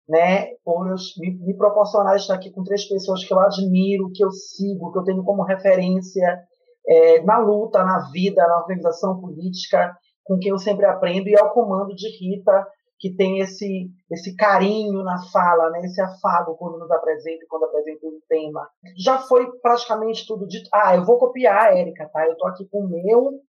né? 0.07 0.53
Por 0.63 0.85
me, 1.17 1.31
me 1.37 1.53
proporcionar 1.57 2.15
estar 2.15 2.35
aqui 2.35 2.49
com 2.49 2.63
três 2.63 2.87
pessoas 2.87 3.21
que 3.25 3.33
eu 3.33 3.39
admiro, 3.41 4.09
que 4.13 4.23
eu 4.23 4.31
sigo, 4.31 4.93
que 4.93 4.99
eu 4.99 5.03
tenho 5.03 5.21
como 5.25 5.43
referência 5.43 6.39
é, 6.87 7.21
na 7.23 7.39
luta, 7.39 7.83
na 7.83 8.09
vida, 8.09 8.47
na 8.47 8.59
organização 8.59 9.19
política, 9.19 9.93
com 10.23 10.39
quem 10.39 10.51
eu 10.51 10.57
sempre 10.57 10.85
aprendo, 10.85 11.27
e 11.27 11.37
ao 11.37 11.51
comando 11.51 11.93
de 11.93 12.07
Rita, 12.17 12.65
que 12.97 13.13
tem 13.13 13.39
esse, 13.39 13.89
esse 14.09 14.33
carinho 14.37 15.03
na 15.03 15.17
fala, 15.29 15.71
né? 15.71 15.81
esse 15.81 15.99
afago 15.99 16.55
quando 16.55 16.79
nos 16.79 16.89
apresenta, 16.89 17.45
quando 17.49 17.65
apresenta 17.65 18.07
um 18.07 18.21
tema. 18.29 18.65
Já 18.97 19.17
foi 19.17 19.45
praticamente 19.59 20.25
tudo 20.25 20.47
dito. 20.47 20.69
Ah, 20.73 20.95
eu 20.95 21.03
vou 21.03 21.17
copiar 21.17 21.65
a 21.65 21.77
Érica, 21.77 22.09
tá? 22.13 22.25
Eu 22.25 22.31
estou 22.31 22.47
aqui 22.47 22.65
com 22.71 22.85
o 22.85 22.87
meu 22.87 23.41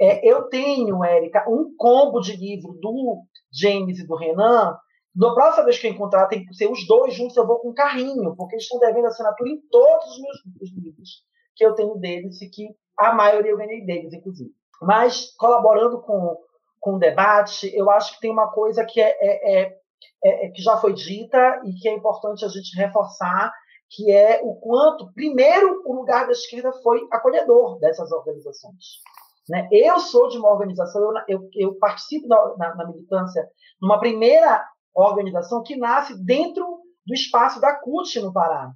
é, 0.00 0.26
eu 0.28 0.48
tenho, 0.48 1.04
Érica, 1.04 1.44
um 1.48 1.74
combo 1.76 2.20
de 2.20 2.36
livro 2.36 2.72
do 2.80 3.22
James 3.52 3.98
e 3.98 4.06
do 4.06 4.16
Renan. 4.16 4.76
Da 5.14 5.34
próxima 5.34 5.64
vez 5.64 5.78
que 5.78 5.88
eu 5.88 5.92
encontrar, 5.92 6.28
tem 6.28 6.44
que 6.44 6.54
ser 6.54 6.70
os 6.70 6.86
dois 6.86 7.14
juntos, 7.14 7.36
eu 7.36 7.46
vou 7.46 7.58
com 7.58 7.74
carrinho, 7.74 8.34
porque 8.36 8.54
eles 8.54 8.64
estão 8.64 8.78
devendo 8.78 9.06
assinatura 9.06 9.50
em 9.50 9.60
todos 9.70 10.06
os 10.06 10.20
meus 10.20 10.72
livros 10.76 11.24
que 11.56 11.64
eu 11.64 11.74
tenho 11.74 11.94
deles 11.96 12.40
e 12.40 12.48
que 12.48 12.68
a 12.98 13.12
maioria 13.12 13.50
eu 13.50 13.56
ganhei 13.56 13.84
deles, 13.84 14.12
inclusive. 14.12 14.50
Mas, 14.80 15.34
colaborando 15.36 16.00
com, 16.00 16.36
com 16.78 16.94
o 16.94 16.98
debate, 16.98 17.70
eu 17.74 17.90
acho 17.90 18.14
que 18.14 18.20
tem 18.20 18.30
uma 18.30 18.50
coisa 18.52 18.84
que, 18.84 19.00
é, 19.00 19.10
é, 19.20 19.62
é, 20.24 20.46
é 20.46 20.50
que 20.50 20.62
já 20.62 20.76
foi 20.76 20.94
dita 20.94 21.60
e 21.64 21.72
que 21.74 21.88
é 21.88 21.94
importante 21.94 22.44
a 22.44 22.48
gente 22.48 22.76
reforçar, 22.76 23.52
que 23.90 24.10
é 24.10 24.40
o 24.42 24.54
quanto, 24.54 25.12
primeiro, 25.12 25.82
o 25.84 25.94
lugar 25.94 26.26
da 26.26 26.32
esquerda 26.32 26.72
foi 26.82 27.00
acolhedor 27.10 27.78
dessas 27.80 28.12
organizações. 28.12 29.00
Né? 29.50 29.68
Eu 29.72 29.98
sou 29.98 30.28
de 30.28 30.38
uma 30.38 30.48
organização, 30.48 31.02
eu, 31.02 31.12
eu, 31.26 31.48
eu 31.54 31.74
participo 31.74 32.28
na, 32.28 32.76
na, 32.76 32.86
militância 32.86 33.44
numa 33.82 33.98
primeira 33.98 34.64
organização 34.94 35.60
que 35.64 35.76
nasce 35.76 36.14
dentro 36.24 36.64
do 37.04 37.12
espaço 37.12 37.60
da 37.60 37.74
CUT 37.74 38.20
no 38.20 38.32
Pará. 38.32 38.70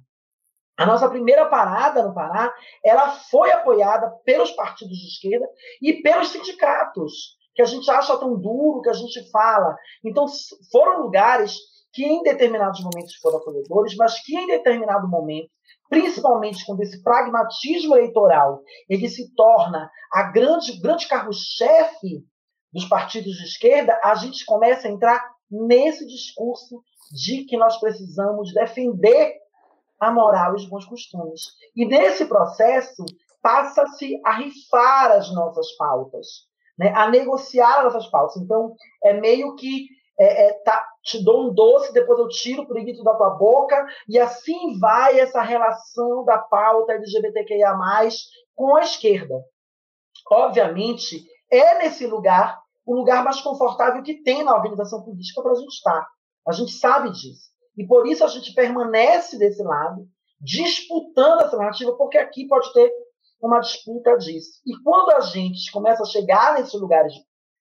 A 0.77 0.85
nossa 0.85 1.07
primeira 1.07 1.45
parada 1.45 2.03
no 2.03 2.13
Pará, 2.13 2.53
ela 2.83 3.09
foi 3.31 3.53
apoiada 3.53 4.11
pelos 4.25 4.51
partidos 4.51 4.97
de 4.97 5.07
esquerda 5.07 5.47
e 5.81 6.01
pelos 6.01 6.27
sindicatos, 6.27 7.37
que 7.53 7.61
a 7.61 7.65
gente 7.65 7.89
acha 7.89 8.17
tão 8.17 8.37
duro, 8.37 8.81
que 8.81 8.89
a 8.89 8.93
gente 8.93 9.31
fala. 9.31 9.77
Então, 10.03 10.25
foram 10.73 11.03
lugares 11.03 11.55
que 11.95 12.05
em 12.05 12.21
determinados 12.21 12.83
momentos 12.83 13.15
foram 13.15 13.37
acolhedores, 13.37 13.95
mas 13.95 14.21
que 14.21 14.37
em 14.37 14.47
determinado 14.47 15.07
momento 15.07 15.49
principalmente 15.89 16.65
quando 16.65 16.81
esse 16.81 17.01
pragmatismo 17.03 17.95
eleitoral 17.95 18.61
ele 18.89 19.07
se 19.07 19.33
torna 19.35 19.89
a 20.11 20.23
grande, 20.23 20.79
grande 20.79 21.07
carro-chefe 21.07 22.23
dos 22.71 22.85
partidos 22.85 23.35
de 23.35 23.43
esquerda, 23.43 23.97
a 24.03 24.15
gente 24.15 24.45
começa 24.45 24.87
a 24.87 24.91
entrar 24.91 25.23
nesse 25.49 26.05
discurso 26.05 26.83
de 27.11 27.45
que 27.45 27.55
nós 27.55 27.79
precisamos 27.79 28.53
defender 28.53 29.35
a 29.99 30.11
moral 30.11 30.53
e 30.53 30.55
os 30.57 30.67
bons 30.67 30.85
costumes. 30.85 31.41
E 31.75 31.85
nesse 31.85 32.25
processo 32.25 33.05
passa-se 33.41 34.19
a 34.25 34.33
rifar 34.33 35.11
as 35.11 35.33
nossas 35.33 35.71
pautas, 35.77 36.27
né? 36.77 36.91
a 36.95 37.09
negociar 37.09 37.77
as 37.77 37.83
nossas 37.93 38.07
pautas. 38.09 38.35
Então, 38.37 38.75
é 39.03 39.13
meio 39.13 39.55
que 39.55 39.87
é, 40.17 40.47
é, 40.47 40.53
tá, 40.63 40.85
te 41.03 41.23
dou 41.23 41.47
um 41.47 41.53
doce, 41.53 41.93
depois 41.93 42.19
eu 42.19 42.27
tiro 42.27 42.63
o 42.63 42.67
preguiço 42.67 43.03
da 43.03 43.15
tua 43.15 43.31
boca, 43.31 43.85
e 44.07 44.17
assim 44.17 44.79
vai 44.79 45.19
essa 45.19 45.41
relação 45.41 46.23
da 46.23 46.37
pauta 46.37 46.93
LGBTQIA, 46.93 47.73
com 48.55 48.75
a 48.75 48.81
esquerda. 48.81 49.35
Obviamente, 50.31 51.23
é 51.51 51.79
nesse 51.79 52.07
lugar 52.07 52.59
o 52.85 52.95
lugar 52.95 53.23
mais 53.23 53.41
confortável 53.41 54.03
que 54.03 54.21
tem 54.21 54.43
na 54.43 54.55
organização 54.55 55.03
política 55.03 55.41
para 55.41 55.51
a 55.51 55.55
gente 55.55 55.73
estar. 55.73 56.07
A 56.47 56.51
gente 56.51 56.71
sabe 56.71 57.11
disso. 57.11 57.49
E 57.77 57.85
por 57.85 58.07
isso 58.07 58.23
a 58.23 58.27
gente 58.27 58.53
permanece 58.53 59.37
desse 59.37 59.61
lado, 59.63 60.07
disputando 60.39 61.41
essa 61.41 61.57
narrativa, 61.57 61.93
porque 61.97 62.17
aqui 62.17 62.47
pode 62.47 62.71
ter 62.73 62.91
uma 63.41 63.59
disputa 63.59 64.17
disso. 64.17 64.61
E 64.65 64.81
quando 64.83 65.11
a 65.11 65.21
gente 65.21 65.71
começa 65.71 66.03
a 66.03 66.05
chegar 66.05 66.53
nesses 66.53 66.79
lugares 66.79 67.13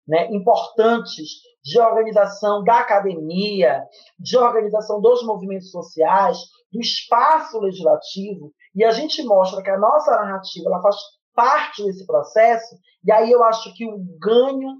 né, 0.07 0.27
importantes 0.31 1.41
de 1.63 1.79
organização 1.79 2.63
da 2.63 2.79
academia, 2.79 3.83
de 4.17 4.37
organização 4.37 5.01
dos 5.01 5.23
movimentos 5.23 5.71
sociais, 5.71 6.37
do 6.71 6.79
espaço 6.79 7.59
legislativo, 7.59 8.51
e 8.75 8.83
a 8.83 8.91
gente 8.91 9.23
mostra 9.23 9.61
que 9.61 9.69
a 9.69 9.77
nossa 9.77 10.11
narrativa 10.11 10.69
ela 10.69 10.81
faz 10.81 10.95
parte 11.33 11.83
desse 11.83 12.05
processo, 12.05 12.75
e 13.03 13.11
aí 13.11 13.31
eu 13.31 13.43
acho 13.43 13.73
que 13.73 13.85
o 13.85 13.97
ganho 14.19 14.77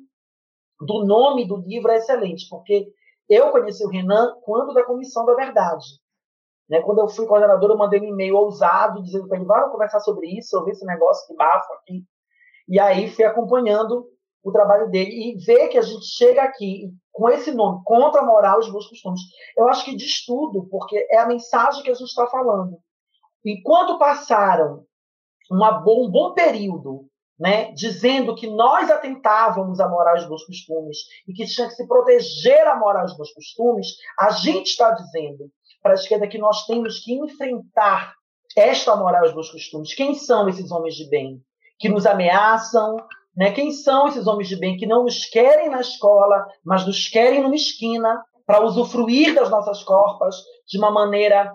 do 0.80 1.06
nome 1.06 1.48
do 1.48 1.58
livro 1.58 1.92
é 1.92 1.98
excelente, 1.98 2.48
porque 2.50 2.88
eu 3.28 3.52
conheci 3.52 3.84
o 3.86 3.90
Renan 3.90 4.36
quando 4.42 4.74
da 4.74 4.84
Comissão 4.84 5.26
da 5.26 5.36
Verdade. 5.36 5.86
Né? 6.70 6.82
Quando 6.82 7.00
eu 7.00 7.08
fui 7.08 7.26
coordenador, 7.26 7.72
eu 7.72 7.78
mandei 7.78 8.00
um 8.00 8.06
e-mail 8.06 8.36
ousado, 8.36 9.02
dizendo 9.04 9.28
para 9.28 9.38
ele, 9.38 9.46
vamos 9.46 9.72
conversar 9.72 10.00
sobre 10.00 10.28
isso, 10.38 10.64
vi 10.64 10.72
esse 10.72 10.86
negócio 10.86 11.28
que 11.28 11.36
bafo 11.36 11.74
aqui. 11.74 12.04
E 12.68 12.80
aí 12.80 13.10
fui 13.10 13.26
acompanhando 13.26 14.08
o 14.44 14.52
trabalho 14.52 14.90
dele 14.90 15.12
e 15.12 15.38
ver 15.44 15.68
que 15.68 15.78
a 15.78 15.82
gente 15.82 16.06
chega 16.06 16.42
aqui 16.44 16.92
com 17.12 17.30
esse 17.30 17.52
nome, 17.52 17.82
contra 17.84 18.22
a 18.22 18.26
moral 18.26 18.58
e 18.58 18.66
os 18.66 18.72
bons 18.72 18.88
costumes. 18.88 19.22
Eu 19.58 19.68
acho 19.68 19.84
que 19.84 19.96
diz 19.96 20.26
tudo, 20.26 20.68
porque 20.70 21.06
é 21.12 21.20
a 21.20 21.28
mensagem 21.28 21.84
que 21.84 21.90
a 21.90 21.94
gente 21.94 22.08
está 22.08 22.26
falando. 22.28 22.78
Enquanto 23.46 24.00
passaram 24.00 24.86
bom, 25.50 26.06
um 26.06 26.12
bom 26.12 26.34
período 26.34 27.10
né, 27.40 27.72
dizendo 27.72 28.36
que 28.36 28.48
nós 28.48 28.92
atentávamos 28.92 29.80
à 29.80 29.88
moral 29.88 30.18
e 30.18 30.20
os 30.20 30.28
bons 30.28 30.46
costumes 30.46 30.98
e 31.28 31.34
que 31.34 31.46
tinha 31.46 31.68
que 31.68 31.74
se 31.74 31.88
proteger 31.88 32.68
a 32.68 32.78
moral 32.78 33.04
e 33.04 33.06
os 33.06 33.18
bons 33.18 33.34
costumes, 33.34 33.88
a 34.20 34.32
gente 34.32 34.68
está 34.68 34.92
dizendo 34.92 35.50
para 35.82 35.94
a 35.94 35.96
esquerda 35.96 36.28
que 36.28 36.38
nós 36.38 36.66
temos 36.66 37.00
que 37.00 37.14
enfrentar 37.14 38.14
esta 38.58 38.96
moral 38.96 39.24
e 39.24 39.28
os 39.30 39.34
bons 39.34 39.50
costumes. 39.50 39.94
Quem 39.94 40.14
são 40.16 40.50
esses 40.50 40.70
homens 40.70 40.96
de 40.96 41.10
bem? 41.10 41.42
Que 41.80 41.88
nos 41.88 42.06
ameaçam, 42.06 42.98
né? 43.36 43.52
Quem 43.52 43.72
são 43.72 44.08
esses 44.08 44.28
homens 44.28 44.48
de 44.48 44.58
bem 44.58 44.78
que 44.78 44.88
não 44.88 45.04
nos 45.04 45.26
querem 45.26 45.70
na 45.70 45.82
escola, 45.82 46.46
mas 46.64 46.86
nos 46.86 47.08
querem 47.08 47.42
numa 47.42 47.56
esquina 47.56 48.24
para 48.46 48.64
usufruir 48.64 49.36
das 49.36 49.50
nossas 49.50 49.84
corpas 49.84 50.36
de 50.68 50.78
uma 50.78 50.92
maneira 50.92 51.52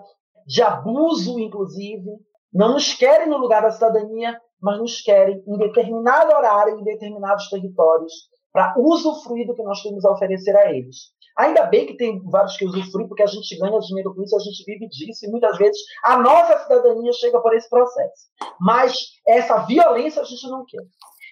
de 0.47 0.61
abuso, 0.61 1.39
inclusive? 1.39 2.09
Não 2.53 2.73
nos 2.73 2.93
querem 2.93 3.27
no 3.27 3.37
lugar 3.37 3.61
da 3.61 3.71
cidadania, 3.71 4.39
mas 4.61 4.79
nos 4.79 5.01
querem 5.01 5.43
em 5.45 5.57
determinado 5.57 6.31
horário, 6.33 6.79
em 6.79 6.83
determinados 6.83 7.49
territórios, 7.49 8.13
para 8.51 8.73
usufruir 8.77 9.45
do 9.45 9.53
que 9.53 9.63
nós 9.63 9.81
temos 9.81 10.05
a 10.05 10.11
oferecer 10.11 10.55
a 10.55 10.71
eles. 10.71 11.13
Ainda 11.37 11.65
bem 11.65 11.85
que 11.85 11.97
tem 11.97 12.21
vários 12.23 12.55
que 12.55 12.65
usufruem, 12.65 13.09
porque 13.09 13.23
a 13.23 13.27
gente 13.27 13.57
ganha 13.57 13.77
dinheiro 13.79 14.15
com 14.15 14.23
isso, 14.23 14.35
a 14.37 14.39
gente 14.39 14.63
vive 14.65 14.87
disso, 14.87 15.25
e 15.25 15.29
muitas 15.29 15.57
vezes 15.57 15.81
a 16.05 16.17
nossa 16.17 16.57
cidadania 16.59 17.11
chega 17.11 17.41
por 17.41 17.53
esse 17.53 17.69
processo. 17.69 18.29
Mas 18.61 18.95
essa 19.27 19.57
violência 19.65 20.21
a 20.21 20.25
gente 20.25 20.47
não 20.47 20.63
quer. 20.65 20.81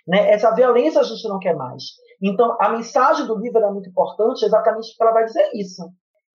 Né? 0.07 0.31
Essa 0.31 0.53
violência 0.53 1.01
a 1.01 1.03
gente 1.03 1.27
não 1.27 1.39
quer 1.39 1.55
mais. 1.55 1.83
Então, 2.21 2.57
a 2.59 2.69
mensagem 2.69 3.25
do 3.25 3.37
livro 3.37 3.59
é 3.59 3.71
muito 3.71 3.89
importante, 3.89 4.45
exatamente 4.45 4.89
porque 4.89 5.03
ela 5.03 5.13
vai 5.13 5.25
dizer 5.25 5.49
isso. 5.53 5.83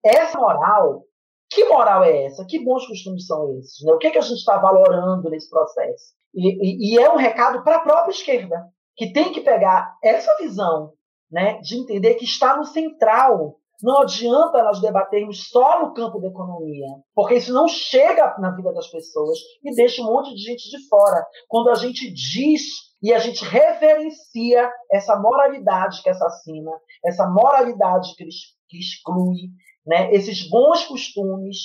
Essa 0.03 0.39
moral, 0.39 1.03
que 1.49 1.65
moral 1.65 2.03
é 2.03 2.25
essa? 2.25 2.45
Que 2.45 2.63
bons 2.63 2.85
costumes 2.87 3.25
são 3.25 3.57
esses? 3.57 3.83
Né? 3.83 3.93
O 3.93 3.97
que, 3.97 4.07
é 4.07 4.11
que 4.11 4.17
a 4.17 4.21
gente 4.21 4.37
está 4.37 4.57
valorando 4.57 5.29
nesse 5.29 5.49
processo? 5.49 6.13
E, 6.33 6.93
e, 6.93 6.95
e 6.95 6.99
é 6.99 7.11
um 7.11 7.17
recado 7.17 7.63
para 7.63 7.77
a 7.77 7.81
própria 7.81 8.11
esquerda, 8.11 8.67
que 8.95 9.11
tem 9.11 9.31
que 9.31 9.41
pegar 9.41 9.97
essa 10.03 10.35
visão 10.37 10.93
né, 11.31 11.59
de 11.61 11.77
entender 11.77 12.15
que 12.15 12.25
está 12.25 12.55
no 12.55 12.65
central 12.65 13.59
não 13.81 14.01
adianta 14.01 14.61
nós 14.61 14.81
debatermos 14.81 15.49
só 15.49 15.81
no 15.81 15.93
campo 15.93 16.19
da 16.19 16.27
economia, 16.27 16.87
porque 17.15 17.35
isso 17.35 17.53
não 17.53 17.67
chega 17.67 18.35
na 18.37 18.51
vida 18.51 18.73
das 18.73 18.87
pessoas 18.87 19.39
e 19.63 19.73
deixa 19.73 20.01
um 20.01 20.05
monte 20.05 20.35
de 20.35 20.41
gente 20.41 20.69
de 20.69 20.87
fora. 20.89 21.25
Quando 21.47 21.69
a 21.69 21.75
gente 21.75 22.11
diz 22.11 22.61
e 23.01 23.13
a 23.13 23.19
gente 23.19 23.45
reverencia 23.45 24.69
essa 24.91 25.17
moralidade 25.17 26.01
que 26.03 26.09
assassina, 26.09 26.71
essa 27.03 27.27
moralidade 27.27 28.13
que, 28.15 28.25
que 28.67 28.77
exclui, 28.77 29.49
né? 29.85 30.13
esses 30.13 30.49
bons 30.49 30.85
costumes, 30.85 31.57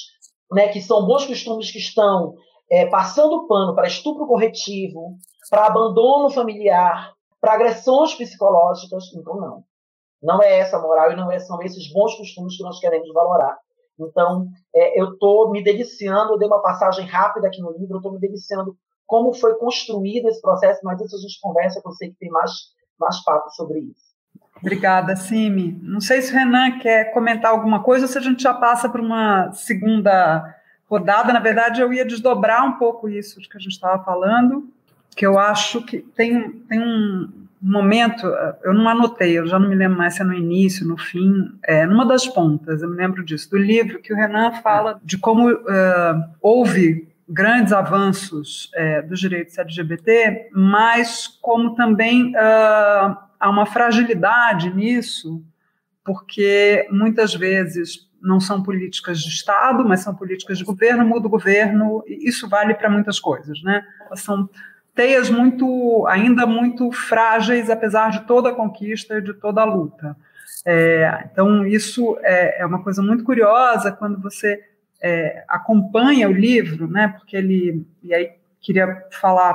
né? 0.53 0.68
que 0.68 0.81
são 0.81 1.07
bons 1.07 1.27
costumes 1.27 1.70
que 1.70 1.79
estão 1.79 2.35
é, 2.70 2.87
passando 2.87 3.47
pano 3.47 3.75
para 3.75 3.88
estupro 3.88 4.27
corretivo, 4.27 5.16
para 5.51 5.66
abandono 5.66 6.31
familiar, 6.31 7.12
para 7.40 7.55
agressões 7.55 8.14
psicológicas, 8.14 9.12
então 9.14 9.37
não. 9.37 9.64
Não 10.23 10.42
é 10.42 10.59
essa 10.61 10.81
moral 10.81 11.12
e 11.12 11.16
não 11.16 11.31
é, 11.31 11.38
são 11.38 11.61
esses 11.62 11.92
bons 11.92 12.14
costumes 12.14 12.57
que 12.57 12.62
nós 12.62 12.79
queremos 12.79 13.12
valorar. 13.12 13.59
Então, 13.99 14.49
é, 14.75 15.01
eu 15.01 15.12
estou 15.12 15.51
me 15.51 15.62
deliciando, 15.62 16.33
eu 16.33 16.38
dei 16.38 16.49
uma 16.49 16.62
passagem 16.62 17.07
rápida 17.07 17.47
aqui 17.49 17.61
no 17.61 17.73
livro, 17.73 17.94
eu 17.94 17.99
estou 17.99 18.12
me 18.12 18.18
deliciando 18.18 18.77
como 19.07 19.33
foi 19.35 19.55
construído 19.55 20.29
esse 20.29 20.40
processo, 20.40 20.81
mas 20.83 21.01
isso 21.01 21.17
a 21.17 21.21
gente 21.21 21.40
conversa, 21.40 21.81
eu 21.85 21.93
sei 21.93 22.11
que 22.11 22.17
tem 22.19 22.31
mais, 22.31 22.51
mais 22.99 23.23
papo 23.25 23.51
sobre 23.51 23.81
isso. 23.81 24.14
Obrigada, 24.61 25.14
Simi. 25.17 25.79
Não 25.83 26.01
sei 26.01 26.23
se 26.23 26.33
o 26.33 26.37
Renan 26.37 26.79
quer 26.79 27.12
comentar 27.12 27.51
alguma 27.51 27.83
coisa 27.83 28.07
ou 28.07 28.09
se 28.11 28.17
a 28.17 28.21
gente 28.21 28.43
já 28.43 28.55
passa 28.55 28.88
para 28.88 29.03
uma 29.03 29.53
segunda 29.53 30.55
rodada. 30.88 31.33
Na 31.33 31.40
verdade, 31.40 31.81
eu 31.81 31.93
ia 31.93 32.05
desdobrar 32.05 32.64
um 32.64 32.73
pouco 32.73 33.09
isso 33.09 33.40
que 33.40 33.57
a 33.57 33.61
gente 33.61 33.73
estava 33.73 34.03
falando, 34.03 34.69
que 35.14 35.27
eu 35.27 35.38
acho 35.38 35.85
que 35.85 35.99
tem, 35.99 36.51
tem 36.69 36.81
um 36.81 37.31
momento, 37.61 38.27
eu 38.62 38.75
não 38.75 38.88
anotei, 38.88 39.38
eu 39.38 39.47
já 39.47 39.59
não 39.59 39.69
me 39.69 39.75
lembro 39.75 39.97
mais 39.97 40.14
se 40.14 40.23
é 40.23 40.25
no 40.25 40.35
início, 40.35 40.87
no 40.87 40.99
fim, 40.99 41.51
é, 41.64 41.87
numa 41.87 42.05
das 42.05 42.27
pontas, 42.27 42.83
eu 42.83 42.90
me 42.90 42.97
lembro 42.97 43.25
disso, 43.25 43.51
do 43.51 43.57
livro 43.57 44.01
que 44.01 44.12
o 44.12 44.17
Renan 44.17 44.53
fala 44.61 45.01
de 45.03 45.17
como 45.17 45.51
uh, 45.51 46.25
houve 46.43 47.09
grandes 47.29 47.73
avanços 47.73 48.71
é, 48.75 49.03
dos 49.03 49.19
direitos 49.19 49.57
LGBT, 49.57 50.51
mas 50.53 51.27
como 51.41 51.75
também 51.75 52.31
uh, 52.31 53.17
há 53.41 53.51
uma 53.51 53.67
fragilidade 53.67 54.75
nisso, 54.75 55.43
porque 56.05 56.87
muitas 56.91 57.35
vezes 57.35 58.09
não 58.21 58.41
são 58.41 58.63
políticas 58.63 59.21
de 59.21 59.29
Estado, 59.29 59.87
mas 59.87 60.01
são 60.01 60.15
políticas 60.15 60.59
de 60.59 60.65
governo, 60.65 61.05
muda 61.05 61.27
o 61.27 61.31
governo, 61.31 62.03
e 62.07 62.29
isso 62.29 62.49
vale 62.49 62.75
para 62.75 62.89
muitas 62.89 63.21
coisas, 63.21 63.63
né? 63.63 63.85
São 64.15 64.49
teias 64.95 65.29
muito, 65.29 66.07
ainda 66.07 66.47
muito 66.47 66.91
frágeis, 66.93 67.69
apesar 67.69 68.11
de 68.11 68.27
toda 68.27 68.51
a 68.51 68.55
conquista, 68.55 69.21
de 69.21 69.35
toda 69.35 69.61
a 69.61 69.65
luta. 69.65 70.17
É, 70.65 71.29
então, 71.31 71.67
isso 71.67 72.17
é, 72.23 72.63
é, 72.63 72.67
uma 72.67 72.83
coisa 72.83 73.03
muito 73.03 73.25
curiosa 73.25 73.93
quando 73.93 74.21
você 74.21 74.63
é, 75.05 75.45
acompanha 75.47 76.27
o 76.31 76.33
livro, 76.33 76.88
né? 76.88 77.09
Porque 77.09 77.37
ele, 77.37 77.87
e 78.03 78.14
aí 78.14 78.31
queria 78.59 79.05
falar 79.21 79.55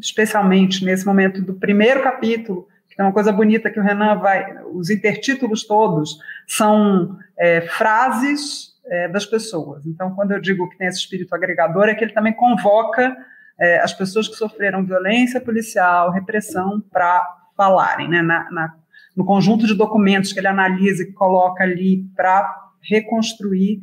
especialmente 0.00 0.84
nesse 0.84 1.04
momento 1.04 1.42
do 1.42 1.54
primeiro 1.54 2.00
capítulo, 2.00 2.68
que 2.88 3.00
é 3.00 3.04
uma 3.04 3.12
coisa 3.12 3.32
bonita 3.32 3.70
que 3.70 3.80
o 3.80 3.82
Renan 3.82 4.16
vai, 4.18 4.56
os 4.72 4.90
intertítulos 4.90 5.66
todos 5.66 6.16
são 6.46 7.18
é, 7.36 7.62
frases 7.62 8.72
é, 8.86 9.08
das 9.08 9.26
pessoas. 9.26 9.84
Então, 9.84 10.14
quando 10.14 10.30
eu 10.30 10.40
digo 10.40 10.68
que 10.70 10.78
tem 10.78 10.86
esse 10.86 11.00
espírito 11.00 11.34
agregador, 11.34 11.88
é 11.88 11.94
que 11.96 12.04
ele 12.04 12.12
também 12.12 12.32
convoca 12.32 13.16
é, 13.58 13.80
as 13.80 13.92
pessoas 13.92 14.28
que 14.28 14.36
sofreram 14.36 14.86
violência 14.86 15.40
policial, 15.40 16.12
repressão, 16.12 16.80
para 16.92 17.20
falarem, 17.56 18.08
né, 18.08 18.22
na, 18.22 18.48
na, 18.48 18.74
no 19.16 19.24
conjunto 19.24 19.66
de 19.66 19.74
documentos 19.74 20.32
que 20.32 20.38
ele 20.38 20.46
analisa 20.46 21.02
e 21.02 21.12
coloca 21.12 21.64
ali 21.64 22.04
para 22.14 22.62
reconstruir, 22.80 23.82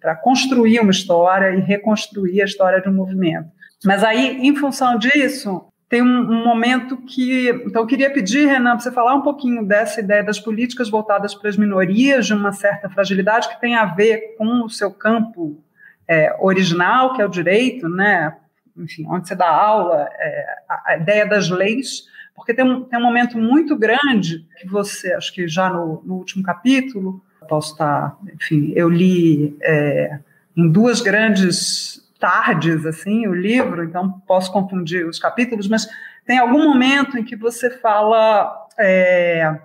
para 0.00 0.16
construir 0.16 0.80
uma 0.80 0.90
história 0.90 1.54
e 1.54 1.60
reconstruir 1.60 2.42
a 2.42 2.44
história 2.44 2.80
de 2.80 2.88
um 2.88 2.94
movimento. 2.94 3.48
Mas 3.84 4.04
aí, 4.04 4.46
em 4.46 4.54
função 4.54 4.98
disso, 4.98 5.70
tem 5.88 6.02
um, 6.02 6.06
um, 6.06 6.44
momento 6.44 6.96
que. 6.98 7.48
Então, 7.66 7.82
eu 7.82 7.86
queria 7.86 8.12
pedir, 8.12 8.46
Renan, 8.46 8.72
para 8.72 8.80
você 8.80 8.92
falar 8.92 9.14
um 9.14 9.22
pouquinho 9.22 9.66
dessa 9.66 10.00
ideia 10.00 10.22
das 10.22 10.38
políticas 10.38 10.88
voltadas 10.88 11.34
para 11.34 11.48
as 11.48 11.56
minorias, 11.56 12.26
de 12.26 12.34
uma 12.34 12.52
certa 12.52 12.88
fragilidade 12.88 13.48
que 13.48 13.60
tem 13.60 13.74
a 13.74 13.86
ver 13.86 14.36
com 14.36 14.64
o 14.64 14.70
seu 14.70 14.92
campo 14.92 15.62
é, 16.06 16.36
original, 16.38 17.14
que 17.14 17.22
é 17.22 17.26
o 17.26 17.30
direito, 17.30 17.88
né? 17.88 18.36
Enfim, 18.76 19.04
onde 19.08 19.26
você 19.26 19.34
dá 19.34 19.48
aula, 19.48 20.08
é, 20.12 20.46
a, 20.68 20.92
a, 20.92 20.96
ideia 20.96 21.26
das 21.26 21.50
leis, 21.50 22.04
porque 22.36 22.54
tem 22.54 22.64
um, 22.64 22.84
tem 22.84 22.98
um 22.98 23.02
momento 23.02 23.36
muito 23.36 23.76
grande 23.76 24.46
que 24.60 24.68
você, 24.68 25.12
acho 25.14 25.34
que 25.34 25.48
já 25.48 25.70
no, 25.70 26.02
no 26.04 26.14
último 26.14 26.42
capítulo, 26.42 27.22
posso 27.48 27.72
estar, 27.72 28.16
enfim, 28.34 28.72
eu 28.74 28.88
li 28.88 29.56
é, 29.62 30.18
em 30.56 30.70
duas 30.70 31.00
grandes 31.00 32.00
tardes, 32.18 32.84
assim, 32.84 33.26
o 33.26 33.34
livro, 33.34 33.82
então 33.82 34.20
posso 34.26 34.52
confundir 34.52 35.06
os 35.06 35.18
capítulos, 35.18 35.68
mas 35.68 35.88
tem 36.26 36.38
algum 36.38 36.62
momento 36.62 37.18
em 37.18 37.24
que 37.24 37.34
você 37.34 37.70
fala, 37.70 38.68
é, 38.78 39.58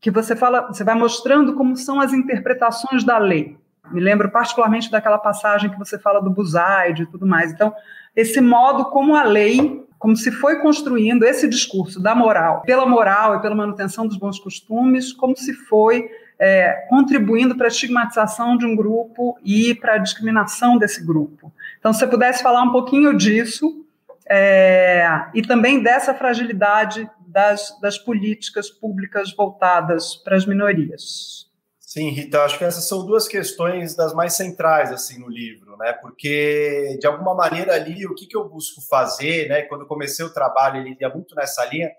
que 0.00 0.10
você 0.10 0.36
fala, 0.36 0.68
você 0.68 0.84
vai 0.84 0.94
mostrando 0.94 1.54
como 1.54 1.76
são 1.76 2.00
as 2.00 2.12
interpretações 2.12 3.04
da 3.04 3.18
lei. 3.18 3.58
Me 3.90 4.00
lembro 4.00 4.30
particularmente 4.30 4.90
daquela 4.90 5.18
passagem 5.18 5.70
que 5.70 5.78
você 5.78 5.98
fala 5.98 6.20
do 6.20 6.30
Buzaide 6.30 7.02
e 7.02 7.06
tudo 7.06 7.26
mais. 7.26 7.52
Então, 7.52 7.74
esse 8.14 8.40
modo 8.40 8.86
como 8.86 9.16
a 9.16 9.24
lei, 9.24 9.84
como 9.98 10.16
se 10.16 10.30
foi 10.30 10.60
construindo 10.60 11.24
esse 11.24 11.48
discurso 11.48 12.00
da 12.00 12.14
moral, 12.14 12.62
pela 12.62 12.86
moral 12.86 13.36
e 13.36 13.40
pela 13.40 13.54
manutenção 13.54 14.06
dos 14.06 14.16
bons 14.16 14.38
costumes, 14.38 15.12
como 15.12 15.36
se 15.36 15.52
foi 15.52 16.08
é, 16.38 16.86
contribuindo 16.88 17.56
para 17.56 17.66
a 17.66 17.68
estigmatização 17.68 18.56
de 18.56 18.64
um 18.64 18.76
grupo 18.76 19.38
e 19.42 19.74
para 19.74 19.94
a 19.94 19.98
discriminação 19.98 20.78
desse 20.78 21.04
grupo. 21.04 21.52
Então, 21.78 21.92
se 21.92 21.98
você 21.98 22.06
pudesse 22.06 22.42
falar 22.42 22.62
um 22.62 22.72
pouquinho 22.72 23.16
disso 23.16 23.84
é, 24.28 25.04
e 25.34 25.42
também 25.42 25.82
dessa 25.82 26.14
fragilidade 26.14 27.08
das, 27.26 27.78
das 27.80 27.98
políticas 27.98 28.70
públicas 28.70 29.34
voltadas 29.34 30.16
para 30.16 30.36
as 30.36 30.46
minorias. 30.46 31.48
Sim, 31.78 32.10
Rita, 32.10 32.42
acho 32.42 32.58
que 32.58 32.64
essas 32.64 32.86
são 32.86 33.06
duas 33.06 33.26
questões 33.26 33.96
das 33.96 34.12
mais 34.12 34.34
centrais 34.34 34.92
assim 34.92 35.18
no 35.18 35.28
livro, 35.28 35.74
né? 35.78 35.94
Porque 35.94 36.98
de 37.00 37.06
alguma 37.06 37.34
maneira 37.34 37.74
ali 37.74 38.06
o 38.06 38.14
que, 38.14 38.26
que 38.26 38.36
eu 38.36 38.46
busco 38.46 38.82
fazer, 38.82 39.48
né? 39.48 39.62
Quando 39.62 39.86
comecei 39.86 40.22
o 40.24 40.32
trabalho, 40.32 40.82
ele 40.82 40.94
ia 41.00 41.08
muito 41.08 41.34
nessa 41.34 41.64
linha, 41.64 41.90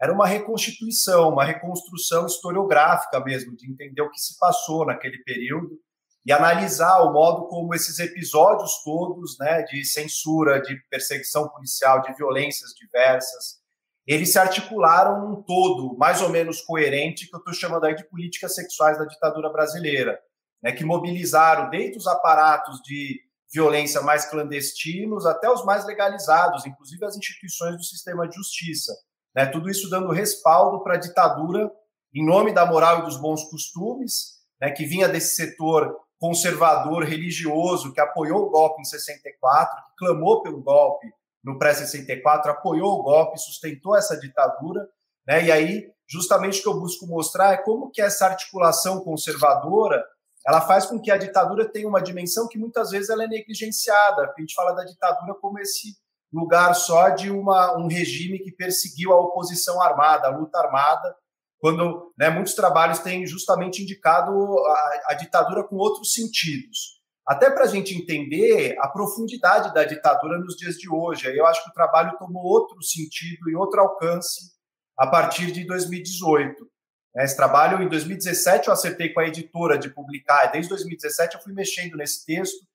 era 0.00 0.12
uma 0.12 0.26
reconstituição, 0.26 1.30
uma 1.30 1.44
reconstrução 1.44 2.26
historiográfica 2.26 3.20
mesmo, 3.20 3.56
de 3.56 3.70
entender 3.70 4.02
o 4.02 4.10
que 4.10 4.20
se 4.20 4.38
passou 4.38 4.84
naquele 4.84 5.18
período 5.24 5.78
e 6.26 6.32
analisar 6.32 7.02
o 7.02 7.12
modo 7.12 7.48
como 7.48 7.74
esses 7.74 7.98
episódios 7.98 8.82
todos, 8.82 9.38
né, 9.38 9.62
de 9.62 9.84
censura, 9.84 10.60
de 10.60 10.76
perseguição 10.90 11.48
policial, 11.48 12.00
de 12.00 12.14
violências 12.14 12.72
diversas, 12.72 13.62
eles 14.06 14.32
se 14.32 14.38
articularam 14.38 15.20
num 15.20 15.42
todo 15.42 15.96
mais 15.96 16.22
ou 16.22 16.28
menos 16.28 16.60
coerente 16.60 17.28
que 17.28 17.34
eu 17.34 17.38
estou 17.38 17.54
chamando 17.54 17.84
aí 17.84 17.94
de 17.94 18.08
políticas 18.08 18.54
sexuais 18.54 18.98
da 18.98 19.04
ditadura 19.04 19.50
brasileira, 19.50 20.18
né, 20.62 20.72
que 20.72 20.84
mobilizaram 20.84 21.70
desde 21.70 21.98
os 21.98 22.06
aparatos 22.06 22.80
de 22.82 23.20
violência 23.52 24.00
mais 24.02 24.24
clandestinos 24.24 25.26
até 25.26 25.48
os 25.48 25.64
mais 25.64 25.86
legalizados, 25.86 26.66
inclusive 26.66 27.04
as 27.04 27.16
instituições 27.16 27.76
do 27.76 27.84
sistema 27.84 28.26
de 28.26 28.34
justiça. 28.34 28.92
Né, 29.34 29.46
tudo 29.46 29.70
isso 29.70 29.90
dando 29.90 30.12
respaldo 30.12 30.82
para 30.82 30.94
a 30.94 30.98
ditadura 30.98 31.70
em 32.14 32.24
nome 32.24 32.52
da 32.52 32.64
moral 32.64 33.00
e 33.00 33.02
dos 33.02 33.16
bons 33.16 33.42
costumes, 33.50 34.34
né, 34.60 34.70
que 34.70 34.84
vinha 34.84 35.08
desse 35.08 35.34
setor 35.34 35.96
conservador 36.18 37.02
religioso 37.02 37.92
que 37.92 38.00
apoiou 38.00 38.46
o 38.46 38.50
golpe 38.50 38.80
em 38.80 38.84
64, 38.84 39.76
que 39.76 39.96
clamou 39.98 40.42
pelo 40.42 40.62
golpe 40.62 41.06
no 41.42 41.58
pré-64, 41.58 42.46
apoiou 42.46 42.98
o 42.98 43.02
golpe, 43.02 43.38
sustentou 43.38 43.96
essa 43.96 44.18
ditadura, 44.18 44.88
né? 45.26 45.44
E 45.44 45.52
aí, 45.52 45.90
justamente 46.08 46.60
o 46.60 46.62
que 46.62 46.68
eu 46.68 46.80
busco 46.80 47.06
mostrar 47.06 47.52
é 47.52 47.58
como 47.58 47.90
que 47.90 48.00
essa 48.00 48.26
articulação 48.26 49.04
conservadora 49.04 50.02
ela 50.46 50.60
faz 50.60 50.86
com 50.86 51.00
que 51.00 51.10
a 51.10 51.16
ditadura 51.16 51.70
tenha 51.70 51.88
uma 51.88 52.02
dimensão 52.02 52.46
que 52.48 52.58
muitas 52.58 52.90
vezes 52.90 53.08
ela 53.08 53.24
é 53.24 53.26
negligenciada. 53.26 54.22
A 54.36 54.40
gente 54.40 54.54
fala 54.54 54.72
da 54.72 54.84
ditadura 54.84 55.34
como 55.40 55.58
esse 55.58 55.94
lugar 56.34 56.74
só 56.74 57.10
de 57.10 57.30
uma, 57.30 57.76
um 57.78 57.86
regime 57.86 58.38
que 58.40 58.50
perseguiu 58.50 59.12
a 59.12 59.20
oposição 59.20 59.80
armada, 59.80 60.26
a 60.26 60.36
luta 60.36 60.58
armada, 60.58 61.14
quando 61.58 62.12
né, 62.18 62.28
muitos 62.28 62.54
trabalhos 62.54 62.98
têm 62.98 63.26
justamente 63.26 63.82
indicado 63.82 64.32
a, 64.66 65.00
a 65.10 65.14
ditadura 65.14 65.64
com 65.64 65.76
outros 65.76 66.12
sentidos. 66.12 67.00
Até 67.26 67.50
para 67.50 67.64
a 67.64 67.68
gente 67.68 67.94
entender 67.94 68.76
a 68.80 68.88
profundidade 68.88 69.72
da 69.72 69.84
ditadura 69.84 70.38
nos 70.38 70.56
dias 70.56 70.74
de 70.74 70.90
hoje. 70.90 71.26
Eu 71.34 71.46
acho 71.46 71.64
que 71.64 71.70
o 71.70 71.72
trabalho 71.74 72.18
tomou 72.18 72.42
outro 72.42 72.82
sentido 72.82 73.48
e 73.48 73.56
outro 73.56 73.80
alcance 73.80 74.52
a 74.98 75.06
partir 75.06 75.50
de 75.50 75.66
2018. 75.66 76.68
Né, 77.14 77.24
esse 77.24 77.36
trabalho, 77.36 77.82
em 77.82 77.88
2017, 77.88 78.68
eu 78.68 78.74
acertei 78.74 79.12
com 79.12 79.20
a 79.20 79.26
editora 79.26 79.78
de 79.78 79.88
publicar, 79.88 80.46
desde 80.48 80.68
2017 80.68 81.36
eu 81.36 81.42
fui 81.42 81.54
mexendo 81.54 81.96
nesse 81.96 82.26
texto, 82.26 82.66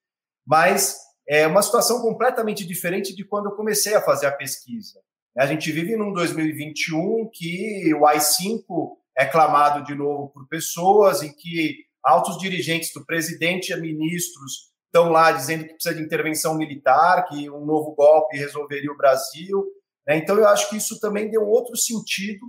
mas 0.44 0.98
é 1.28 1.46
uma 1.46 1.62
situação 1.62 2.00
completamente 2.00 2.66
diferente 2.66 3.14
de 3.14 3.24
quando 3.24 3.46
eu 3.46 3.56
comecei 3.56 3.94
a 3.94 4.02
fazer 4.02 4.26
a 4.26 4.32
pesquisa. 4.32 5.00
A 5.38 5.46
gente 5.46 5.70
vive 5.70 5.96
num 5.96 6.12
2021 6.12 7.20
em 7.20 7.30
que 7.30 7.94
o 7.94 8.06
AI-5 8.06 8.96
é 9.16 9.26
clamado 9.26 9.84
de 9.84 9.94
novo 9.94 10.30
por 10.30 10.48
pessoas, 10.48 11.22
em 11.22 11.32
que 11.32 11.84
altos 12.02 12.38
dirigentes 12.38 12.92
do 12.92 13.04
presidente 13.04 13.72
e 13.72 13.76
ministros 13.80 14.70
estão 14.86 15.08
lá 15.10 15.30
dizendo 15.30 15.64
que 15.64 15.74
precisa 15.74 15.94
de 15.94 16.02
intervenção 16.02 16.56
militar, 16.56 17.26
que 17.28 17.48
um 17.48 17.64
novo 17.64 17.94
golpe 17.94 18.36
resolveria 18.36 18.90
o 18.90 18.96
Brasil. 18.96 19.64
Né? 20.06 20.16
Então, 20.16 20.36
eu 20.36 20.48
acho 20.48 20.68
que 20.68 20.76
isso 20.76 20.98
também 20.98 21.30
deu 21.30 21.46
outro 21.46 21.76
sentido 21.76 22.46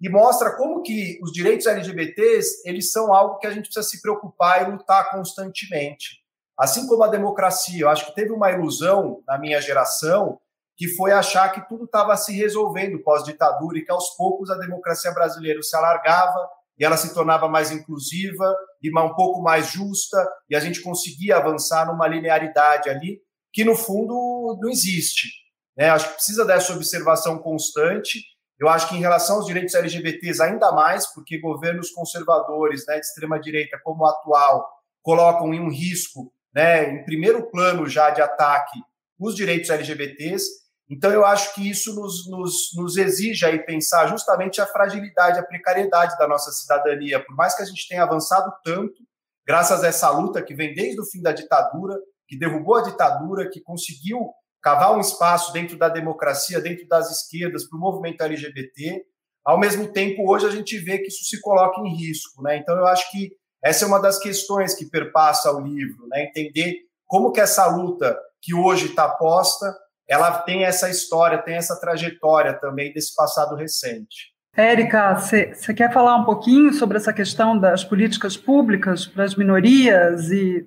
e 0.00 0.08
mostra 0.08 0.56
como 0.56 0.82
que 0.82 1.20
os 1.22 1.32
direitos 1.32 1.66
LGBTs 1.66 2.62
eles 2.64 2.90
são 2.90 3.14
algo 3.14 3.38
que 3.38 3.46
a 3.46 3.50
gente 3.50 3.66
precisa 3.66 3.86
se 3.86 4.02
preocupar 4.02 4.62
e 4.62 4.72
lutar 4.72 5.10
constantemente. 5.10 6.23
Assim 6.58 6.86
como 6.86 7.02
a 7.02 7.08
democracia, 7.08 7.82
eu 7.82 7.88
acho 7.88 8.06
que 8.06 8.14
teve 8.14 8.32
uma 8.32 8.50
ilusão 8.50 9.22
na 9.26 9.38
minha 9.38 9.60
geração 9.60 10.38
que 10.76 10.88
foi 10.88 11.12
achar 11.12 11.50
que 11.50 11.68
tudo 11.68 11.84
estava 11.84 12.16
se 12.16 12.32
resolvendo 12.32 13.02
pós-ditadura 13.02 13.78
e 13.78 13.84
que 13.84 13.92
aos 13.92 14.10
poucos 14.16 14.50
a 14.50 14.58
democracia 14.58 15.12
brasileira 15.12 15.62
se 15.62 15.76
alargava, 15.76 16.48
e 16.78 16.84
ela 16.84 16.96
se 16.96 17.14
tornava 17.14 17.48
mais 17.48 17.70
inclusiva 17.70 18.52
e 18.82 18.90
um 18.90 19.14
pouco 19.14 19.40
mais 19.40 19.68
justa, 19.68 20.28
e 20.50 20.56
a 20.56 20.60
gente 20.60 20.80
conseguia 20.82 21.36
avançar 21.36 21.86
numa 21.86 22.08
linearidade 22.08 22.90
ali, 22.90 23.20
que 23.52 23.64
no 23.64 23.76
fundo 23.76 24.58
não 24.60 24.68
existe. 24.68 25.28
Né? 25.76 25.88
Acho 25.88 26.08
que 26.08 26.14
precisa 26.14 26.44
dessa 26.44 26.72
observação 26.72 27.38
constante. 27.38 28.20
Eu 28.58 28.68
acho 28.68 28.88
que 28.88 28.96
em 28.96 29.00
relação 29.00 29.36
aos 29.36 29.46
direitos 29.46 29.74
LGBTs, 29.74 30.42
ainda 30.42 30.72
mais, 30.72 31.06
porque 31.14 31.38
governos 31.38 31.90
conservadores 31.90 32.84
né, 32.86 32.94
de 32.94 33.06
extrema-direita, 33.06 33.78
como 33.84 34.02
o 34.02 34.06
atual, 34.06 34.68
colocam 35.02 35.54
em 35.54 35.60
um 35.60 35.70
risco, 35.70 36.32
né, 36.54 36.90
em 36.90 37.04
primeiro 37.04 37.50
plano 37.50 37.86
já 37.86 38.10
de 38.10 38.22
ataque, 38.22 38.80
os 39.18 39.34
direitos 39.34 39.70
LGBTs. 39.70 40.44
Então, 40.88 41.10
eu 41.10 41.24
acho 41.24 41.54
que 41.54 41.68
isso 41.68 41.94
nos, 41.94 42.28
nos, 42.28 42.70
nos 42.76 42.96
exige 42.96 43.44
aí 43.44 43.58
pensar 43.64 44.06
justamente 44.06 44.60
a 44.60 44.66
fragilidade, 44.66 45.38
a 45.38 45.42
precariedade 45.42 46.16
da 46.18 46.28
nossa 46.28 46.52
cidadania. 46.52 47.24
Por 47.24 47.34
mais 47.34 47.56
que 47.56 47.62
a 47.62 47.66
gente 47.66 47.88
tenha 47.88 48.02
avançado 48.02 48.52
tanto, 48.62 49.02
graças 49.46 49.82
a 49.82 49.88
essa 49.88 50.10
luta 50.10 50.42
que 50.42 50.54
vem 50.54 50.74
desde 50.74 51.00
o 51.00 51.04
fim 51.04 51.22
da 51.22 51.32
ditadura, 51.32 51.98
que 52.28 52.38
derrubou 52.38 52.76
a 52.76 52.82
ditadura, 52.82 53.48
que 53.48 53.60
conseguiu 53.60 54.30
cavar 54.62 54.94
um 54.94 55.00
espaço 55.00 55.52
dentro 55.52 55.76
da 55.76 55.88
democracia, 55.88 56.60
dentro 56.60 56.86
das 56.86 57.10
esquerdas, 57.10 57.68
para 57.68 57.76
o 57.76 57.80
movimento 57.80 58.22
LGBT, 58.22 59.04
ao 59.44 59.60
mesmo 59.60 59.92
tempo, 59.92 60.26
hoje 60.26 60.46
a 60.46 60.50
gente 60.50 60.78
vê 60.78 60.98
que 60.98 61.08
isso 61.08 61.24
se 61.24 61.38
coloca 61.40 61.78
em 61.80 61.94
risco. 61.94 62.42
Né? 62.42 62.56
Então, 62.56 62.76
eu 62.76 62.86
acho 62.86 63.10
que 63.10 63.30
essa 63.64 63.84
é 63.84 63.88
uma 63.88 64.00
das 64.00 64.18
questões 64.18 64.74
que 64.74 64.84
perpassa 64.84 65.50
o 65.50 65.60
livro, 65.60 66.06
né? 66.08 66.24
entender 66.24 66.80
como 67.06 67.32
que 67.32 67.40
essa 67.40 67.66
luta 67.66 68.16
que 68.40 68.54
hoje 68.54 68.86
está 68.86 69.08
posta 69.08 69.74
ela 70.08 70.30
tem 70.40 70.64
essa 70.64 70.88
história, 70.90 71.38
tem 71.38 71.54
essa 71.54 71.78
trajetória 71.80 72.52
também 72.54 72.92
desse 72.92 73.14
passado 73.14 73.56
recente. 73.56 74.34
Érica, 74.56 75.14
você 75.14 75.74
quer 75.74 75.92
falar 75.92 76.16
um 76.16 76.24
pouquinho 76.24 76.72
sobre 76.72 76.96
essa 76.96 77.12
questão 77.12 77.58
das 77.58 77.82
políticas 77.82 78.36
públicas 78.36 79.06
para 79.06 79.24
as 79.24 79.34
minorias 79.34 80.30
e, 80.30 80.64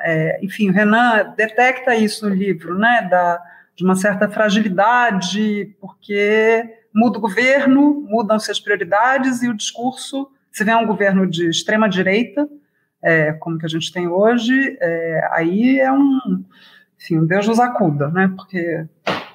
é, 0.00 0.40
enfim, 0.42 0.70
o 0.70 0.72
Renan 0.72 1.34
detecta 1.36 1.94
isso 1.94 2.28
no 2.28 2.34
livro, 2.34 2.76
né, 2.76 3.06
da, 3.08 3.40
de 3.76 3.84
uma 3.84 3.94
certa 3.94 4.28
fragilidade, 4.28 5.76
porque 5.80 6.64
muda 6.92 7.18
o 7.18 7.20
governo, 7.20 8.00
mudam-se 8.08 8.50
as 8.50 8.58
prioridades 8.58 9.42
e 9.42 9.48
o 9.48 9.56
discurso, 9.56 10.28
se 10.58 10.64
vê 10.64 10.74
um 10.74 10.86
governo 10.86 11.26
de 11.26 11.48
extrema 11.48 11.88
direita, 11.88 12.48
é, 13.02 13.32
como 13.32 13.58
que 13.58 13.64
a 13.64 13.68
gente 13.68 13.92
tem 13.92 14.08
hoje, 14.08 14.76
é, 14.80 15.28
aí 15.32 15.78
é 15.78 15.92
um 15.92 16.44
enfim, 17.00 17.24
Deus 17.24 17.46
nos 17.46 17.60
acuda, 17.60 18.08
né? 18.08 18.32
Porque 18.34 18.84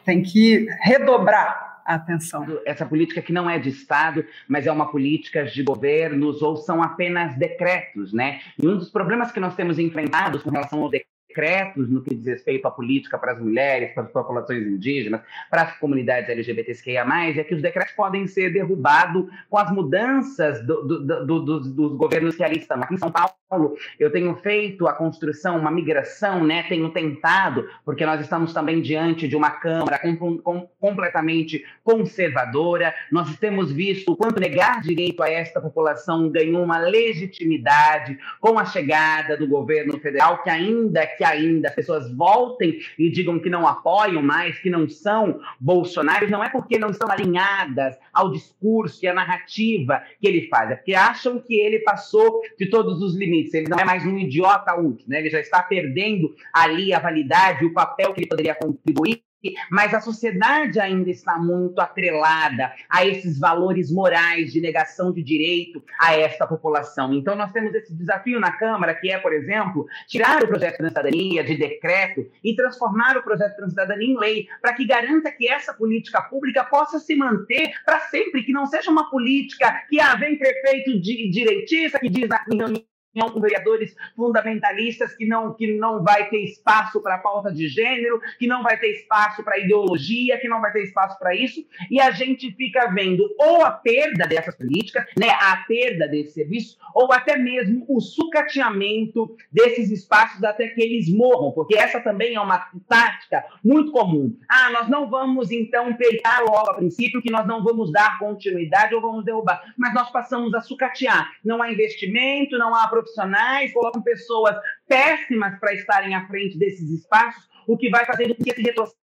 tem 0.03 0.21
que 0.21 0.67
redobrar 0.81 1.81
a 1.85 1.95
atenção. 1.95 2.45
Essa 2.65 2.85
política 2.85 3.21
que 3.21 3.31
não 3.31 3.49
é 3.49 3.57
de 3.57 3.69
Estado, 3.69 4.25
mas 4.49 4.67
é 4.67 4.71
uma 4.71 4.91
política 4.91 5.45
de 5.45 5.63
governos 5.63 6.41
ou 6.41 6.57
são 6.57 6.83
apenas 6.83 7.37
decretos, 7.37 8.11
né? 8.11 8.41
E 8.61 8.67
um 8.67 8.77
dos 8.77 8.89
problemas 8.89 9.31
que 9.31 9.39
nós 9.39 9.55
temos 9.55 9.79
enfrentados 9.79 10.43
com 10.43 10.49
relação 10.49 10.81
ao 10.81 10.89
decreto 10.89 11.12
decretos 11.33 11.89
no 11.89 12.01
que 12.03 12.13
diz 12.13 12.25
respeito 12.25 12.67
à 12.67 12.71
política 12.71 13.17
para 13.17 13.31
as 13.31 13.39
mulheres, 13.39 13.91
para 13.93 14.03
as 14.03 14.11
populações 14.11 14.67
indígenas, 14.67 15.21
para 15.49 15.63
as 15.63 15.77
comunidades 15.77 16.29
LGBTQIA+, 16.29 17.05
é 17.35 17.43
que 17.43 17.55
os 17.55 17.61
decretos 17.61 17.93
podem 17.93 18.27
ser 18.27 18.53
derrubados 18.53 19.25
com 19.49 19.57
as 19.57 19.71
mudanças 19.71 20.65
do, 20.65 20.83
do, 20.83 21.25
do, 21.25 21.39
dos, 21.39 21.67
dos, 21.73 21.93
governos 21.97 22.35
que 22.35 22.43
ali 22.43 22.59
estão. 22.59 22.81
Aqui 22.81 22.93
em 22.93 22.97
São 22.97 23.11
Paulo, 23.11 23.75
eu 23.99 24.11
tenho 24.11 24.35
feito 24.35 24.87
a 24.87 24.93
construção, 24.93 25.57
uma 25.57 25.71
migração, 25.71 26.43
né? 26.43 26.63
tenho 26.63 26.89
tentado, 26.89 27.67
porque 27.83 28.05
nós 28.05 28.21
estamos 28.21 28.53
também 28.53 28.81
diante 28.81 29.27
de 29.27 29.35
uma 29.35 29.51
Câmara 29.51 29.99
com, 29.99 30.37
com, 30.39 30.67
completamente 30.79 31.63
conservadora, 31.83 32.93
nós 33.11 33.35
temos 33.37 33.71
visto 33.71 34.11
o 34.11 34.17
quanto 34.17 34.39
negar 34.39 34.81
direito 34.81 35.23
a 35.23 35.29
esta 35.29 35.61
população 35.61 36.29
ganhou 36.29 36.63
uma 36.63 36.77
legitimidade 36.77 38.17
com 38.39 38.59
a 38.59 38.65
chegada 38.65 39.37
do 39.37 39.47
governo 39.47 39.97
federal, 39.99 40.43
que 40.43 40.49
ainda 40.49 41.05
que 41.07 41.22
que 41.23 41.25
ainda 41.25 41.69
as 41.69 41.75
pessoas 41.75 42.13
voltem 42.13 42.79
e 42.99 43.09
digam 43.09 43.39
que 43.39 43.49
não 43.49 43.65
apoiam 43.65 44.21
mais, 44.21 44.59
que 44.59 44.69
não 44.69 44.89
são 44.89 45.39
bolsonaros, 45.59 46.29
não 46.29 46.43
é 46.43 46.49
porque 46.49 46.77
não 46.77 46.89
estão 46.89 47.09
alinhadas 47.09 47.95
ao 48.11 48.29
discurso 48.29 48.99
e 49.03 49.07
à 49.07 49.13
narrativa 49.13 50.03
que 50.19 50.27
ele 50.27 50.47
faz, 50.49 50.71
é 50.71 50.75
porque 50.75 50.93
acham 50.93 51.39
que 51.39 51.55
ele 51.55 51.79
passou 51.79 52.41
de 52.59 52.69
todos 52.69 53.01
os 53.01 53.15
limites, 53.15 53.53
ele 53.53 53.69
não 53.69 53.79
é 53.79 53.85
mais 53.85 54.05
um 54.05 54.17
idiota 54.17 54.75
útil, 54.75 55.05
né? 55.07 55.19
ele 55.19 55.29
já 55.29 55.39
está 55.39 55.63
perdendo 55.63 56.35
ali 56.53 56.93
a 56.93 56.99
validade, 56.99 57.65
o 57.65 57.73
papel 57.73 58.13
que 58.13 58.19
ele 58.19 58.27
poderia 58.27 58.55
contribuir 58.55 59.23
mas 59.69 59.93
a 59.93 60.01
sociedade 60.01 60.79
ainda 60.79 61.09
está 61.09 61.37
muito 61.37 61.79
atrelada 61.79 62.73
a 62.89 63.05
esses 63.05 63.39
valores 63.39 63.91
morais 63.91 64.51
de 64.51 64.61
negação 64.61 65.11
de 65.11 65.21
direito 65.21 65.83
a 65.99 66.15
esta 66.15 66.47
população. 66.47 67.13
Então, 67.13 67.35
nós 67.35 67.51
temos 67.51 67.73
esse 67.73 67.93
desafio 67.95 68.39
na 68.39 68.51
Câmara, 68.51 68.93
que 68.95 69.11
é, 69.11 69.17
por 69.19 69.33
exemplo, 69.33 69.85
tirar 70.07 70.43
o 70.43 70.47
projeto 70.47 70.71
de 70.73 70.77
Transcidadania 70.77 71.43
de 71.43 71.57
decreto 71.57 72.29
e 72.43 72.55
transformar 72.55 73.17
o 73.17 73.23
projeto 73.23 73.51
de 73.51 73.57
Transcidadania 73.57 74.13
em 74.13 74.17
lei, 74.17 74.47
para 74.61 74.73
que 74.73 74.85
garanta 74.85 75.31
que 75.31 75.47
essa 75.47 75.73
política 75.73 76.21
pública 76.21 76.63
possa 76.63 76.99
se 76.99 77.15
manter 77.15 77.71
para 77.85 77.99
sempre, 78.01 78.43
que 78.43 78.51
não 78.51 78.65
seja 78.65 78.91
uma 78.91 79.09
política 79.09 79.83
que 79.89 79.99
ah, 79.99 80.15
vem 80.15 80.37
prefeito 80.37 80.99
de 80.99 81.29
direitista, 81.29 81.99
que 81.99 82.09
diz 82.09 82.27
na 82.27 82.43
reunião 82.43 82.83
com 83.21 83.39
vereadores 83.39 83.95
fundamentalistas 84.15 85.15
que 85.15 85.25
não, 85.25 85.53
que 85.53 85.77
não 85.77 86.03
vai 86.03 86.29
ter 86.29 86.43
espaço 86.43 87.01
para 87.01 87.19
pauta 87.19 87.51
de 87.51 87.67
gênero, 87.67 88.19
que 88.39 88.47
não 88.47 88.63
vai 88.63 88.79
ter 88.79 88.91
espaço 88.91 89.43
para 89.43 89.59
ideologia, 89.59 90.39
que 90.39 90.47
não 90.47 90.61
vai 90.61 90.71
ter 90.71 90.83
espaço 90.83 91.17
para 91.19 91.35
isso, 91.35 91.63
e 91.91 92.01
a 92.01 92.11
gente 92.11 92.51
fica 92.55 92.87
vendo 92.87 93.23
ou 93.37 93.63
a 93.63 93.71
perda 93.71 94.25
dessas 94.25 94.55
políticas, 94.55 95.05
né, 95.17 95.29
a 95.29 95.63
perda 95.67 96.07
desse 96.07 96.33
serviço, 96.33 96.77
ou 96.93 97.11
até 97.11 97.37
mesmo 97.37 97.85
o 97.87 97.99
sucateamento 98.01 99.35
desses 99.51 99.91
espaços 99.91 100.43
até 100.43 100.67
que 100.69 100.81
eles 100.81 101.13
morram, 101.13 101.51
porque 101.51 101.77
essa 101.77 101.99
também 101.99 102.35
é 102.35 102.39
uma 102.39 102.67
tática 102.87 103.45
muito 103.63 103.91
comum. 103.91 104.35
Ah, 104.49 104.71
nós 104.71 104.89
não 104.89 105.09
vamos 105.09 105.51
então 105.51 105.93
peitar 105.95 106.41
logo 106.43 106.71
a 106.71 106.75
princípio 106.75 107.21
que 107.21 107.31
nós 107.31 107.45
não 107.45 107.63
vamos 107.63 107.91
dar 107.91 108.17
continuidade 108.17 108.95
ou 108.95 109.01
vamos 109.01 109.25
derrubar, 109.25 109.61
mas 109.77 109.93
nós 109.93 110.09
passamos 110.11 110.53
a 110.53 110.61
sucatear. 110.61 111.31
Não 111.43 111.61
há 111.61 111.71
investimento, 111.71 112.57
não 112.57 112.73
há 112.73 112.87
profissionais, 113.03 113.73
colocam 113.73 114.01
pessoas 114.01 114.55
péssimas 114.87 115.59
para 115.59 115.73
estarem 115.73 116.15
à 116.15 116.25
frente 116.27 116.57
desses 116.57 116.89
espaços, 116.89 117.43
o 117.67 117.77
que 117.77 117.89
vai 117.89 118.05
fazer 118.05 118.33
com 118.33 118.43
que 118.43 118.49
esse 118.49 118.61
retrocesso 118.61 119.03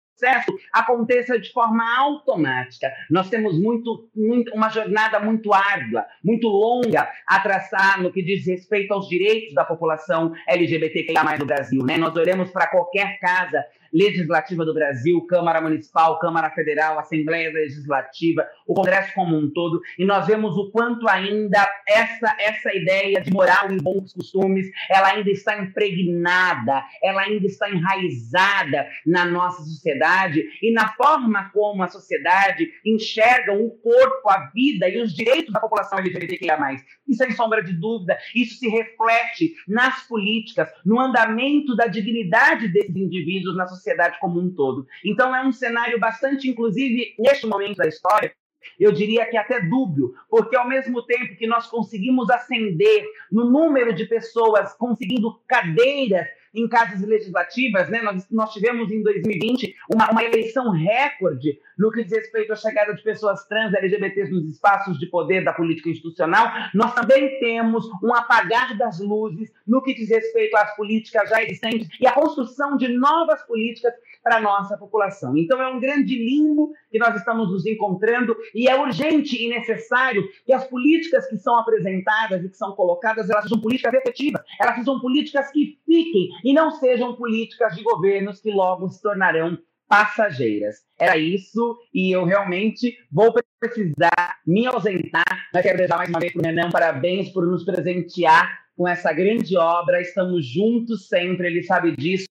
aconteça 0.72 1.38
de 1.38 1.52
forma 1.52 1.84
automática. 1.98 2.92
Nós 3.10 3.28
temos 3.28 3.58
muito, 3.60 4.08
muito, 4.14 4.54
uma 4.54 4.68
jornada 4.68 5.18
muito 5.18 5.52
árdua, 5.52 6.06
muito 6.24 6.46
longa 6.48 7.08
a 7.26 7.40
traçar 7.40 8.00
no 8.00 8.12
que 8.12 8.22
diz 8.22 8.46
respeito 8.46 8.92
aos 8.92 9.08
direitos 9.08 9.54
da 9.54 9.64
população 9.64 10.32
LGBTQIA+, 10.46 11.38
no 11.38 11.46
Brasil. 11.46 11.84
Né? 11.84 11.96
Nós 11.96 12.14
olhamos 12.16 12.50
para 12.50 12.68
qualquer 12.68 13.18
casa 13.18 13.64
Legislativa 13.92 14.64
do 14.64 14.72
Brasil, 14.72 15.20
Câmara 15.26 15.60
Municipal, 15.60 16.18
Câmara 16.18 16.50
Federal, 16.50 16.98
Assembleia 16.98 17.52
Legislativa, 17.52 18.46
o 18.66 18.72
Congresso 18.72 19.12
como 19.14 19.36
um 19.36 19.50
todo, 19.50 19.80
e 19.98 20.04
nós 20.06 20.26
vemos 20.26 20.56
o 20.56 20.70
quanto 20.70 21.06
ainda 21.08 21.68
essa, 21.86 22.34
essa 22.38 22.74
ideia 22.74 23.20
de 23.20 23.30
moral 23.30 23.70
e 23.70 23.76
bons 23.76 24.14
costumes, 24.14 24.66
ela 24.88 25.08
ainda 25.08 25.30
está 25.30 25.58
impregnada, 25.58 26.82
ela 27.02 27.22
ainda 27.22 27.46
está 27.46 27.68
enraizada 27.68 28.88
na 29.06 29.26
nossa 29.26 29.62
sociedade 29.62 30.42
e 30.62 30.72
na 30.72 30.88
forma 30.94 31.50
como 31.52 31.82
a 31.82 31.88
sociedade 31.88 32.70
enxerga 32.86 33.52
o 33.52 33.70
corpo, 33.70 34.30
a 34.30 34.50
vida 34.54 34.88
e 34.88 35.02
os 35.02 35.14
direitos 35.14 35.52
da 35.52 35.60
população 35.60 35.98
LGBTQIA+. 35.98 36.58
E 37.06 37.14
sem 37.14 37.30
sombra 37.32 37.62
de 37.62 37.74
dúvida, 37.74 38.16
isso 38.34 38.58
se 38.58 38.68
reflete 38.68 39.54
nas 39.68 40.06
políticas, 40.08 40.68
no 40.84 40.98
andamento 40.98 41.76
da 41.76 41.86
dignidade 41.86 42.68
desses 42.68 42.96
indivíduos 42.96 43.54
na 43.54 43.66
sociedade 43.66 43.81
sociedade 43.82 44.18
como 44.20 44.40
um 44.40 44.54
todo. 44.54 44.86
Então, 45.04 45.34
é 45.34 45.44
um 45.44 45.52
cenário 45.52 45.98
bastante, 45.98 46.48
inclusive, 46.48 47.14
neste 47.18 47.46
momento 47.46 47.76
da 47.76 47.88
história, 47.88 48.32
eu 48.78 48.92
diria 48.92 49.26
que 49.26 49.36
até 49.36 49.60
dúbio, 49.60 50.14
porque 50.30 50.56
ao 50.56 50.68
mesmo 50.68 51.02
tempo 51.02 51.36
que 51.36 51.46
nós 51.48 51.66
conseguimos 51.66 52.30
ascender 52.30 53.04
no 53.30 53.50
número 53.50 53.92
de 53.92 54.06
pessoas 54.06 54.72
conseguindo 54.74 55.40
cadeiras 55.48 56.28
em 56.54 56.68
casas 56.68 57.00
legislativas, 57.00 57.88
né? 57.88 58.02
Nós, 58.02 58.26
nós 58.30 58.52
tivemos 58.52 58.90
em 58.90 59.02
2020 59.02 59.74
uma, 59.92 60.10
uma 60.10 60.22
eleição 60.22 60.70
recorde 60.70 61.58
no 61.78 61.90
que 61.90 62.04
diz 62.04 62.12
respeito 62.12 62.52
à 62.52 62.56
chegada 62.56 62.94
de 62.94 63.02
pessoas 63.02 63.46
trans 63.46 63.72
LGBTs 63.72 64.30
nos 64.30 64.48
espaços 64.48 64.98
de 64.98 65.06
poder 65.06 65.44
da 65.44 65.52
política 65.52 65.88
institucional. 65.88 66.46
Nós 66.74 66.94
também 66.94 67.38
temos 67.40 67.86
um 68.02 68.14
apagar 68.14 68.76
das 68.76 69.00
luzes 69.00 69.50
no 69.66 69.82
que 69.82 69.94
diz 69.94 70.10
respeito 70.10 70.56
às 70.56 70.76
políticas 70.76 71.28
já 71.28 71.42
existentes 71.42 71.88
e 72.00 72.06
a 72.06 72.12
construção 72.12 72.76
de 72.76 72.88
novas 72.88 73.42
políticas 73.44 73.94
para 74.22 74.36
a 74.36 74.40
nossa 74.40 74.76
população. 74.76 75.36
Então, 75.36 75.60
é 75.60 75.68
um 75.68 75.80
grande 75.80 76.16
limbo 76.16 76.72
que 76.90 76.98
nós 76.98 77.14
estamos 77.16 77.50
nos 77.50 77.66
encontrando 77.66 78.36
e 78.54 78.68
é 78.68 78.80
urgente 78.80 79.42
e 79.42 79.48
necessário 79.48 80.28
que 80.46 80.52
as 80.52 80.66
políticas 80.66 81.26
que 81.28 81.38
são 81.38 81.58
apresentadas 81.58 82.44
e 82.44 82.48
que 82.48 82.56
são 82.56 82.72
colocadas, 82.72 83.28
elas 83.28 83.44
sejam 83.44 83.60
políticas 83.60 83.94
efetivas, 83.94 84.42
elas 84.60 84.76
sejam 84.76 85.00
políticas 85.00 85.50
que 85.50 85.78
fiquem 85.84 86.28
e 86.44 86.52
não 86.52 86.70
sejam 86.70 87.16
políticas 87.16 87.74
de 87.74 87.82
governos 87.82 88.40
que 88.40 88.50
logo 88.50 88.88
se 88.88 89.02
tornarão 89.02 89.58
passageiras. 89.88 90.76
Era 90.98 91.18
isso, 91.18 91.76
e 91.92 92.10
eu 92.16 92.24
realmente 92.24 92.96
vou 93.10 93.34
precisar 93.60 94.38
me 94.46 94.66
ausentar. 94.66 95.48
Mas 95.52 95.62
quero 95.62 95.76
desejar 95.76 95.98
mais 95.98 96.08
uma 96.08 96.18
vez 96.18 96.32
para 96.32 96.40
o 96.40 96.44
Renan 96.44 96.70
parabéns 96.70 97.28
por 97.30 97.46
nos 97.46 97.62
presentear 97.62 98.62
com 98.74 98.88
essa 98.88 99.12
grande 99.12 99.54
obra. 99.56 100.00
Estamos 100.00 100.46
juntos 100.46 101.08
sempre, 101.08 101.46
ele 101.46 101.62
sabe 101.62 101.94
disso. 101.94 102.31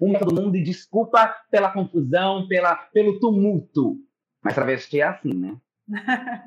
Um 0.00 0.12
para 0.12 0.26
todo 0.26 0.42
mundo, 0.42 0.56
e 0.56 0.62
desculpa 0.62 1.34
pela 1.50 1.70
confusão, 1.70 2.46
pela, 2.48 2.74
pelo 2.74 3.18
tumulto. 3.18 3.96
Mas 4.42 4.54
travesti 4.54 5.00
é 5.00 5.04
assim, 5.04 5.34
né? 5.34 5.56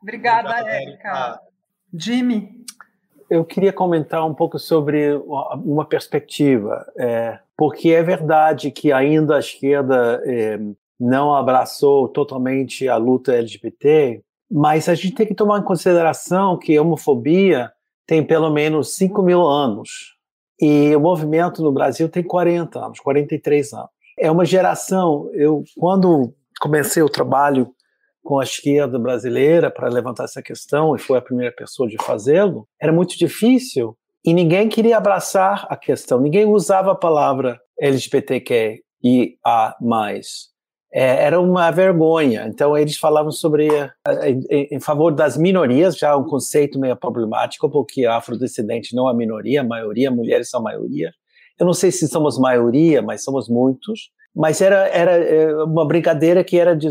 Obrigada, 0.00 0.54
Érica. 0.68 1.40
Jimmy. 1.92 2.64
Eu 3.28 3.44
queria 3.44 3.72
comentar 3.72 4.26
um 4.26 4.34
pouco 4.34 4.58
sobre 4.58 5.12
uma 5.64 5.84
perspectiva, 5.84 6.86
é, 6.96 7.38
porque 7.56 7.90
é 7.90 8.02
verdade 8.02 8.70
que 8.70 8.90
ainda 8.90 9.36
a 9.36 9.40
esquerda 9.40 10.22
é, 10.24 10.58
não 10.98 11.34
abraçou 11.34 12.08
totalmente 12.08 12.88
a 12.88 12.96
luta 12.96 13.34
LGBT, 13.34 14.22
mas 14.50 14.88
a 14.88 14.94
gente 14.94 15.14
tem 15.14 15.26
que 15.26 15.34
tomar 15.34 15.58
em 15.58 15.64
consideração 15.64 16.58
que 16.58 16.74
a 16.74 16.80
homofobia 16.80 17.70
tem 18.06 18.24
pelo 18.24 18.50
menos 18.50 18.96
5 18.96 19.22
mil 19.22 19.42
anos 19.46 20.17
e 20.60 20.94
o 20.94 21.00
movimento 21.00 21.62
no 21.62 21.72
Brasil 21.72 22.08
tem 22.08 22.22
40 22.22 22.78
anos, 22.78 23.00
43 23.00 23.72
anos. 23.72 23.90
É 24.18 24.30
uma 24.30 24.44
geração. 24.44 25.30
Eu, 25.32 25.62
quando 25.78 26.34
comecei 26.60 27.02
o 27.02 27.08
trabalho 27.08 27.70
com 28.22 28.40
a 28.40 28.44
esquerda 28.44 28.98
brasileira 28.98 29.70
para 29.70 29.88
levantar 29.88 30.24
essa 30.24 30.42
questão 30.42 30.94
e 30.94 30.98
foi 30.98 31.18
a 31.18 31.22
primeira 31.22 31.54
pessoa 31.54 31.88
de 31.88 31.96
fazê-lo, 32.02 32.68
era 32.80 32.92
muito 32.92 33.16
difícil 33.16 33.96
e 34.24 34.34
ninguém 34.34 34.68
queria 34.68 34.98
abraçar 34.98 35.66
a 35.70 35.76
questão, 35.76 36.20
ninguém 36.20 36.44
usava 36.44 36.92
a 36.92 36.96
palavra 36.96 37.58
LGBTQIA+. 37.80 38.82
É, 40.92 41.24
era 41.24 41.40
uma 41.40 41.70
vergonha. 41.70 42.46
Então 42.48 42.76
eles 42.76 42.96
falavam 42.96 43.30
sobre 43.30 43.68
em, 44.22 44.68
em, 44.72 44.80
favor 44.80 45.12
das 45.12 45.36
minorias, 45.36 45.98
já 45.98 46.16
um 46.16 46.24
conceito 46.24 46.78
meio 46.78 46.96
problemático, 46.96 47.70
porque 47.70 48.06
afrodescendente 48.06 48.96
não 48.96 49.08
é 49.08 49.14
minoria, 49.14 49.62
maioria, 49.62 50.10
mulheres 50.10 50.48
são 50.48 50.62
maioria. 50.62 51.12
Eu 51.58 51.66
não 51.66 51.74
sei 51.74 51.90
se 51.90 52.08
somos 52.08 52.38
maioria, 52.38 53.02
mas 53.02 53.22
somos 53.22 53.48
muitos. 53.48 54.10
Mas 54.34 54.60
era 54.60 54.88
era 54.88 55.12
é, 55.12 55.54
uma 55.64 55.86
brincadeira 55.86 56.42
que 56.42 56.58
era 56.58 56.74
de 56.74 56.88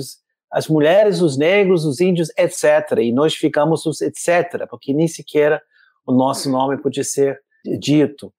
as 0.52 0.68
mulheres, 0.68 1.22
os 1.22 1.38
negros, 1.38 1.86
os 1.86 2.00
índios, 2.00 2.30
etc. 2.38 3.00
E 3.02 3.12
nós 3.12 3.36
ficamos 3.36 3.86
os 3.86 4.02
etc., 4.02 4.66
porque 4.70 4.94
nem 4.94 5.08
sequer 5.08 5.62
o 6.06 6.14
nosso 6.14 6.50
nome 6.50 6.78
podia 6.78 7.04
ser 7.04 7.40
dito. 7.80 8.32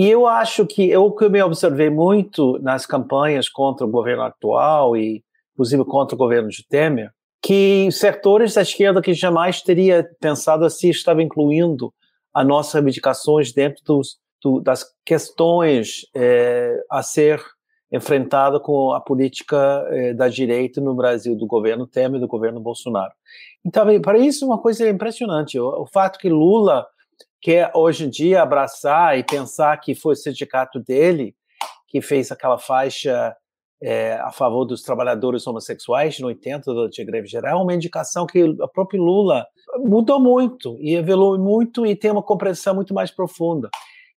E 0.00 0.08
eu 0.08 0.26
acho 0.26 0.64
que 0.64 0.88
eu 0.88 1.12
que 1.12 1.28
me 1.28 1.42
observei 1.42 1.90
muito 1.90 2.58
nas 2.62 2.86
campanhas 2.86 3.50
contra 3.50 3.86
o 3.86 3.90
governo 3.90 4.22
atual 4.22 4.96
e 4.96 5.22
inclusive 5.52 5.84
contra 5.84 6.14
o 6.14 6.18
governo 6.18 6.48
de 6.48 6.66
Temer, 6.66 7.10
que 7.42 7.86
setores 7.92 8.54
da 8.54 8.62
esquerda 8.62 9.02
que 9.02 9.12
jamais 9.12 9.60
teria 9.60 10.08
pensado 10.18 10.64
assim 10.64 10.88
estavam 10.88 11.20
incluindo 11.20 11.92
as 12.32 12.46
nossas 12.46 12.72
reivindicações 12.72 13.52
dentro 13.52 13.84
dos, 13.84 14.16
do, 14.42 14.58
das 14.62 14.86
questões 15.04 16.06
é, 16.16 16.82
a 16.90 17.02
ser 17.02 17.38
enfrentada 17.92 18.58
com 18.58 18.94
a 18.94 19.02
política 19.02 19.86
eh, 19.90 20.14
da 20.14 20.28
direita 20.28 20.80
no 20.80 20.94
Brasil, 20.94 21.36
do 21.36 21.46
governo 21.46 21.86
Temer 21.86 22.16
e 22.16 22.20
do 22.20 22.28
governo 22.28 22.58
Bolsonaro. 22.58 23.12
Então, 23.66 23.84
para 24.00 24.16
isso, 24.16 24.46
uma 24.46 24.58
coisa 24.58 24.88
impressionante. 24.88 25.58
O, 25.58 25.82
o, 25.82 25.86
fato 25.86 26.18
que 26.18 26.30
Lula 26.30 26.86
quer, 27.40 27.70
hoje 27.74 28.04
em 28.04 28.10
dia, 28.10 28.42
abraçar 28.42 29.18
e 29.18 29.24
pensar 29.24 29.76
que 29.78 29.94
foi 29.94 30.14
o 30.14 30.16
sindicato 30.16 30.78
dele 30.80 31.34
que 31.88 32.00
fez 32.00 32.30
aquela 32.30 32.58
faixa 32.58 33.34
eh, 33.82 34.14
a 34.20 34.30
favor 34.30 34.64
dos 34.64 34.82
trabalhadores 34.82 35.46
homossexuais 35.46 36.20
no 36.20 36.28
80, 36.28 36.72
durante 36.72 37.02
a 37.02 37.04
greve 37.04 37.26
geral, 37.26 37.60
é 37.60 37.62
uma 37.62 37.74
indicação 37.74 38.26
que 38.26 38.42
o 38.44 38.68
próprio 38.68 39.02
Lula 39.02 39.46
mudou 39.78 40.20
muito 40.20 40.76
e 40.78 40.94
evoluiu 40.94 41.42
muito 41.42 41.84
e 41.84 41.96
tem 41.96 42.10
uma 42.10 42.22
compreensão 42.22 42.74
muito 42.74 42.94
mais 42.94 43.10
profunda. 43.10 43.68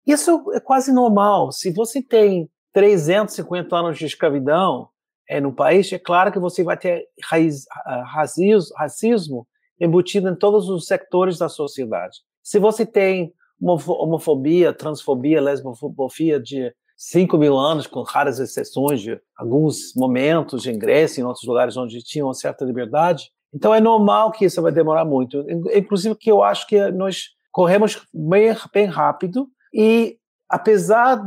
Isso 0.05 0.51
é 0.53 0.59
quase 0.59 0.93
normal. 0.93 1.51
Se 1.51 1.71
você 1.71 2.01
tem 2.01 2.49
350 2.73 3.75
anos 3.75 3.97
de 3.97 4.05
escravidão 4.05 4.89
é, 5.29 5.39
no 5.39 5.53
país, 5.53 5.91
é 5.93 5.99
claro 5.99 6.31
que 6.31 6.39
você 6.39 6.63
vai 6.63 6.77
ter 6.77 7.05
raiz, 7.23 7.65
racismo, 8.05 8.75
racismo 8.75 9.47
embutido 9.79 10.29
em 10.29 10.35
todos 10.35 10.69
os 10.69 10.85
sectores 10.85 11.37
da 11.37 11.49
sociedade. 11.49 12.17
Se 12.43 12.59
você 12.59 12.85
tem 12.85 13.33
homofobia, 13.59 14.73
transfobia, 14.73 15.41
lesbofobia 15.41 16.39
de 16.39 16.73
5 16.97 17.37
mil 17.37 17.57
anos, 17.57 17.87
com 17.87 18.01
raras 18.01 18.39
exceções 18.39 19.01
de 19.01 19.19
alguns 19.37 19.93
momentos 19.95 20.65
em 20.67 20.77
Grécia 20.77 21.21
e 21.21 21.23
em 21.23 21.25
outros 21.25 21.47
lugares 21.47 21.77
onde 21.77 22.03
tinham 22.03 22.27
uma 22.27 22.33
certa 22.33 22.65
liberdade, 22.65 23.31
então 23.53 23.73
é 23.73 23.79
normal 23.79 24.31
que 24.31 24.45
isso 24.45 24.61
vai 24.61 24.71
demorar 24.71 25.05
muito. 25.05 25.45
Inclusive 25.73 26.15
que 26.15 26.31
eu 26.31 26.43
acho 26.43 26.67
que 26.67 26.91
nós 26.91 27.29
corremos 27.51 28.05
bem, 28.13 28.55
bem 28.73 28.85
rápido 28.85 29.47
e 29.73 30.17
apesar 30.49 31.21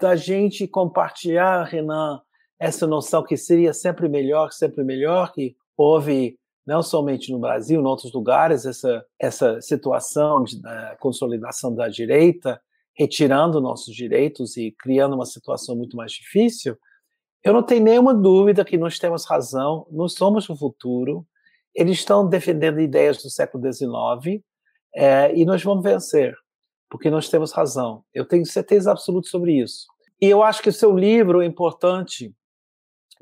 da 0.00 0.16
gente 0.16 0.66
compartilhar, 0.66 1.64
Renan, 1.64 2.20
essa 2.58 2.86
noção 2.86 3.22
que 3.22 3.36
seria 3.36 3.72
sempre 3.72 4.08
melhor, 4.08 4.52
sempre 4.52 4.84
melhor, 4.84 5.32
que 5.32 5.54
houve 5.76 6.38
não 6.70 6.84
somente 6.84 7.32
no 7.32 7.40
Brasil, 7.40 7.80
em 7.80 7.84
outros 7.84 8.12
lugares, 8.12 8.64
essa, 8.64 9.04
essa 9.18 9.60
situação 9.60 10.44
de 10.44 10.56
consolidação 11.00 11.74
da 11.74 11.88
direita, 11.88 12.62
retirando 12.96 13.60
nossos 13.60 13.92
direitos 13.92 14.56
e 14.56 14.70
criando 14.78 15.16
uma 15.16 15.26
situação 15.26 15.74
muito 15.74 15.96
mais 15.96 16.12
difícil, 16.12 16.78
eu 17.42 17.52
não 17.52 17.60
tenho 17.60 17.82
nenhuma 17.82 18.14
dúvida 18.14 18.64
que 18.64 18.78
nós 18.78 19.00
temos 19.00 19.24
razão, 19.24 19.84
nós 19.90 20.12
somos 20.12 20.48
o 20.48 20.56
futuro, 20.56 21.26
eles 21.74 21.98
estão 21.98 22.28
defendendo 22.28 22.78
ideias 22.78 23.20
do 23.20 23.30
século 23.30 23.60
XIX 23.72 24.40
é, 24.94 25.34
e 25.36 25.44
nós 25.44 25.64
vamos 25.64 25.82
vencer 25.82 26.36
porque 26.88 27.10
nós 27.10 27.28
temos 27.28 27.50
razão. 27.50 28.04
Eu 28.14 28.24
tenho 28.24 28.46
certeza 28.46 28.92
absoluta 28.92 29.28
sobre 29.28 29.60
isso. 29.60 29.86
E 30.20 30.26
eu 30.26 30.42
acho 30.42 30.62
que 30.62 30.68
o 30.68 30.72
seu 30.72 30.96
livro 30.96 31.42
é 31.42 31.46
importante 31.46 32.32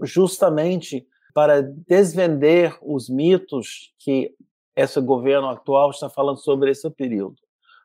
justamente 0.03 1.07
para 1.39 1.63
desvender 1.63 2.77
os 2.83 3.09
mitos 3.09 3.95
que 4.01 4.35
esse 4.75 5.01
governo 5.01 5.47
atual 5.47 5.91
está 5.91 6.11
falando 6.11 6.39
sobre 6.39 6.73
esse 6.73 6.91
período, 6.91 7.37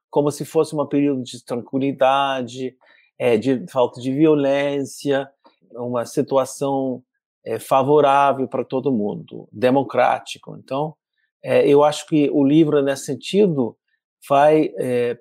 como 0.09 0.31
se 0.31 0.43
fosse 0.43 0.75
um 0.75 0.83
período 0.87 1.21
de 1.21 1.45
tranquilidade, 1.45 2.75
é, 3.15 3.37
de 3.37 3.63
falta 3.67 4.01
de 4.01 4.11
violência, 4.11 5.29
uma 5.75 6.03
situação 6.03 7.03
é, 7.45 7.59
favorável 7.59 8.47
para 8.47 8.65
todo 8.65 8.91
mundo, 8.91 9.47
democrático. 9.51 10.57
Então, 10.57 10.95
é, 11.43 11.67
eu 11.67 11.83
acho 11.83 12.07
que 12.07 12.31
o 12.31 12.43
livro, 12.43 12.81
nesse 12.81 13.05
sentido, 13.05 13.77
vai 14.27 14.71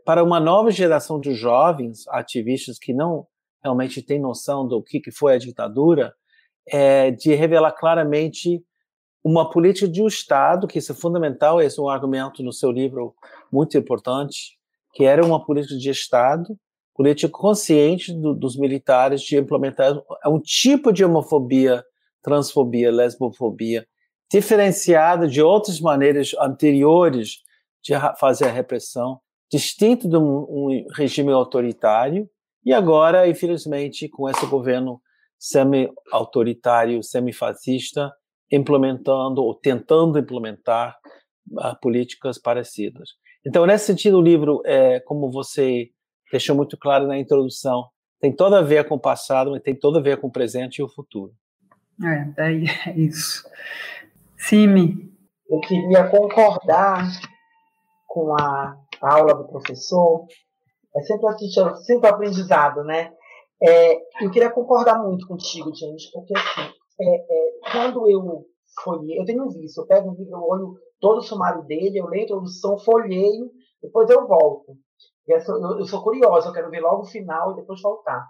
para 0.06 0.24
uma 0.24 0.40
nova 0.40 0.70
geração 0.70 1.20
de 1.20 1.34
jovens 1.34 2.08
ativistas 2.08 2.78
que 2.78 2.94
não 2.94 3.26
realmente 3.62 4.00
têm 4.00 4.18
noção 4.18 4.66
do 4.66 4.82
que, 4.82 5.00
que 5.00 5.10
foi 5.10 5.34
a 5.34 5.38
ditadura, 5.38 6.14
é, 6.68 7.10
de 7.10 7.34
revelar 7.34 7.72
claramente 7.72 8.62
uma 9.24 9.48
política 9.48 9.88
de 9.88 10.02
um 10.02 10.06
Estado, 10.06 10.66
que 10.66 10.78
isso 10.78 10.92
é 10.92 10.94
fundamental, 10.94 11.60
esse 11.60 11.78
é 11.78 11.82
um 11.82 11.88
argumento 11.88 12.42
no 12.42 12.52
seu 12.52 12.70
livro 12.70 13.14
muito 13.52 13.78
importante, 13.78 14.58
que 14.92 15.04
era 15.04 15.24
uma 15.24 15.44
política 15.44 15.76
de 15.76 15.90
Estado, 15.90 16.56
política 16.94 17.32
consciente 17.32 18.12
do, 18.12 18.34
dos 18.34 18.56
militares 18.56 19.22
de 19.22 19.38
implementar 19.38 19.94
um 20.26 20.40
tipo 20.40 20.92
de 20.92 21.04
homofobia, 21.04 21.84
transfobia, 22.22 22.90
lesbofobia, 22.90 23.86
diferenciada 24.30 25.26
de 25.26 25.42
outras 25.42 25.80
maneiras 25.80 26.32
anteriores 26.40 27.42
de 27.82 27.92
fazer 28.18 28.46
a 28.46 28.52
repressão, 28.52 29.20
distinto 29.50 30.08
de 30.08 30.16
um, 30.16 30.46
um 30.48 30.86
regime 30.94 31.32
autoritário, 31.32 32.28
e 32.64 32.72
agora, 32.72 33.28
infelizmente, 33.28 34.08
com 34.08 34.28
esse 34.28 34.46
governo 34.46 35.00
semi-autoritário, 35.42 37.02
semi-fascista, 37.02 38.12
implementando 38.48 39.42
ou 39.42 39.52
tentando 39.52 40.16
implementar 40.16 40.96
uh, 41.50 41.80
políticas 41.80 42.38
parecidas. 42.38 43.10
Então, 43.44 43.66
nesse 43.66 43.86
sentido, 43.86 44.18
o 44.18 44.22
livro, 44.22 44.62
é, 44.64 45.00
como 45.00 45.32
você 45.32 45.90
deixou 46.30 46.54
muito 46.54 46.78
claro 46.78 47.08
na 47.08 47.18
introdução, 47.18 47.88
tem 48.20 48.32
toda 48.32 48.60
a 48.60 48.62
ver 48.62 48.86
com 48.86 48.94
o 48.94 49.00
passado, 49.00 49.50
mas 49.50 49.62
tem 49.62 49.74
toda 49.74 49.98
a 49.98 50.02
ver 50.02 50.20
com 50.20 50.28
o 50.28 50.32
presente 50.32 50.76
e 50.76 50.82
o 50.84 50.88
futuro. 50.88 51.32
É, 52.04 52.24
daí 52.36 52.64
é 52.86 52.96
isso. 52.96 53.44
Simi. 54.36 55.10
Eu 55.50 55.58
queria 55.58 56.08
concordar 56.08 57.04
com 58.06 58.32
a 58.40 58.76
aula 59.00 59.34
do 59.34 59.48
professor, 59.48 60.24
é 60.94 61.00
sempre, 61.02 61.26
sempre 61.84 62.08
aprendizado, 62.08 62.84
né? 62.84 63.12
É, 63.64 64.24
eu 64.24 64.30
queria 64.30 64.50
concordar 64.50 65.00
muito 65.00 65.26
contigo, 65.26 65.72
gente, 65.72 66.10
porque 66.12 66.36
assim, 66.36 66.72
é, 67.00 67.14
é, 67.14 67.52
quando 67.70 68.10
eu 68.10 68.44
folhei, 68.82 69.20
eu 69.20 69.24
tenho 69.24 69.44
um 69.44 69.48
vício, 69.48 69.82
eu 69.82 69.86
pego 69.86 70.10
um 70.10 70.14
livro, 70.14 70.32
eu 70.32 70.42
olho 70.42 70.74
todo 71.00 71.18
o 71.18 71.22
sumário 71.22 71.62
dele, 71.62 71.98
eu 71.98 72.06
leio 72.06 72.22
a 72.22 72.24
introdução, 72.24 72.78
folheio, 72.78 73.50
depois 73.80 74.10
eu 74.10 74.26
volto. 74.26 74.76
Eu 75.26 75.40
sou, 75.40 75.78
eu, 75.78 75.84
sou 75.84 76.02
curiosa, 76.02 76.48
eu 76.48 76.52
quero 76.52 76.70
ver 76.70 76.80
logo 76.80 77.02
o 77.02 77.06
final 77.06 77.52
e 77.52 77.56
depois 77.56 77.80
voltar. 77.80 78.26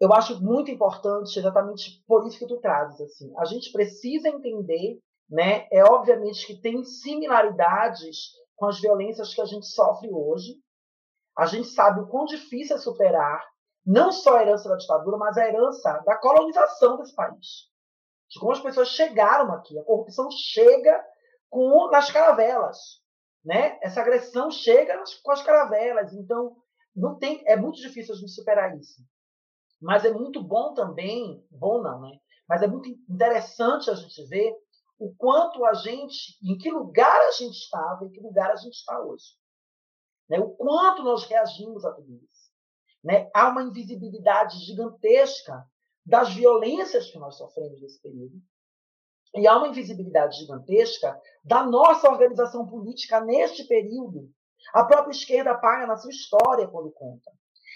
eu 0.00 0.12
acho 0.14 0.42
muito 0.42 0.70
importante, 0.70 1.38
exatamente 1.38 2.02
por 2.06 2.26
isso 2.26 2.38
que 2.38 2.46
tu 2.46 2.58
trazes. 2.58 3.00
Assim, 3.00 3.30
a 3.38 3.44
gente 3.44 3.70
precisa 3.72 4.28
entender, 4.28 4.98
né? 5.28 5.66
É 5.70 5.84
obviamente 5.84 6.46
que 6.46 6.60
tem 6.60 6.82
similaridades 6.82 8.32
com 8.56 8.66
as 8.66 8.80
violências 8.80 9.34
que 9.34 9.40
a 9.42 9.44
gente 9.44 9.66
sofre 9.66 10.08
hoje. 10.10 10.54
A 11.36 11.46
gente 11.46 11.68
sabe 11.68 12.00
o 12.00 12.06
quão 12.06 12.24
difícil 12.24 12.76
é 12.76 12.78
superar 12.78 13.51
não 13.84 14.12
só 14.12 14.36
a 14.36 14.42
herança 14.42 14.68
da 14.68 14.76
ditadura, 14.76 15.16
mas 15.16 15.36
a 15.36 15.46
herança 15.46 16.02
da 16.06 16.16
colonização 16.16 16.96
desse 16.98 17.14
país. 17.14 17.70
De 18.30 18.38
como 18.38 18.52
as 18.52 18.60
pessoas 18.60 18.88
chegaram 18.88 19.52
aqui. 19.52 19.78
A 19.78 19.84
corrupção 19.84 20.28
chega 20.30 21.04
com 21.50 21.90
nas 21.90 22.10
caravelas. 22.10 23.02
Né? 23.44 23.78
Essa 23.82 24.00
agressão 24.00 24.50
chega 24.50 24.96
nas, 24.96 25.14
com 25.14 25.32
as 25.32 25.42
caravelas. 25.42 26.12
Então, 26.12 26.56
não 26.94 27.18
tem, 27.18 27.42
é 27.46 27.56
muito 27.56 27.80
difícil 27.80 28.14
a 28.14 28.18
gente 28.18 28.32
superar 28.32 28.76
isso. 28.78 29.02
Mas 29.80 30.04
é 30.04 30.12
muito 30.12 30.42
bom 30.42 30.74
também, 30.74 31.44
bom 31.50 31.82
não, 31.82 32.00
né? 32.00 32.16
Mas 32.48 32.62
é 32.62 32.68
muito 32.68 32.88
interessante 32.88 33.90
a 33.90 33.94
gente 33.94 34.24
ver 34.26 34.54
o 34.98 35.12
quanto 35.16 35.64
a 35.64 35.74
gente, 35.74 36.38
em 36.42 36.56
que 36.56 36.70
lugar 36.70 37.20
a 37.22 37.32
gente 37.32 37.56
estava, 37.56 38.04
em 38.04 38.10
que 38.10 38.20
lugar 38.20 38.52
a 38.52 38.56
gente 38.56 38.74
está 38.74 39.00
hoje. 39.00 39.34
Né? 40.28 40.38
O 40.38 40.50
quanto 40.50 41.02
nós 41.02 41.24
reagimos 41.24 41.84
a 41.84 41.92
tudo 41.92 42.14
isso. 42.14 42.31
Né? 43.02 43.30
Há 43.34 43.48
uma 43.48 43.62
invisibilidade 43.62 44.58
gigantesca 44.64 45.64
das 46.04 46.32
violências 46.34 47.10
que 47.10 47.18
nós 47.18 47.36
sofremos 47.36 47.80
nesse 47.80 48.00
período. 48.00 48.34
E 49.34 49.46
há 49.46 49.56
uma 49.56 49.68
invisibilidade 49.68 50.36
gigantesca 50.38 51.18
da 51.44 51.64
nossa 51.64 52.08
organização 52.10 52.66
política 52.66 53.20
neste 53.20 53.64
período. 53.64 54.30
A 54.74 54.84
própria 54.84 55.12
esquerda 55.12 55.54
paga 55.54 55.86
na 55.86 55.96
sua 55.96 56.10
história 56.10 56.68
quando 56.68 56.92
conta. 56.92 57.30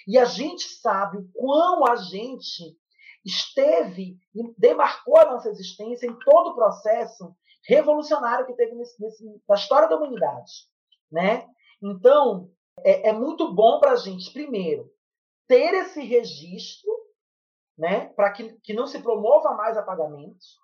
E 0.07 0.19
a 0.19 0.25
gente 0.25 0.65
sabe 0.65 1.19
o 1.19 1.29
quão 1.33 1.87
a 1.87 1.97
gente 1.97 2.77
esteve 3.25 4.17
e 4.35 4.55
demarcou 4.57 5.19
a 5.19 5.33
nossa 5.33 5.49
existência 5.49 6.07
em 6.07 6.17
todo 6.21 6.51
o 6.51 6.55
processo 6.55 7.35
revolucionário 7.67 8.47
que 8.47 8.55
teve 8.55 8.75
nesse, 8.75 9.03
nesse, 9.03 9.25
na 9.49 9.57
história 9.57 9.89
da 9.89 9.97
humanidade. 9.97 10.53
Né? 11.11 11.47
Então, 11.83 12.51
é, 12.85 13.09
é 13.09 13.13
muito 13.13 13.53
bom 13.53 13.81
para 13.81 13.93
a 13.93 13.97
gente, 13.97 14.33
primeiro, 14.33 14.89
ter 15.47 15.75
esse 15.75 16.03
registro, 16.03 16.91
né, 17.79 18.09
para 18.11 18.33
que, 18.33 18.53
que 18.61 18.75
não 18.75 18.87
se 18.87 19.01
promova 19.01 19.55
mais 19.55 19.77
apagamentos, 19.77 20.57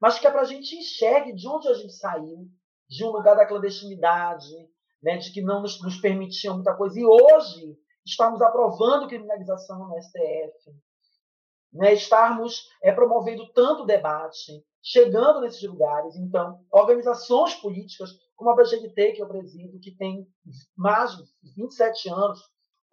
mas 0.00 0.18
que 0.18 0.26
é 0.26 0.30
para 0.30 0.42
a 0.42 0.44
gente 0.44 0.76
enxergue 0.76 1.34
de 1.34 1.48
onde 1.48 1.68
a 1.68 1.74
gente 1.74 1.92
saiu, 1.92 2.48
de 2.88 3.04
um 3.04 3.10
lugar 3.10 3.36
da 3.36 3.46
clandestinidade, 3.46 4.54
né, 5.02 5.16
de 5.16 5.32
que 5.32 5.42
não 5.42 5.62
nos, 5.62 5.80
nos 5.82 5.96
permitiam 6.00 6.56
muita 6.56 6.74
coisa. 6.74 6.98
E 6.98 7.04
hoje 7.04 7.78
estamos 8.04 8.42
aprovando 8.42 9.08
criminalização 9.08 9.88
no 9.88 10.02
STF, 10.02 10.74
né, 11.72 11.94
estarmos 11.94 12.68
é, 12.82 12.92
promovendo 12.92 13.50
tanto 13.52 13.86
debate, 13.86 14.64
chegando 14.82 15.40
nesses 15.40 15.62
lugares. 15.62 16.16
Então, 16.16 16.64
organizações 16.70 17.54
políticas, 17.54 18.10
como 18.34 18.50
a 18.50 18.56
BGT, 18.56 19.12
que 19.12 19.22
eu 19.22 19.28
presido, 19.28 19.78
que 19.80 19.94
tem 19.96 20.26
mais 20.76 21.12
de 21.16 21.24
27 21.56 22.08
anos, 22.08 22.40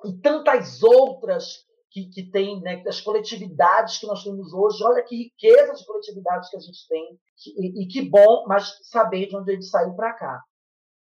e 0.06 0.14
tantas 0.22 0.84
outras 0.84 1.66
que, 1.92 2.10
que 2.10 2.30
tem, 2.30 2.62
né, 2.62 2.84
as 2.88 3.02
coletividades 3.02 3.98
que 3.98 4.08
nós 4.08 4.24
temos 4.24 4.54
hoje. 4.54 4.84
Olha 4.84 5.04
que 5.04 5.16
riqueza 5.16 5.74
de 5.74 5.86
coletividades 5.86 6.50
que 6.50 6.58
a 6.58 6.60
gente 6.60 6.88
tem, 6.88 7.20
e, 7.58 7.84
e 7.84 7.88
que 7.88 8.08
bom, 8.08 8.46
mas 8.48 8.78
saber 8.84 9.28
de 9.28 9.36
onde 9.36 9.54
gente 9.54 9.66
saiu 9.66 9.96
para 9.96 10.14
cá. 10.14 10.44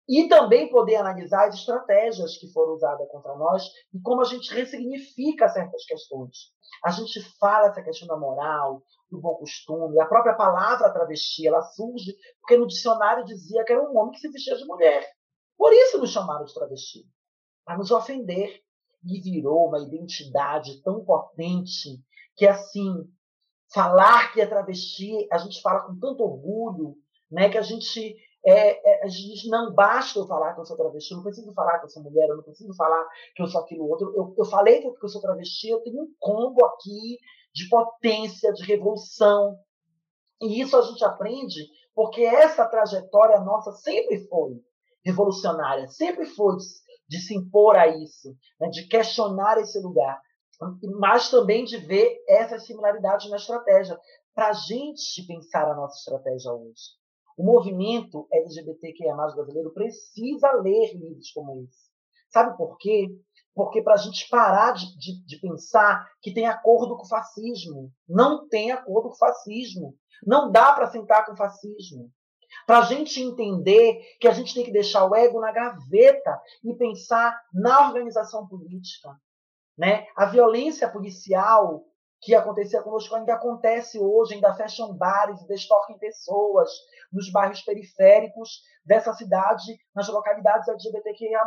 E 0.08 0.28
também 0.28 0.70
poder 0.70 0.98
analisar 0.98 1.48
as 1.48 1.56
estratégias 1.56 2.38
que 2.38 2.52
foram 2.52 2.74
usadas 2.74 3.08
contra 3.10 3.36
nós 3.36 3.64
e 3.94 4.02
como 4.02 4.22
a 4.22 4.26
gente 4.26 4.54
ressignifica 4.54 5.48
certas 5.48 5.86
questões. 5.86 6.52
A 6.84 6.91
gente 6.91 7.22
fala 7.39 7.68
essa 7.68 7.82
questão 7.82 8.08
da 8.10 8.18
moral, 8.18 8.84
do 9.10 9.22
bom 9.22 9.36
costume, 9.36 10.02
a 10.02 10.06
própria 10.06 10.34
palavra 10.34 10.91
travesti, 10.91 11.48
ela 11.48 11.62
surge 11.62 12.14
porque 12.41 12.58
no 12.58 12.68
dicionário 12.68 13.24
dizia 13.24 13.64
que 13.64 13.72
era 13.72 13.82
um 13.82 13.98
homem 13.98 14.12
que 14.12 14.20
se 14.20 14.30
vestia 14.30 14.58
de 14.58 14.66
mulher. 14.66 15.08
Por 15.58 15.72
isso 15.72 15.98
nos 15.98 16.12
chamaram 16.12 16.44
de 16.44 16.54
travesti, 16.54 17.06
para 17.64 17.78
nos 17.78 17.89
ofender 17.89 18.62
e 19.06 19.20
virou 19.20 19.68
uma 19.68 19.80
identidade 19.80 20.82
tão 20.82 21.04
potente 21.04 22.01
que, 22.36 22.47
assim, 22.47 23.08
falar 23.74 24.32
que 24.32 24.41
é 24.41 24.45
travesti, 24.45 25.28
a 25.32 25.38
gente 25.38 25.62
fala 25.62 25.82
com 25.82 25.99
tanto 25.99 26.24
orgulho, 26.24 26.95
né, 27.30 27.49
que 27.49 27.58
a 27.58 27.62
gente, 27.62 28.16
é, 28.45 29.01
é, 29.01 29.04
a 29.04 29.08
gente 29.08 29.49
não 29.49 29.74
basta 29.74 30.20
eu 30.20 30.28
falar 30.28 30.54
que 30.54 30.62
eu 30.62 30.66
sou 30.66 30.78
travesti, 30.78 31.12
eu 31.12 31.18
não 31.18 31.24
preciso 31.24 31.54
falar 31.54 31.80
que 31.80 31.86
eu 31.86 31.89
sou 31.89 32.04
mulher, 32.04 32.30
eu 32.30 32.38
não 32.38 32.43
preciso 32.43 32.74
falar 32.76 33.06
que 33.36 33.41
eu 33.41 33.47
sou 33.47 33.62
aquilo 33.62 33.89
outro. 33.89 34.14
Eu, 34.16 34.34
eu 34.38 34.45
falei 34.45 34.82
que 34.82 34.88
eu 34.88 35.10
sou 35.10 35.22
travesti, 35.22 35.70
eu 35.70 35.82
tenho 35.82 36.04
um 36.04 36.14
combo 36.20 36.64
aqui 36.66 37.18
de 37.54 37.68
potência, 37.70 38.54
de 38.54 38.64
revolução. 38.64 39.58
E 40.41 40.62
isso 40.62 40.78
a 40.78 40.82
gente 40.82 41.04
aprende 41.04 41.62
porque 41.95 42.22
essa 42.22 42.66
trajetória 42.66 43.39
nossa 43.41 43.72
sempre 43.72 44.28
foi 44.28 44.62
revolucionária, 45.06 45.88
sempre 45.88 46.26
foi 46.26 46.56
de 47.08 47.20
se 47.20 47.36
impor 47.36 47.76
a 47.76 47.88
isso, 47.88 48.36
né, 48.60 48.70
de 48.70 48.88
questionar 48.88 49.58
esse 49.58 49.80
lugar, 49.80 50.20
mas 50.99 51.30
também 51.30 51.66
de 51.66 51.78
ver 51.78 52.24
essas 52.28 52.66
similaridades 52.66 53.30
na 53.30 53.38
estratégia, 53.38 53.99
para 54.34 54.49
a 54.49 54.54
gente 54.54 55.26
pensar 55.28 55.70
a 55.70 55.76
nossa 55.76 55.97
estratégia 55.97 56.51
hoje. 56.51 56.91
O 57.38 57.43
movimento 57.43 58.28
LGBTQIA 58.32 59.16
brasileiro 59.16 59.74
precisa 59.74 60.51
ler 60.62 60.93
livros 60.95 61.32
como 61.32 61.64
esse. 61.64 61.91
Sabe 62.30 62.56
por 62.58 62.78
quê? 62.78 63.08
Porque 63.56 63.82
para 63.82 63.93
a 63.93 63.97
gente 63.97 64.28
parar 64.30 64.72
de, 64.72 64.86
de, 64.97 65.26
de, 65.26 65.39
pensar 65.39 66.08
que 66.22 66.34
tem 66.34 66.47
acordo 66.47 66.95
com 66.95 67.04
o 67.04 67.08
fascismo. 67.08 67.91
Não 68.08 68.47
tem 68.47 68.72
acordo 68.72 69.10
com 69.10 69.16
o 69.16 69.18
fascismo. 69.18 69.95
Não 70.26 70.51
dá 70.51 70.74
para 70.74 70.89
sentar 70.89 71.26
com 71.26 71.34
o 71.34 71.38
fascismo 71.38 72.12
para 72.66 72.80
a 72.80 72.84
gente 72.84 73.22
entender 73.22 73.99
que 74.20 74.28
a 74.28 74.32
gente 74.32 74.53
tem 74.53 74.64
que 74.64 74.72
deixar 74.72 75.05
o 75.05 75.16
ego 75.16 75.39
na 75.39 75.51
gaveta 75.51 76.41
e 76.64 76.74
pensar 76.74 77.39
na 77.53 77.88
organização 77.88 78.47
política. 78.47 79.09
Né? 79.78 80.07
A 80.16 80.26
violência 80.26 80.89
policial 80.89 81.84
que 82.22 82.34
acontecia 82.34 82.82
conosco 82.82 83.16
ainda 83.16 83.34
acontece 83.34 83.99
hoje, 83.99 84.36
ainda 84.36 84.53
fecham 84.53 84.93
bares 84.95 85.41
e 85.41 85.47
destorquem 85.47 85.97
pessoas 85.97 86.70
nos 87.11 87.30
bairros 87.30 87.61
periféricos 87.61 88.61
dessa 88.86 89.14
cidade, 89.14 89.78
nas 89.93 90.07
localidades 90.07 90.68
LGBTQIA+. 90.70 91.41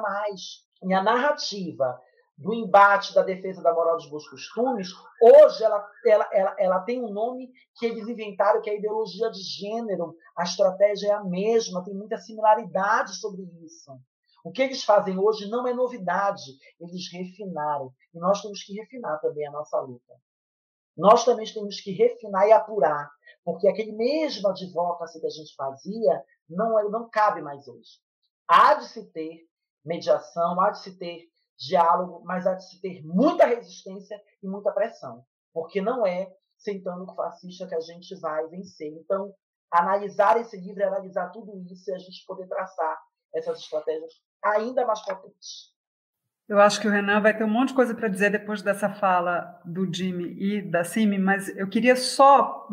E 0.82 0.92
a 0.92 1.02
narrativa 1.02 1.98
do 2.36 2.52
embate 2.52 3.14
da 3.14 3.22
defesa 3.22 3.62
da 3.62 3.72
moral 3.72 3.96
dos 3.96 4.10
bons 4.10 4.28
costumes, 4.28 4.88
hoje 5.20 5.64
ela, 5.64 5.88
ela, 6.04 6.28
ela, 6.32 6.56
ela 6.58 6.80
tem 6.80 7.02
um 7.02 7.10
nome 7.10 7.50
que 7.76 7.86
eles 7.86 8.06
inventaram, 8.06 8.60
que 8.60 8.68
é 8.68 8.74
a 8.74 8.76
ideologia 8.76 9.30
de 9.30 9.40
gênero. 9.40 10.14
A 10.36 10.44
estratégia 10.44 11.08
é 11.08 11.12
a 11.12 11.24
mesma, 11.24 11.82
tem 11.82 11.94
muita 11.94 12.18
similaridade 12.18 13.16
sobre 13.16 13.42
isso. 13.64 13.90
O 14.44 14.52
que 14.52 14.62
eles 14.62 14.84
fazem 14.84 15.18
hoje 15.18 15.48
não 15.48 15.66
é 15.66 15.72
novidade, 15.72 16.52
eles 16.78 17.10
refinaram. 17.10 17.92
E 18.14 18.18
nós 18.18 18.42
temos 18.42 18.62
que 18.62 18.74
refinar 18.74 19.18
também 19.20 19.46
a 19.46 19.50
nossa 19.50 19.80
luta. 19.80 20.14
Nós 20.96 21.24
também 21.24 21.52
temos 21.52 21.80
que 21.80 21.90
refinar 21.90 22.46
e 22.46 22.52
apurar, 22.52 23.10
porque 23.44 23.66
aquele 23.66 23.92
mesmo 23.92 24.48
advocacy 24.48 25.20
que 25.20 25.26
a 25.26 25.30
gente 25.30 25.54
fazia 25.54 26.22
não, 26.48 26.90
não 26.90 27.08
cabe 27.08 27.42
mais 27.42 27.66
hoje. 27.66 27.98
Há 28.46 28.74
de 28.74 28.86
se 28.88 29.04
ter 29.10 29.46
mediação, 29.84 30.60
há 30.60 30.70
de 30.70 30.80
se 30.80 30.96
ter 30.96 31.28
diálogo, 31.58 32.22
mas 32.24 32.46
há 32.46 32.54
de 32.54 32.68
se 32.68 32.80
ter 32.80 33.02
muita 33.04 33.46
resistência 33.46 34.20
e 34.42 34.48
muita 34.48 34.72
pressão, 34.72 35.24
porque 35.52 35.80
não 35.80 36.06
é 36.06 36.30
sentando 36.58 37.06
com 37.06 37.12
o 37.12 37.16
fascista 37.16 37.66
que 37.66 37.74
a 37.74 37.80
gente 37.80 38.18
vai 38.20 38.46
vencer. 38.48 38.92
Então, 38.92 39.34
analisar 39.70 40.40
esse 40.40 40.56
livro 40.58 40.82
é 40.82 40.86
analisar 40.86 41.30
tudo 41.30 41.58
isso 41.70 41.90
e 41.90 41.94
a 41.94 41.98
gente 41.98 42.24
poder 42.26 42.46
traçar 42.46 42.98
essas 43.34 43.60
estratégias 43.60 44.12
ainda 44.42 44.86
mais 44.86 45.04
potentes. 45.04 45.74
Eu 46.48 46.60
acho 46.60 46.80
que 46.80 46.86
o 46.86 46.90
Renan 46.90 47.20
vai 47.20 47.36
ter 47.36 47.42
um 47.42 47.50
monte 47.50 47.70
de 47.70 47.74
coisa 47.74 47.94
para 47.94 48.08
dizer 48.08 48.30
depois 48.30 48.62
dessa 48.62 48.88
fala 48.88 49.60
do 49.64 49.92
Jimmy 49.92 50.36
e 50.38 50.62
da 50.62 50.84
Cime, 50.84 51.18
mas 51.18 51.48
eu 51.56 51.68
queria 51.68 51.96
só 51.96 52.68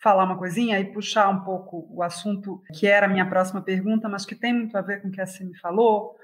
falar 0.00 0.24
uma 0.24 0.38
coisinha 0.38 0.78
e 0.78 0.92
puxar 0.92 1.28
um 1.28 1.42
pouco 1.42 1.88
o 1.90 2.02
assunto 2.02 2.62
que 2.72 2.86
era 2.86 3.06
a 3.06 3.08
minha 3.08 3.28
próxima 3.28 3.60
pergunta, 3.60 4.08
mas 4.08 4.24
que 4.24 4.36
tem 4.36 4.52
muito 4.52 4.78
a 4.78 4.80
ver 4.80 5.02
com 5.02 5.08
o 5.08 5.10
que 5.10 5.20
a 5.20 5.26
Cime 5.26 5.56
falou, 5.58 6.16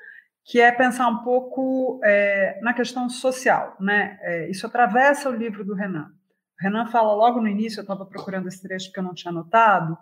que 0.45 0.61
é 0.61 0.72
pensar 0.72 1.09
um 1.09 1.22
pouco 1.22 2.01
é, 2.03 2.59
na 2.62 2.74
questão 2.74 3.09
social. 3.09 3.76
Né? 3.80 4.18
É, 4.22 4.51
isso 4.51 4.66
atravessa 4.66 5.28
o 5.28 5.34
livro 5.34 5.64
do 5.64 5.74
Renan. 5.74 6.11
O 6.61 6.62
Renan 6.62 6.86
fala 6.86 7.14
logo 7.14 7.41
no 7.41 7.49
início, 7.49 7.80
eu 7.80 7.82
estava 7.82 8.05
procurando 8.05 8.49
esse 8.49 8.62
trecho 8.62 8.86
porque 8.86 9.01
eu 9.01 9.05
não 9.05 9.14
tinha 9.14 9.32
notado, 9.32 9.97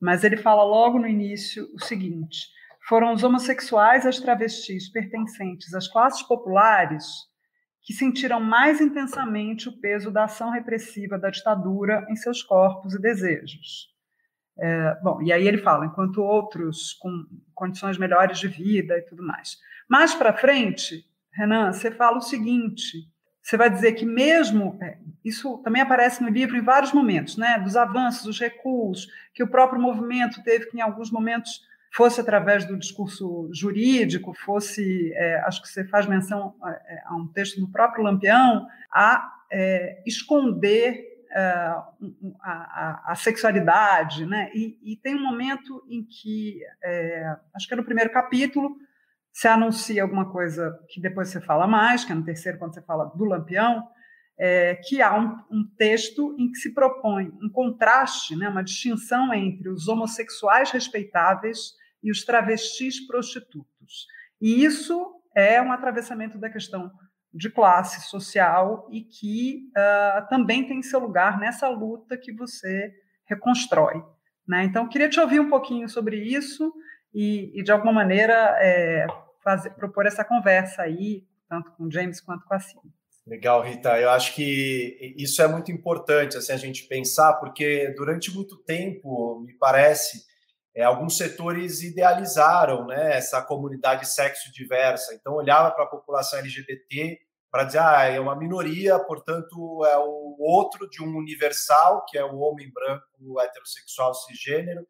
mas 0.00 0.24
ele 0.24 0.36
fala 0.36 0.62
logo 0.62 0.98
no 0.98 1.06
início 1.06 1.68
o 1.74 1.84
seguinte: 1.84 2.48
foram 2.88 3.12
os 3.12 3.22
homossexuais 3.22 4.04
e 4.04 4.08
as 4.08 4.18
travestis 4.20 4.90
pertencentes 4.90 5.74
às 5.74 5.88
classes 5.88 6.22
populares 6.22 7.28
que 7.82 7.94
sentiram 7.94 8.38
mais 8.38 8.82
intensamente 8.82 9.68
o 9.68 9.80
peso 9.80 10.10
da 10.10 10.24
ação 10.24 10.50
repressiva 10.50 11.18
da 11.18 11.30
ditadura 11.30 12.06
em 12.10 12.16
seus 12.16 12.42
corpos 12.42 12.94
e 12.94 13.00
desejos. 13.00 13.88
É, 14.60 14.98
bom, 15.02 15.22
e 15.22 15.32
aí 15.32 15.46
ele 15.46 15.58
fala, 15.58 15.86
enquanto 15.86 16.22
outros 16.22 16.94
com 16.94 17.24
condições 17.54 17.96
melhores 17.96 18.38
de 18.38 18.48
vida 18.48 18.98
e 18.98 19.02
tudo 19.02 19.22
mais. 19.22 19.58
Mais 19.88 20.14
para 20.14 20.32
frente, 20.32 21.04
Renan, 21.32 21.72
você 21.72 21.90
fala 21.90 22.18
o 22.18 22.22
seguinte: 22.22 23.08
você 23.40 23.56
vai 23.56 23.70
dizer 23.70 23.92
que 23.92 24.04
mesmo 24.04 24.78
é, 24.82 24.98
isso 25.24 25.58
também 25.58 25.80
aparece 25.80 26.22
no 26.22 26.28
livro 26.28 26.56
em 26.56 26.62
vários 26.62 26.92
momentos, 26.92 27.36
né, 27.36 27.58
dos 27.58 27.76
avanços, 27.76 28.24
dos 28.24 28.38
recuos 28.38 29.06
que 29.32 29.42
o 29.42 29.48
próprio 29.48 29.80
movimento 29.80 30.42
teve 30.42 30.66
que 30.66 30.76
em 30.76 30.80
alguns 30.80 31.10
momentos 31.10 31.66
fosse 31.94 32.20
através 32.20 32.66
do 32.66 32.76
discurso 32.76 33.48
jurídico, 33.52 34.34
fosse, 34.34 35.12
é, 35.14 35.40
acho 35.40 35.62
que 35.62 35.68
você 35.68 35.84
faz 35.86 36.06
menção 36.06 36.54
a, 36.62 36.70
é, 36.70 37.02
a, 37.06 37.16
um 37.16 37.26
texto 37.28 37.58
do 37.60 37.68
próprio 37.68 38.04
Lampião, 38.04 38.66
a 38.92 39.32
é, 39.50 40.02
esconder 40.06 41.17
a, 41.32 41.92
a, 42.42 43.12
a, 43.12 43.14
sexualidade, 43.14 44.26
né? 44.26 44.50
E, 44.54 44.78
e, 44.82 44.96
tem 44.96 45.14
um 45.14 45.22
momento 45.22 45.82
em 45.88 46.04
que, 46.04 46.60
é, 46.82 47.36
acho 47.54 47.66
que 47.66 47.74
é 47.74 47.76
no 47.76 47.84
primeiro 47.84 48.10
capítulo, 48.10 48.76
se 49.32 49.46
anuncia 49.46 50.02
alguma 50.02 50.30
coisa 50.30 50.76
que 50.88 51.00
depois 51.00 51.28
você 51.28 51.40
fala 51.40 51.66
mais, 51.66 52.04
que 52.04 52.12
é 52.12 52.14
no 52.14 52.24
terceiro, 52.24 52.58
quando 52.58 52.74
você 52.74 52.82
fala 52.82 53.04
do 53.04 53.24
Lampião, 53.24 53.86
é, 54.38 54.76
que 54.76 55.02
há 55.02 55.18
um, 55.18 55.36
um, 55.50 55.64
texto 55.76 56.34
em 56.38 56.50
que 56.50 56.58
se 56.58 56.72
propõe 56.72 57.32
um 57.42 57.50
contraste, 57.50 58.36
né, 58.36 58.48
uma 58.48 58.62
distinção 58.62 59.34
entre 59.34 59.68
os 59.68 59.88
homossexuais 59.88 60.70
respeitáveis 60.70 61.74
e 62.02 62.10
os 62.10 62.24
travestis 62.24 63.04
prostitutos. 63.06 64.06
E 64.40 64.64
isso 64.64 65.14
é 65.34 65.60
um 65.60 65.72
atravessamento 65.72 66.38
da 66.38 66.48
questão 66.48 66.90
de 67.32 67.50
classe 67.50 68.08
social 68.08 68.88
e 68.90 69.02
que 69.02 69.70
uh, 69.76 70.28
também 70.28 70.66
tem 70.66 70.82
seu 70.82 70.98
lugar 70.98 71.38
nessa 71.38 71.68
luta 71.68 72.16
que 72.16 72.32
você 72.32 72.92
reconstrói. 73.26 74.02
Né? 74.46 74.64
Então, 74.64 74.88
queria 74.88 75.08
te 75.08 75.20
ouvir 75.20 75.40
um 75.40 75.50
pouquinho 75.50 75.88
sobre 75.88 76.16
isso 76.16 76.72
e, 77.14 77.52
e 77.58 77.62
de 77.62 77.70
alguma 77.70 77.92
maneira, 77.92 78.56
é, 78.60 79.06
fazer, 79.42 79.70
propor 79.70 80.06
essa 80.06 80.24
conversa 80.24 80.82
aí, 80.82 81.24
tanto 81.48 81.70
com 81.72 81.84
o 81.84 81.90
James 81.90 82.20
quanto 82.20 82.44
com 82.46 82.54
a 82.54 82.58
Cine. 82.58 82.92
Legal, 83.26 83.62
Rita. 83.62 84.00
Eu 84.00 84.08
acho 84.10 84.34
que 84.34 85.14
isso 85.18 85.42
é 85.42 85.48
muito 85.48 85.70
importante 85.70 86.38
assim, 86.38 86.52
a 86.52 86.56
gente 86.56 86.84
pensar, 86.84 87.34
porque 87.34 87.92
durante 87.94 88.34
muito 88.34 88.56
tempo, 88.56 89.40
me 89.40 89.52
parece, 89.58 90.22
é, 90.78 90.84
alguns 90.84 91.16
setores 91.16 91.82
idealizaram 91.82 92.86
né, 92.86 93.16
essa 93.16 93.42
comunidade 93.42 94.06
sexo 94.06 94.52
diversa. 94.52 95.12
Então, 95.12 95.34
olhava 95.34 95.72
para 95.72 95.82
a 95.82 95.88
população 95.88 96.38
LGBT 96.38 97.18
para 97.50 97.64
dizer, 97.64 97.80
ah, 97.80 98.04
é 98.04 98.20
uma 98.20 98.36
minoria, 98.36 98.96
portanto, 99.00 99.84
é 99.84 99.98
o 99.98 100.36
outro 100.38 100.88
de 100.88 101.02
um 101.02 101.16
universal, 101.16 102.04
que 102.06 102.16
é 102.16 102.24
o 102.24 102.38
homem 102.38 102.70
branco 102.72 103.40
heterossexual 103.40 104.14
cisgênero, 104.14 104.86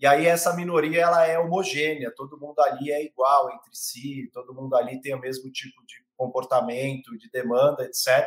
e 0.00 0.06
aí 0.08 0.26
essa 0.26 0.54
minoria 0.56 1.02
ela 1.02 1.24
é 1.24 1.38
homogênea, 1.38 2.12
todo 2.16 2.38
mundo 2.40 2.58
ali 2.60 2.90
é 2.90 3.04
igual 3.04 3.48
entre 3.52 3.70
si, 3.74 4.28
todo 4.32 4.54
mundo 4.54 4.74
ali 4.74 5.00
tem 5.00 5.14
o 5.14 5.20
mesmo 5.20 5.52
tipo 5.52 5.84
de 5.86 5.94
comportamento, 6.16 7.16
de 7.16 7.30
demanda, 7.30 7.84
etc. 7.84 8.26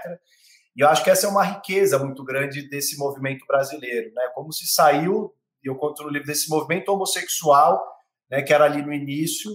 E 0.75 0.81
eu 0.81 0.87
acho 0.87 1.03
que 1.03 1.09
essa 1.09 1.27
é 1.27 1.29
uma 1.29 1.43
riqueza 1.43 1.99
muito 1.99 2.23
grande 2.23 2.69
desse 2.69 2.97
movimento 2.97 3.45
brasileiro, 3.45 4.13
né? 4.13 4.29
Como 4.33 4.51
se 4.53 4.65
saiu, 4.67 5.33
eu 5.67 5.75
conto 5.75 6.03
no 6.03 6.09
livro 6.09 6.27
desse 6.27 6.49
movimento 6.49 6.89
homossexual, 6.89 7.81
né, 8.29 8.41
que 8.41 8.53
era 8.53 8.65
ali 8.65 8.81
no 8.81 8.93
início, 8.93 9.51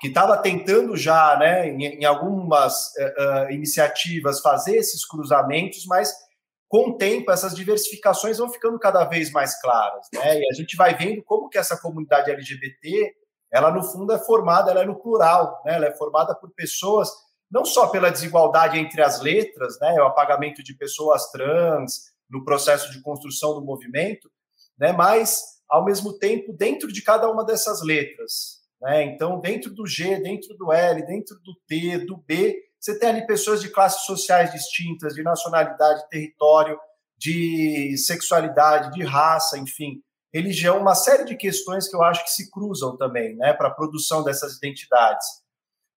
que 0.00 0.08
estava 0.08 0.36
tentando 0.36 0.96
já, 0.96 1.36
né, 1.36 1.68
em, 1.68 1.84
em 2.00 2.04
algumas 2.04 2.88
uh, 2.96 3.50
iniciativas 3.50 4.40
fazer 4.40 4.76
esses 4.76 5.04
cruzamentos, 5.04 5.84
mas 5.86 6.12
com 6.68 6.90
o 6.90 6.96
tempo 6.96 7.30
essas 7.32 7.54
diversificações 7.54 8.38
vão 8.38 8.50
ficando 8.50 8.78
cada 8.78 9.04
vez 9.04 9.30
mais 9.32 9.58
claras, 9.60 10.06
né? 10.12 10.38
E 10.38 10.50
a 10.50 10.54
gente 10.54 10.76
vai 10.76 10.94
vendo 10.94 11.22
como 11.24 11.48
que 11.48 11.56
essa 11.56 11.80
comunidade 11.80 12.30
LGBT, 12.30 13.14
ela 13.50 13.70
no 13.70 13.82
fundo 13.82 14.12
é 14.12 14.18
formada, 14.18 14.70
ela 14.70 14.82
é 14.82 14.86
no 14.86 15.00
plural, 15.00 15.62
né? 15.64 15.76
Ela 15.76 15.86
é 15.86 15.96
formada 15.96 16.34
por 16.34 16.50
pessoas 16.50 17.10
não 17.50 17.64
só 17.64 17.88
pela 17.88 18.10
desigualdade 18.10 18.78
entre 18.78 19.02
as 19.02 19.20
letras, 19.20 19.78
né, 19.80 19.94
o 19.94 20.06
apagamento 20.06 20.62
de 20.62 20.74
pessoas 20.74 21.30
trans 21.30 22.12
no 22.28 22.44
processo 22.44 22.92
de 22.92 23.00
construção 23.00 23.54
do 23.54 23.64
movimento, 23.64 24.30
né, 24.78 24.92
mas 24.92 25.42
ao 25.68 25.84
mesmo 25.84 26.18
tempo 26.18 26.52
dentro 26.52 26.92
de 26.92 27.02
cada 27.02 27.30
uma 27.30 27.44
dessas 27.44 27.82
letras, 27.82 28.58
né? 28.80 29.04
Então, 29.04 29.40
dentro 29.40 29.74
do 29.74 29.86
G, 29.86 30.20
dentro 30.20 30.56
do 30.56 30.72
L, 30.72 31.04
dentro 31.04 31.36
do 31.40 31.54
T, 31.66 31.98
do 32.06 32.16
B, 32.16 32.56
você 32.78 32.98
tem 32.98 33.08
ali 33.08 33.26
pessoas 33.26 33.60
de 33.60 33.70
classes 33.70 34.02
sociais 34.02 34.52
distintas, 34.52 35.14
de 35.14 35.22
nacionalidade, 35.22 36.08
território, 36.08 36.78
de 37.18 37.96
sexualidade, 37.98 38.92
de 38.92 39.04
raça, 39.04 39.58
enfim, 39.58 40.00
religião, 40.32 40.78
uma 40.78 40.94
série 40.94 41.24
de 41.24 41.36
questões 41.36 41.88
que 41.88 41.96
eu 41.96 42.02
acho 42.02 42.22
que 42.22 42.30
se 42.30 42.50
cruzam 42.50 42.96
também, 42.96 43.34
né, 43.36 43.52
para 43.52 43.68
a 43.68 43.74
produção 43.74 44.22
dessas 44.22 44.56
identidades. 44.56 45.26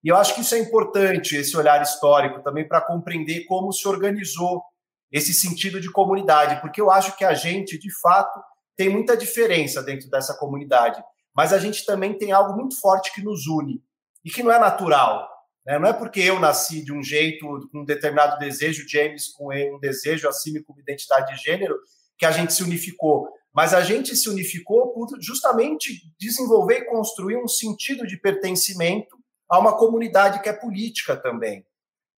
E 0.02 0.08
eu 0.08 0.16
acho 0.16 0.34
que 0.34 0.40
isso 0.40 0.54
é 0.56 0.58
importante, 0.58 1.36
esse 1.36 1.56
olhar 1.56 1.80
histórico 1.80 2.42
também, 2.42 2.66
para 2.66 2.80
compreender 2.80 3.44
como 3.44 3.72
se 3.72 3.86
organizou 3.86 4.64
esse 5.12 5.32
sentido 5.32 5.80
de 5.80 5.92
comunidade, 5.92 6.60
porque 6.60 6.80
eu 6.80 6.90
acho 6.90 7.16
que 7.16 7.24
a 7.24 7.34
gente, 7.34 7.78
de 7.78 7.92
fato, 8.00 8.40
tem 8.76 8.88
muita 8.88 9.16
diferença 9.16 9.82
dentro 9.82 10.08
dessa 10.08 10.34
comunidade, 10.34 11.02
mas 11.34 11.52
a 11.52 11.58
gente 11.58 11.84
também 11.84 12.16
tem 12.16 12.32
algo 12.32 12.54
muito 12.54 12.78
forte 12.80 13.12
que 13.14 13.22
nos 13.22 13.46
une 13.46 13.82
e 14.24 14.30
que 14.30 14.42
não 14.42 14.52
é 14.52 14.58
natural. 14.58 15.28
Né? 15.66 15.78
Não 15.78 15.88
é 15.88 15.92
porque 15.92 16.20
eu 16.20 16.38
nasci 16.38 16.84
de 16.84 16.92
um 16.92 17.02
jeito, 17.02 17.46
com 17.70 17.80
um 17.80 17.84
determinado 17.84 18.38
desejo, 18.38 18.88
James 18.88 19.28
com 19.28 19.52
um 19.52 19.78
desejo, 19.78 20.28
assim 20.28 20.62
com 20.62 20.78
identidade 20.78 21.34
de 21.34 21.42
gênero, 21.42 21.78
que 22.18 22.26
a 22.26 22.30
gente 22.30 22.52
se 22.52 22.62
unificou. 22.62 23.28
Mas 23.54 23.74
a 23.74 23.82
gente 23.82 24.16
se 24.16 24.28
unificou 24.28 24.92
por 24.92 25.08
justamente 25.20 26.00
desenvolver 26.18 26.78
e 26.78 26.84
construir 26.86 27.36
um 27.36 27.48
sentido 27.48 28.06
de 28.06 28.16
pertencimento 28.16 29.16
a 29.48 29.58
uma 29.58 29.76
comunidade 29.76 30.40
que 30.40 30.48
é 30.48 30.52
política 30.52 31.14
também, 31.14 31.66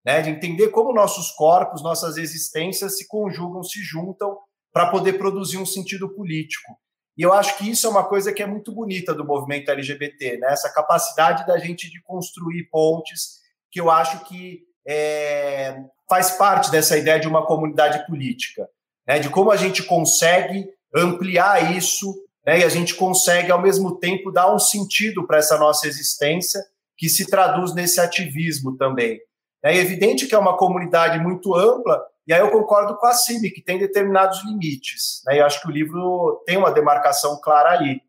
né? 0.05 0.23
De 0.23 0.31
entender 0.31 0.69
como 0.69 0.93
nossos 0.93 1.33
corpos, 1.33 1.83
nossas 1.83 2.17
existências 2.17 2.97
se 2.97 3.09
conjugam, 3.09 3.65
se 3.65 3.83
juntam 3.83 4.39
para 4.75 4.91
poder 4.91 5.13
produzir 5.15 5.57
um 5.57 5.65
sentido 5.65 6.09
político. 6.09 6.77
E 7.17 7.23
eu 7.23 7.33
acho 7.33 7.57
que 7.57 7.71
isso 7.71 7.87
é 7.87 7.91
uma 7.91 8.03
coisa 8.03 8.33
que 8.33 8.43
é 8.43 8.47
muito 8.47 8.73
bonita 8.73 9.15
do 9.15 9.25
movimento 9.25 9.71
LGBT, 9.71 10.39
né? 10.39 10.49
Essa 10.51 10.69
capacidade 10.69 11.47
da 11.47 11.57
gente 11.59 11.89
de 11.89 12.03
construir 12.03 12.65
pontes, 12.71 13.39
que 13.71 13.81
eu 13.81 13.89
acho 13.89 14.25
que 14.25 14.65
é, 14.85 15.81
faz 16.11 16.33
parte 16.33 16.73
dessa 16.73 16.99
ideia 16.99 17.21
de 17.21 17.29
uma 17.29 17.47
comunidade 17.47 18.05
política, 18.09 18.69
né? 19.07 19.21
De 19.21 19.31
como 19.31 19.53
a 19.53 19.57
gente 19.57 19.85
consegue 19.85 20.67
ampliar 20.93 21.77
isso, 21.77 22.13
né? 22.45 22.59
E 22.59 22.65
a 22.65 22.69
gente 22.69 22.97
consegue 22.97 23.53
ao 23.53 23.63
mesmo 23.63 23.97
tempo 24.01 24.33
dar 24.33 24.53
um 24.53 24.59
sentido 24.59 25.25
para 25.25 25.39
essa 25.39 25.57
nossa 25.57 25.87
existência 25.87 26.61
que 26.99 27.09
se 27.09 27.27
traduz 27.27 27.73
nesse 27.73 28.01
ativismo 28.01 28.77
também. 28.77 29.21
É 29.63 29.77
evidente 29.77 30.27
que 30.27 30.35
é 30.35 30.39
uma 30.39 30.57
comunidade 30.57 31.21
muito 31.21 31.55
ampla, 31.55 32.03
e 32.27 32.33
aí 32.33 32.41
eu 32.41 32.51
concordo 32.51 32.97
com 32.97 33.07
a 33.07 33.13
Cime, 33.13 33.51
que 33.51 33.63
tem 33.63 33.79
determinados 33.79 34.43
limites. 34.45 35.23
Né? 35.27 35.41
Eu 35.41 35.47
acho 35.47 35.61
que 35.61 35.69
o 35.69 35.73
livro 35.73 36.43
tem 36.47 36.57
uma 36.57 36.73
demarcação 36.73 37.39
clara 37.41 37.79
aí. 37.79 38.01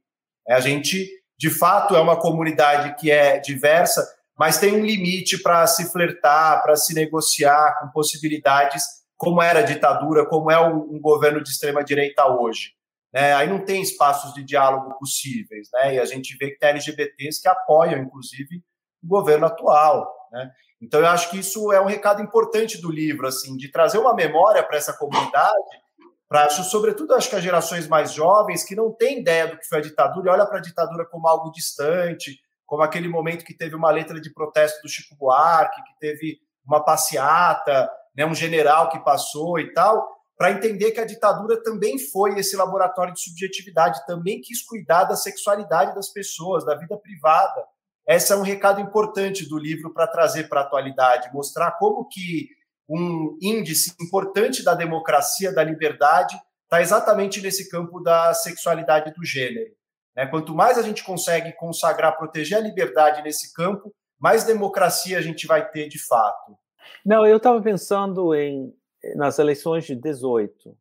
É, 0.47 0.53
a 0.53 0.59
gente, 0.59 1.09
de 1.37 1.49
fato, 1.49 1.95
é 1.95 1.99
uma 1.99 2.19
comunidade 2.19 2.95
que 2.95 3.11
é 3.11 3.39
diversa, 3.39 4.07
mas 4.37 4.57
tem 4.57 4.73
um 4.73 4.85
limite 4.85 5.41
para 5.41 5.67
se 5.67 5.91
flertar, 5.91 6.63
para 6.63 6.75
se 6.75 6.93
negociar 6.93 7.77
com 7.79 7.89
possibilidades, 7.89 8.83
como 9.17 9.41
era 9.41 9.59
a 9.59 9.63
ditadura, 9.63 10.25
como 10.25 10.49
é 10.49 10.59
um, 10.59 10.99
governo 10.99 11.43
de 11.43 11.49
extrema-direita 11.49 12.25
hoje. 12.27 12.71
Né? 13.13 13.33
Aí 13.33 13.47
não 13.47 13.63
tem 13.63 13.81
espaços 13.81 14.33
de 14.33 14.43
diálogo 14.43 14.97
possíveis. 14.97 15.69
Né? 15.73 15.95
E 15.95 15.99
a 15.99 16.05
gente 16.05 16.37
vê 16.37 16.51
que 16.51 16.59
tem 16.59 16.69
LGBTs 16.69 17.41
que 17.41 17.47
apoiam, 17.49 17.99
inclusive, 18.01 18.61
o 19.03 19.07
governo 19.07 19.45
atual. 19.45 20.09
Né? 20.31 20.51
Então, 20.81 20.99
eu 20.99 21.07
acho 21.07 21.29
que 21.29 21.39
isso 21.39 21.71
é 21.71 21.81
um 21.81 21.85
recado 21.85 22.21
importante 22.21 22.79
do 22.81 22.91
livro, 22.91 23.27
assim, 23.27 23.55
de 23.55 23.71
trazer 23.71 23.97
uma 23.97 24.13
memória 24.13 24.61
para 24.63 24.77
essa 24.77 24.93
comunidade, 24.93 25.85
para, 26.27 26.49
sobretudo, 26.49 27.13
acho 27.13 27.29
que 27.29 27.35
as 27.35 27.43
gerações 27.43 27.87
mais 27.87 28.11
jovens 28.11 28.63
que 28.63 28.75
não 28.75 28.91
têm 28.91 29.19
ideia 29.19 29.47
do 29.47 29.57
que 29.57 29.67
foi 29.67 29.77
a 29.77 29.81
ditadura 29.81 30.29
e 30.29 30.33
olha 30.33 30.45
para 30.45 30.57
a 30.57 30.61
ditadura 30.61 31.05
como 31.05 31.27
algo 31.27 31.51
distante, 31.51 32.39
como 32.65 32.81
aquele 32.81 33.07
momento 33.07 33.45
que 33.45 33.55
teve 33.55 33.75
uma 33.75 33.91
letra 33.91 34.19
de 34.19 34.33
protesto 34.33 34.81
do 34.81 34.89
Chico 34.89 35.15
Buarque, 35.15 35.83
que 35.83 35.99
teve 35.99 36.39
uma 36.65 36.83
passeata, 36.83 37.89
né, 38.15 38.25
um 38.25 38.33
general 38.33 38.89
que 38.89 38.99
passou 38.99 39.59
e 39.59 39.71
tal, 39.71 40.15
para 40.37 40.51
entender 40.51 40.91
que 40.91 40.99
a 40.99 41.05
ditadura 41.05 41.61
também 41.61 41.97
foi 41.97 42.37
esse 42.39 42.55
laboratório 42.57 43.13
de 43.13 43.21
subjetividade, 43.21 44.05
também 44.05 44.41
quis 44.41 44.65
cuidar 44.65 45.05
da 45.05 45.15
sexualidade 45.15 45.95
das 45.95 46.09
pessoas, 46.09 46.65
da 46.65 46.75
vida 46.75 46.97
privada, 46.97 47.63
esse 48.07 48.31
é 48.31 48.35
um 48.35 48.41
recado 48.41 48.79
importante 48.79 49.47
do 49.47 49.57
livro 49.57 49.93
para 49.93 50.07
trazer 50.07 50.47
para 50.47 50.61
a 50.61 50.63
atualidade, 50.63 51.33
mostrar 51.33 51.71
como 51.71 52.07
que 52.07 52.49
um 52.87 53.37
índice 53.41 53.95
importante 53.99 54.63
da 54.63 54.75
democracia, 54.75 55.51
da 55.51 55.63
liberdade, 55.63 56.39
está 56.63 56.81
exatamente 56.81 57.41
nesse 57.41 57.69
campo 57.69 57.99
da 57.99 58.33
sexualidade 58.33 59.11
do 59.13 59.25
gênero. 59.25 59.71
Né? 60.15 60.27
Quanto 60.27 60.53
mais 60.53 60.77
a 60.77 60.83
gente 60.83 61.03
consegue 61.03 61.51
consagrar, 61.53 62.15
proteger 62.15 62.59
a 62.59 62.61
liberdade 62.61 63.23
nesse 63.23 63.53
campo, 63.53 63.91
mais 64.19 64.43
democracia 64.43 65.17
a 65.17 65.21
gente 65.21 65.47
vai 65.47 65.67
ter 65.69 65.87
de 65.87 65.99
fato. 65.99 66.55
Não, 67.03 67.25
eu 67.25 67.37
estava 67.37 67.61
pensando 67.61 68.33
em 68.35 68.71
nas 69.15 69.37
eleições 69.37 69.85
de 69.85 69.95
18 69.95 70.75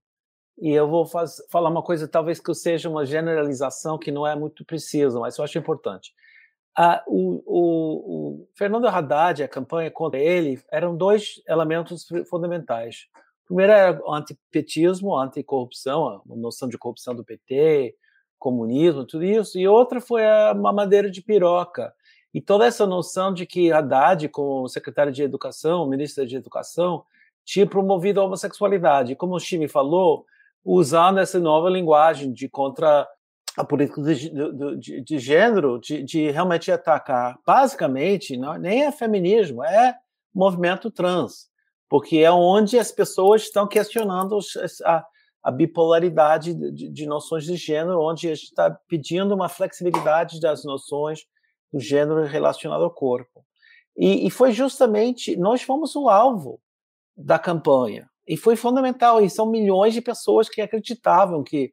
e 0.59 0.71
eu 0.73 0.89
vou 0.89 1.05
faz, 1.05 1.43
falar 1.51 1.69
uma 1.69 1.83
coisa 1.83 2.09
talvez 2.09 2.41
que 2.41 2.55
seja 2.55 2.89
uma 2.89 3.05
generalização 3.05 3.99
que 3.99 4.11
não 4.11 4.27
é 4.27 4.35
muito 4.35 4.65
precisa, 4.65 5.21
mas 5.21 5.37
eu 5.37 5.45
acho 5.45 5.59
importante 5.59 6.15
Ah, 6.77 7.05
o, 7.07 7.43
o, 7.47 8.41
o, 8.43 8.49
Fernando 8.55 8.89
Haddad, 8.89 9.43
a 9.43 9.49
campanha 9.49 9.91
contra 9.91 10.19
ele, 10.19 10.61
eram 10.71 10.97
dois 10.97 11.41
elementos 11.49 12.07
fundamentais. 12.29 13.07
O 13.45 13.47
primeiro 13.47 13.73
era 13.73 14.01
o 14.03 14.13
antipetismo, 14.13 15.17
anticorrupção, 15.17 16.09
a 16.09 16.23
noção 16.37 16.69
de 16.69 16.77
corrupção 16.77 17.15
do 17.15 17.25
PT, 17.25 17.95
comunismo, 18.39 19.07
tudo 19.07 19.25
isso, 19.25 19.59
e 19.59 19.69
outra 19.69 20.01
foi 20.01 20.27
a 20.27 20.53
mamadeira 20.53 21.11
de 21.11 21.23
piroca. 21.23 21.95
E 22.33 22.41
toda 22.41 22.67
essa 22.67 22.85
noção 22.85 23.33
de 23.33 23.47
que 23.47 23.71
Haddad, 23.71 24.29
como 24.29 24.69
secretário 24.69 25.13
de 25.13 25.23
Educação, 25.23 25.87
ministro 25.89 26.27
de 26.27 26.37
Educação, 26.37 27.05
tinha 27.45 27.67
promovido 27.67 28.21
a 28.21 28.25
homossexualidade. 28.25 29.15
Como 29.15 29.37
o 29.37 29.41
Chime 29.41 29.69
falou, 29.69 30.27
usando 30.65 31.19
essa 31.19 31.39
nova 31.39 31.71
linguagem 31.71 32.33
de 32.33 32.49
contra 32.49 33.07
a 33.57 33.65
política 33.65 34.03
de, 34.03 34.31
de, 34.79 35.01
de 35.01 35.19
gênero, 35.19 35.79
de, 35.79 36.03
de, 36.03 36.31
realmente 36.31 36.73
atacar, 36.73 37.39
basicamente, 37.47 38.37
não, 38.37 38.55
nem 38.55 38.85
é 38.85 38.93
feminismo, 38.93 39.63
é 39.63 39.97
movimento 40.35 40.91
trans, 40.91 41.49
porque 41.89 42.19
é 42.19 42.31
onde 42.31 42.79
as 42.79 42.91
pessoas 42.91 43.43
estão 43.43 43.69
questionando 43.69 44.39
a, 44.85 45.05
a 45.45 45.51
bipolaridade 45.53 46.55
de, 46.73 47.07
noções 47.07 47.45
de 47.45 47.55
gênero, 47.55 48.01
onde 48.01 48.29
a 48.29 48.35
gente 48.35 48.45
está 48.45 48.71
pedindo 48.89 49.35
uma 49.35 49.49
flexibilidade 49.49 50.41
das 50.41 50.65
noções 50.65 51.21
do 51.73 51.79
gênero 51.79 52.25
relacionado 52.25 52.83
ao 52.83 52.91
corpo. 52.91 53.45
E, 53.97 54.27
e 54.27 54.31
foi 54.31 54.51
justamente, 54.51 55.37
nós 55.37 55.63
fomos 55.63 55.95
o 55.95 56.09
alvo 56.09 56.61
da 57.17 57.39
campanha, 57.39 58.11
e 58.27 58.37
foi 58.37 58.57
fundamental, 58.57 59.21
e 59.21 59.31
são 59.31 59.47
milhões 59.47 59.95
de 59.95 60.01
pessoas 60.01 60.49
que 60.49 60.61
acreditavam 60.61 61.45
que 61.45 61.73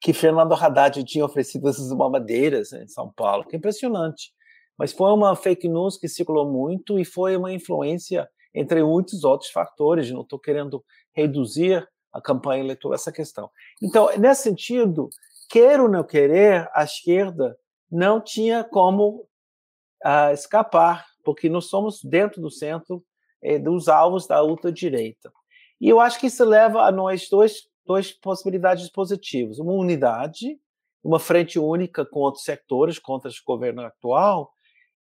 que 0.00 0.12
Fernando 0.12 0.54
Haddad 0.54 1.02
tinha 1.04 1.24
oferecido 1.24 1.68
essas 1.68 1.92
mamadeiras 1.92 2.72
em 2.72 2.86
São 2.86 3.12
Paulo, 3.12 3.44
que 3.44 3.56
é 3.56 3.58
impressionante. 3.58 4.32
Mas 4.78 4.92
foi 4.92 5.10
uma 5.12 5.34
fake 5.34 5.68
news 5.68 5.96
que 5.96 6.08
circulou 6.08 6.50
muito 6.50 6.98
e 6.98 7.04
foi 7.04 7.36
uma 7.36 7.52
influência 7.52 8.28
entre 8.54 8.82
muitos 8.82 9.24
outros 9.24 9.50
fatores. 9.50 10.10
Não 10.10 10.22
estou 10.22 10.38
querendo 10.38 10.84
reduzir 11.12 11.86
a 12.12 12.20
campanha 12.20 12.62
eleitoral 12.62 12.94
essa 12.94 13.12
questão. 13.12 13.50
Então, 13.82 14.08
nesse 14.18 14.44
sentido, 14.44 15.10
quer 15.50 15.80
ou 15.80 15.88
não 15.88 16.04
querer, 16.04 16.70
a 16.72 16.84
esquerda 16.84 17.58
não 17.90 18.20
tinha 18.20 18.62
como 18.62 19.26
uh, 20.04 20.32
escapar, 20.32 21.06
porque 21.24 21.48
nós 21.48 21.66
somos 21.66 22.00
dentro 22.04 22.40
do 22.40 22.50
centro 22.50 23.04
eh, 23.42 23.58
dos 23.58 23.88
alvos 23.88 24.26
da 24.26 24.42
ultradireita. 24.42 25.32
E 25.80 25.88
eu 25.88 26.00
acho 26.00 26.18
que 26.18 26.26
isso 26.26 26.44
leva 26.44 26.82
a 26.82 26.92
nós 26.92 27.28
dois 27.28 27.67
duas 27.88 28.12
possibilidades 28.12 28.88
positivas: 28.90 29.58
uma 29.58 29.72
unidade, 29.72 30.60
uma 31.02 31.18
frente 31.18 31.58
única 31.58 32.04
com 32.04 32.20
outros 32.20 32.44
setores 32.44 32.98
contra 32.98 33.30
o 33.30 33.34
governo 33.46 33.82
atual, 33.82 34.52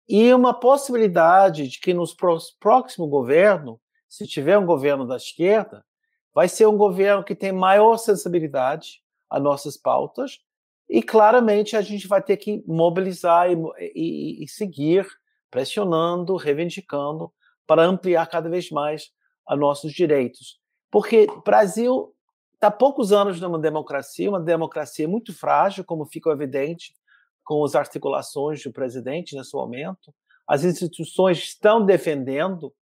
e 0.08 0.32
uma 0.34 0.54
possibilidade 0.54 1.68
de 1.68 1.80
que 1.80 1.94
nos 1.94 2.16
próximo 2.60 3.08
governo, 3.08 3.82
se 4.08 4.28
tiver 4.28 4.58
um 4.58 4.66
governo 4.66 5.06
da 5.06 5.18
esquerda, 5.18 5.84
vai 6.34 6.48
ser 6.48 6.68
um 6.68 6.78
governo 6.78 7.24
que 7.24 7.36
tem 7.36 7.52
maior 7.52 7.98
sensibilidade 7.98 9.02
a 9.30 9.40
nossas 9.40 9.76
pautas 9.76 10.40
e 10.88 11.02
claramente 11.02 11.76
a 11.76 11.82
gente 11.82 12.08
vai 12.08 12.22
ter 12.22 12.38
que 12.38 12.64
mobilizar 12.68 13.50
e, 13.52 13.56
e, 13.96 14.44
e 14.44 14.48
seguir 14.48 15.08
pressionando, 15.50 16.36
reivindicando 16.36 17.34
para 17.66 17.84
ampliar 17.84 18.28
cada 18.28 18.48
vez 18.48 18.70
mais 18.70 19.10
a 19.48 19.56
nossos 19.56 19.92
direitos, 19.92 20.60
porque 20.92 21.28
Brasil 21.44 22.15
está 22.56 22.72
poucos 22.72 23.12
anos 23.12 23.40
numa 23.40 23.60
democracia, 23.60 24.30
uma 24.30 24.40
democracia 24.40 25.08
muito 25.08 25.34
frágil, 25.38 25.84
como 25.86 26.06
ficou 26.06 26.32
evidente 26.32 26.94
com 27.44 27.64
as 27.64 27.76
articulações 27.76 28.64
do 28.64 28.72
presidente 28.72 29.36
nesse 29.36 29.54
momento. 29.54 30.14
As 30.48 30.64
instituições 30.64 31.38
estão 31.40 31.86
defendendo 31.86 32.74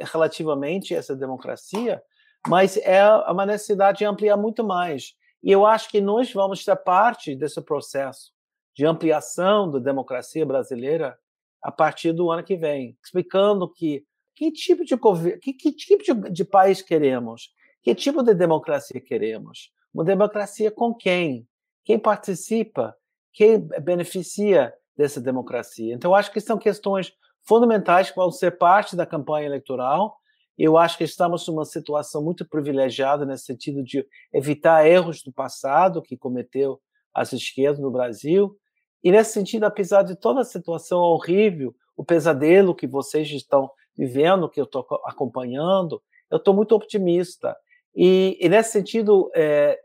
relativamente 0.00 0.94
essa 0.94 1.14
democracia, 1.14 2.02
mas 2.46 2.76
é 2.78 3.06
uma 3.30 3.44
necessidade 3.44 3.98
de 3.98 4.04
ampliar 4.04 4.36
muito 4.36 4.64
mais. 4.64 5.14
E 5.42 5.52
eu 5.52 5.66
acho 5.66 5.90
que 5.90 6.00
nós 6.00 6.32
vamos 6.32 6.64
ser 6.64 6.76
parte 6.76 7.36
desse 7.36 7.60
processo 7.60 8.32
de 8.74 8.86
ampliação 8.86 9.70
da 9.70 9.78
democracia 9.78 10.46
brasileira 10.46 11.18
a 11.62 11.70
partir 11.70 12.12
do 12.12 12.30
ano 12.30 12.44
que 12.44 12.56
vem, 12.56 12.96
explicando 13.02 13.70
que 13.70 14.04
que 14.38 14.52
tipo 14.52 14.84
de 14.84 14.96
que, 15.40 15.52
que 15.52 15.72
tipo 15.72 16.04
de, 16.04 16.30
de 16.30 16.44
país 16.44 16.80
queremos, 16.80 17.50
que 17.82 17.94
tipo 17.94 18.22
de 18.22 18.34
democracia 18.34 19.00
queremos? 19.00 19.70
Uma 19.92 20.04
democracia 20.04 20.70
com 20.70 20.94
quem? 20.94 21.46
Quem 21.84 21.98
participa? 21.98 22.94
Quem 23.32 23.58
beneficia 23.82 24.72
dessa 24.96 25.20
democracia? 25.20 25.94
Então, 25.94 26.14
acho 26.14 26.32
que 26.32 26.40
são 26.40 26.58
questões 26.58 27.12
fundamentais 27.42 28.10
que 28.10 28.16
vão 28.16 28.30
ser 28.30 28.58
parte 28.58 28.94
da 28.94 29.06
campanha 29.06 29.46
eleitoral. 29.46 30.16
Eu 30.56 30.76
acho 30.76 30.98
que 30.98 31.04
estamos 31.04 31.46
numa 31.46 31.64
situação 31.64 32.22
muito 32.22 32.46
privilegiada 32.46 33.24
nesse 33.24 33.44
sentido 33.44 33.82
de 33.82 34.04
evitar 34.32 34.86
erros 34.86 35.22
do 35.22 35.32
passado 35.32 36.02
que 36.02 36.16
cometeu 36.16 36.80
as 37.14 37.32
esquerdas 37.32 37.80
no 37.80 37.90
Brasil. 37.90 38.56
E 39.02 39.10
nesse 39.10 39.32
sentido, 39.32 39.64
apesar 39.64 40.02
de 40.02 40.16
toda 40.16 40.40
a 40.40 40.44
situação 40.44 40.98
horrível, 40.98 41.74
o 41.96 42.04
pesadelo 42.04 42.74
que 42.74 42.86
vocês 42.86 43.30
estão 43.30 43.70
vivendo, 43.96 44.48
que 44.48 44.60
eu 44.60 44.64
estou 44.64 44.86
acompanhando, 45.04 46.02
eu 46.30 46.38
estou 46.38 46.54
muito 46.54 46.74
otimista. 46.74 47.56
E, 48.00 48.38
e 48.40 48.48
nesse 48.48 48.70
sentido, 48.70 49.28
é, 49.34 49.76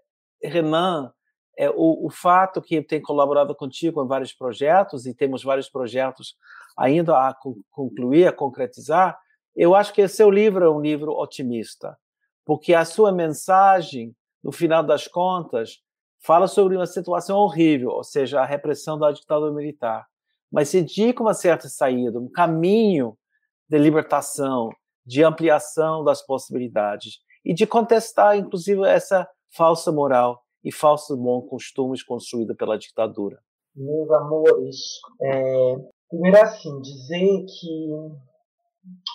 Renan, 0.44 1.12
é, 1.58 1.68
o, 1.72 2.06
o, 2.06 2.12
fato 2.12 2.62
que 2.62 2.80
tem 2.80 3.02
colaborado 3.02 3.56
contigo 3.56 4.04
em 4.04 4.08
vários 4.08 4.32
projetos, 4.32 5.08
e 5.08 5.16
temos 5.16 5.44
vários 5.44 5.68
projetos 5.68 6.36
ainda 6.78 7.18
a 7.18 7.36
concluir, 7.72 8.28
a 8.28 8.32
concretizar, 8.32 9.18
eu 9.56 9.74
acho 9.74 9.92
que 9.92 10.02
esse 10.02 10.18
seu 10.18 10.30
livro 10.30 10.64
é 10.64 10.70
um 10.70 10.80
livro 10.80 11.12
otimista, 11.12 11.98
porque 12.46 12.76
a 12.76 12.86
sua 12.86 13.12
mensagem, 13.12 14.16
no 14.44 14.52
final 14.52 14.84
das 14.84 15.08
contas, 15.08 15.80
fala 16.20 16.48
sobre 16.48 16.76
uma 16.76 16.86
situação 16.86 17.40
horrível, 17.40 17.90
ou 17.90 18.04
seja, 18.04 18.42
a 18.42 18.46
repressão 18.46 19.00
da 19.00 19.12
ditadura 19.12 19.52
militar, 19.52 20.06
mas 20.52 20.70
se 20.70 20.78
indica 20.78 21.24
uma 21.24 21.34
certa 21.34 21.68
saída, 21.68 22.20
um 22.20 22.30
caminho 22.30 23.18
de 23.68 23.80
libertação, 23.80 24.70
de 25.04 25.24
ampliação 25.24 26.04
das 26.04 26.24
possibilidades 26.24 27.24
e 27.46 27.54
de 27.54 27.68
contestar, 27.68 28.38
inclusive, 28.38 28.88
essa 28.88 29.28
falsa 29.56 29.92
moral 29.92 30.42
e 30.64 30.72
falsos 30.72 31.18
bons 31.18 31.48
costumes 31.50 32.04
construída 32.04 32.56
pela 32.56 32.78
ditadura. 32.78 33.40
Meus 33.76 34.10
amores, 34.12 34.78
é, 35.22 35.76
primeiro 36.10 36.38
assim, 36.38 36.80
dizer 36.80 37.46
que 37.46 37.90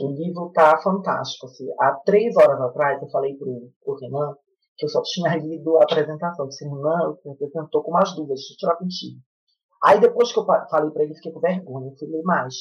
o 0.02 0.10
livro 0.12 0.48
está 0.48 0.76
fantástico. 0.82 1.46
Assim, 1.46 1.66
há 1.80 1.94
três 2.04 2.36
horas 2.36 2.60
atrás 2.60 3.00
eu 3.02 3.08
falei 3.08 3.34
para 3.36 3.48
o 3.48 3.94
Renan 4.00 4.34
que 4.76 4.84
eu 4.84 4.88
só 4.88 5.02
tinha 5.02 5.36
lido 5.36 5.76
a 5.78 5.82
apresentação. 5.82 6.46
Disse, 6.46 6.64
Renan, 6.64 7.16
eu 7.24 7.64
estou 7.64 7.82
com 7.82 7.90
umas 7.90 8.14
dúvidas, 8.14 8.38
deixa 8.38 8.52
eu 8.52 8.56
tirar 8.58 8.76
contigo. 8.76 9.20
Aí 9.84 10.00
depois 10.00 10.32
que 10.32 10.38
eu 10.38 10.44
falei 10.44 10.90
para 10.90 11.02
ele, 11.02 11.14
fiquei 11.14 11.32
com 11.32 11.40
vergonha, 11.40 11.92
fui 11.98 12.08
ler 12.08 12.22
mais. 12.22 12.54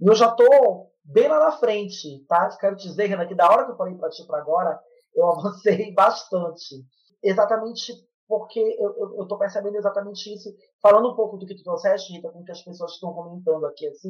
E 0.00 0.08
eu 0.08 0.14
já 0.14 0.28
estou 0.28 0.90
bem 1.04 1.28
lá 1.28 1.38
na 1.38 1.52
frente, 1.52 2.24
tá? 2.26 2.48
Quero 2.58 2.76
dizer, 2.76 3.06
Renan, 3.06 3.26
que 3.26 3.34
da 3.34 3.46
hora 3.50 3.64
que 3.64 3.72
eu 3.72 3.76
falei 3.76 3.94
para 3.94 4.10
ti 4.10 4.26
para 4.26 4.38
agora, 4.40 4.80
eu 5.14 5.26
avancei 5.26 5.92
bastante. 5.94 6.84
Exatamente 7.22 7.92
porque 8.30 8.60
eu 8.78 9.22
estou 9.22 9.36
percebendo 9.36 9.76
exatamente 9.76 10.32
isso. 10.32 10.54
Falando 10.80 11.10
um 11.10 11.16
pouco 11.16 11.36
do 11.36 11.44
que 11.44 11.56
tu 11.56 11.64
trouxeste, 11.64 12.12
Rita, 12.12 12.30
com 12.30 12.40
o 12.40 12.44
que 12.44 12.52
as 12.52 12.62
pessoas 12.62 12.92
estão 12.92 13.12
comentando 13.12 13.66
aqui, 13.66 13.88
assim, 13.88 14.08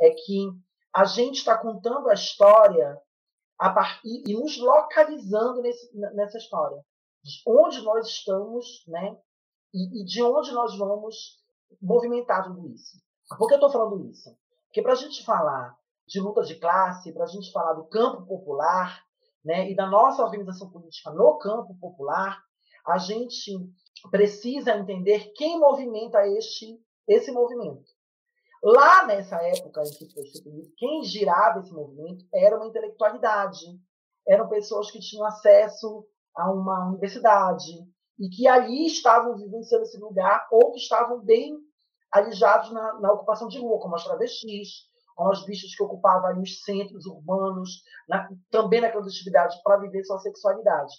é 0.00 0.10
que 0.10 0.48
a 0.94 1.04
gente 1.04 1.36
está 1.36 1.58
contando 1.58 2.08
a 2.08 2.14
história 2.14 2.98
a 3.58 3.70
par... 3.70 4.00
e, 4.02 4.32
nos 4.32 4.58
localizando 4.58 5.60
nesse, 5.60 5.94
nessa 5.94 6.38
história. 6.38 6.82
De 7.22 7.42
onde 7.46 7.82
nós 7.82 8.06
estamos, 8.08 8.82
né? 8.88 9.18
E, 9.74 10.00
e 10.00 10.04
de 10.06 10.22
onde 10.22 10.52
nós 10.52 10.76
vamos 10.78 11.38
movimentar 11.82 12.44
tudo 12.44 12.66
isso. 12.68 12.98
Por 13.36 13.46
que 13.46 13.54
eu 13.54 13.58
estou 13.58 13.70
falando 13.70 14.08
isso? 14.08 14.34
Porque 14.66 14.80
para 14.80 14.92
a 14.92 14.96
gente 14.96 15.22
falar 15.22 15.76
de 16.06 16.18
luta 16.18 16.42
de 16.42 16.58
classe, 16.58 17.12
para 17.12 17.24
a 17.24 17.28
gente 17.28 17.52
falar 17.52 17.74
do 17.74 17.84
campo 17.84 18.26
popular, 18.26 19.04
né, 19.44 19.70
e 19.70 19.74
da 19.74 19.86
nossa 19.86 20.22
organização 20.22 20.70
política 20.70 21.10
no 21.10 21.38
campo 21.38 21.74
popular, 21.80 22.38
a 22.86 22.98
gente 22.98 23.52
precisa 24.10 24.76
entender 24.76 25.32
quem 25.34 25.58
movimenta 25.58 26.26
este, 26.26 26.78
esse 27.06 27.30
movimento. 27.30 27.90
Lá 28.62 29.06
nessa 29.06 29.36
época 29.36 29.82
em 29.82 29.90
que 29.90 30.12
foi 30.12 30.22
instituído, 30.22 30.70
quem 30.76 31.02
girava 31.02 31.60
esse 31.60 31.72
movimento 31.72 32.26
era 32.32 32.56
uma 32.56 32.66
intelectualidade, 32.66 33.64
eram 34.28 34.48
pessoas 34.48 34.90
que 34.90 35.00
tinham 35.00 35.24
acesso 35.24 36.06
a 36.36 36.50
uma 36.52 36.88
universidade 36.88 37.72
e 38.18 38.28
que 38.28 38.46
ali 38.46 38.86
estavam 38.86 39.36
vivenciando 39.36 39.84
esse 39.84 39.98
lugar 39.98 40.46
ou 40.52 40.72
que 40.72 40.78
estavam 40.78 41.20
bem 41.20 41.56
alijados 42.12 42.70
na, 42.70 43.00
na 43.00 43.12
ocupação 43.12 43.48
de 43.48 43.58
rua, 43.58 43.80
como 43.80 43.94
as 43.94 44.04
travestis, 44.04 44.89
aos 45.22 45.44
bichos 45.44 45.74
que 45.74 45.82
ocupavam 45.82 46.40
os 46.40 46.62
centros 46.62 47.06
urbanos, 47.06 47.82
na, 48.08 48.28
também 48.50 48.80
na 48.80 48.90
clandestinidade, 48.90 49.60
para 49.62 49.78
viver 49.78 50.04
sua 50.04 50.18
sexualidade. 50.18 50.94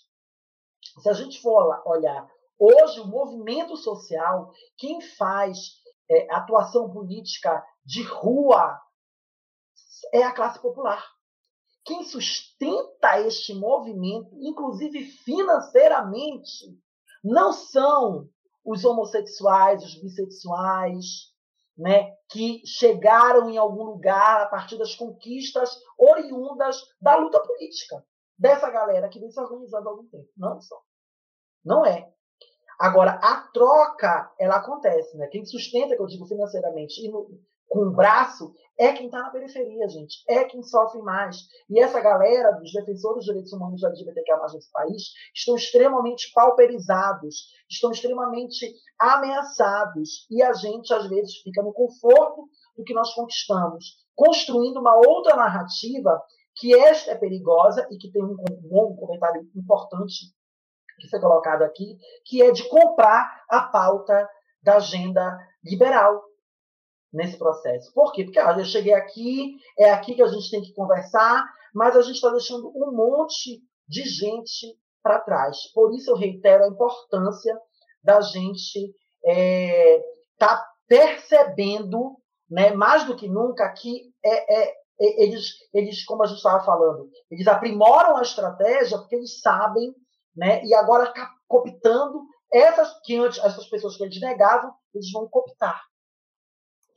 Se 1.01 1.09
a 1.09 1.13
gente 1.13 1.41
for 1.41 1.81
olhar 1.85 2.27
hoje 2.57 2.99
o 2.99 3.07
movimento 3.07 3.75
social, 3.77 4.51
quem 4.77 5.01
faz 5.01 5.81
é, 6.09 6.33
atuação 6.33 6.91
política 6.91 7.63
de 7.85 8.03
rua 8.03 8.79
é 10.13 10.23
a 10.23 10.31
classe 10.31 10.61
popular. 10.61 11.03
Quem 11.83 12.03
sustenta 12.03 13.19
este 13.21 13.53
movimento, 13.55 14.29
inclusive 14.39 15.03
financeiramente, 15.05 16.77
não 17.23 17.51
são 17.51 18.29
os 18.63 18.85
homossexuais, 18.85 19.83
os 19.83 19.95
bissexuais, 19.95 21.30
né, 21.81 22.13
que 22.29 22.61
chegaram 22.65 23.49
em 23.49 23.57
algum 23.57 23.83
lugar 23.83 24.41
a 24.41 24.45
partir 24.45 24.77
das 24.77 24.93
conquistas 24.93 25.75
oriundas 25.97 26.79
da 27.01 27.15
luta 27.15 27.39
política 27.39 28.05
dessa 28.37 28.69
galera 28.69 29.09
que 29.09 29.19
vem 29.19 29.31
se 29.31 29.39
organizando 29.39 29.89
há 29.89 29.91
algum 29.91 30.07
tempo. 30.07 30.29
Não 30.37 30.61
são. 30.61 30.77
Não 31.65 31.85
é. 31.85 32.07
Agora, 32.79 33.19
a 33.21 33.47
troca, 33.51 34.31
ela 34.39 34.57
acontece, 34.57 35.17
né? 35.17 35.27
Quem 35.27 35.43
sustenta, 35.45 35.95
que 35.95 36.01
eu 36.01 36.07
digo 36.07 36.25
financeiramente, 36.25 37.03
e 37.03 37.09
no, 37.09 37.27
com 37.71 37.87
o 37.87 37.91
braço, 37.91 38.53
é 38.77 38.91
quem 38.91 39.05
está 39.05 39.19
na 39.19 39.29
periferia, 39.29 39.87
gente. 39.87 40.21
É 40.27 40.43
quem 40.43 40.61
sofre 40.61 41.01
mais. 41.01 41.37
E 41.69 41.79
essa 41.79 42.01
galera 42.01 42.51
dos 42.51 42.73
defensores 42.73 43.19
dos 43.19 43.25
direitos 43.25 43.53
humanos 43.53 43.81
LGBTQIA+, 43.81 44.37
nesse 44.53 44.69
país, 44.73 45.03
estão 45.33 45.55
extremamente 45.55 46.29
pauperizados, 46.33 47.47
estão 47.69 47.91
extremamente 47.91 48.75
ameaçados. 48.99 50.27
E 50.29 50.43
a 50.43 50.51
gente, 50.51 50.93
às 50.93 51.07
vezes, 51.07 51.37
fica 51.37 51.63
no 51.63 51.71
conforto 51.71 52.49
do 52.75 52.83
que 52.83 52.93
nós 52.93 53.13
conquistamos, 53.13 53.95
construindo 54.13 54.81
uma 54.81 54.97
outra 54.97 55.37
narrativa 55.37 56.21
que 56.57 56.77
esta 56.77 57.11
é 57.11 57.15
perigosa 57.15 57.87
e 57.89 57.97
que 57.97 58.11
tem 58.11 58.21
um, 58.21 58.35
um 58.69 58.95
comentário 58.97 59.49
importante 59.55 60.25
que 60.99 61.09
foi 61.09 61.21
colocado 61.21 61.61
aqui, 61.61 61.97
que 62.25 62.43
é 62.43 62.51
de 62.51 62.67
comprar 62.67 63.43
a 63.49 63.61
pauta 63.61 64.29
da 64.61 64.75
agenda 64.75 65.37
liberal, 65.63 66.21
nesse 67.11 67.37
processo. 67.37 67.91
Por 67.93 68.11
quê? 68.11 68.23
Porque 68.23 68.39
ah, 68.39 68.55
eu 68.57 68.65
cheguei 68.65 68.93
aqui, 68.93 69.55
é 69.77 69.91
aqui 69.91 70.15
que 70.15 70.21
a 70.21 70.27
gente 70.27 70.49
tem 70.49 70.61
que 70.61 70.73
conversar, 70.73 71.43
mas 71.73 71.95
a 71.95 72.01
gente 72.01 72.15
está 72.15 72.29
deixando 72.29 72.69
um 72.69 72.91
monte 72.91 73.61
de 73.87 74.03
gente 74.03 74.77
para 75.03 75.19
trás. 75.19 75.57
Por 75.73 75.93
isso 75.93 76.11
eu 76.11 76.15
reitero 76.15 76.63
a 76.63 76.67
importância 76.67 77.57
da 78.03 78.21
gente 78.21 78.79
estar 78.79 78.95
é, 79.25 80.01
tá 80.37 80.65
percebendo, 80.87 82.17
né, 82.49 82.73
mais 82.73 83.05
do 83.05 83.15
que 83.15 83.27
nunca, 83.27 83.71
que 83.73 84.11
é, 84.23 84.63
é, 84.63 84.69
é 84.69 85.23
eles, 85.23 85.53
eles, 85.73 86.03
como 86.05 86.23
a 86.23 86.27
gente 86.27 86.37
estava 86.37 86.63
falando, 86.63 87.09
eles 87.29 87.47
aprimoram 87.47 88.17
a 88.17 88.21
estratégia 88.21 88.97
porque 88.97 89.15
eles 89.15 89.39
sabem, 89.39 89.93
né, 90.35 90.63
e 90.63 90.73
agora 90.73 91.11
cooptando 91.47 92.23
essas 92.53 92.99
que 93.03 93.17
antes 93.17 93.39
essas 93.39 93.67
pessoas 93.67 93.95
que 93.95 94.03
eles 94.03 94.19
negavam, 94.19 94.73
eles 94.93 95.11
vão 95.11 95.27
cooptar. 95.27 95.81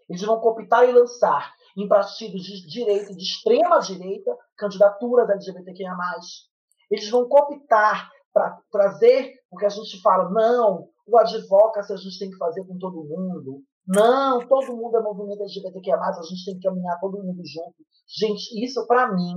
Eles 0.08 0.22
vão 0.22 0.40
cooptar 0.40 0.84
e 0.84 0.92
lançar 0.92 1.52
em 1.76 1.88
partidos 1.88 2.42
de 2.42 2.66
direita, 2.66 3.14
de 3.14 3.22
extrema 3.22 3.78
direita, 3.80 4.36
candidaturas 4.56 5.28
LGBTQIA+. 5.28 5.96
Eles 6.90 7.08
vão 7.10 7.28
cooptar 7.28 8.10
para 8.32 8.58
trazer 8.70 9.34
o 9.50 9.56
que 9.56 9.64
a 9.64 9.70
gente 9.70 10.00
fala, 10.00 10.30
não, 10.30 10.88
o 11.06 11.18
advocacy 11.18 11.92
a 11.92 11.96
gente 11.96 12.18
tem 12.18 12.30
que 12.30 12.36
fazer 12.36 12.64
com 12.64 12.78
todo 12.78 13.04
mundo. 13.04 13.62
Não, 13.86 14.46
todo 14.46 14.76
mundo 14.76 14.96
é 14.96 15.02
movimento 15.02 15.42
LGBTQIA+, 15.42 15.96
a 15.96 16.22
gente 16.22 16.44
tem 16.44 16.58
que 16.58 16.68
caminhar 16.68 16.98
todo 17.00 17.22
mundo 17.22 17.42
junto. 17.44 17.76
Gente, 18.08 18.64
isso 18.64 18.86
para 18.86 19.12
mim, 19.12 19.34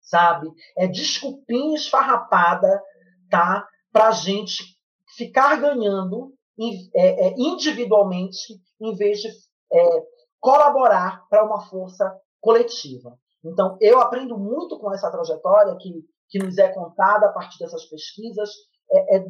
sabe, 0.00 0.50
é 0.76 0.86
desculpinha 0.86 1.76
esfarrapada, 1.76 2.82
tá? 3.30 3.66
Pra 3.90 4.10
gente 4.10 4.76
ficar 5.16 5.56
ganhando 5.56 6.34
individualmente 7.36 8.60
em 8.80 8.94
vez 8.94 9.20
de 9.20 9.28
é, 9.72 10.06
colaborar 10.40 11.26
para 11.28 11.44
uma 11.44 11.62
força 11.68 12.14
coletiva. 12.40 13.18
Então, 13.44 13.76
eu 13.80 14.00
aprendo 14.00 14.38
muito 14.38 14.78
com 14.78 14.92
essa 14.92 15.10
trajetória 15.10 15.76
que, 15.76 16.04
que 16.28 16.38
nos 16.38 16.58
é 16.58 16.72
contada 16.72 17.26
a 17.26 17.32
partir 17.32 17.58
dessas 17.58 17.84
pesquisas, 17.86 18.50
é, 18.90 19.16
é 19.16 19.24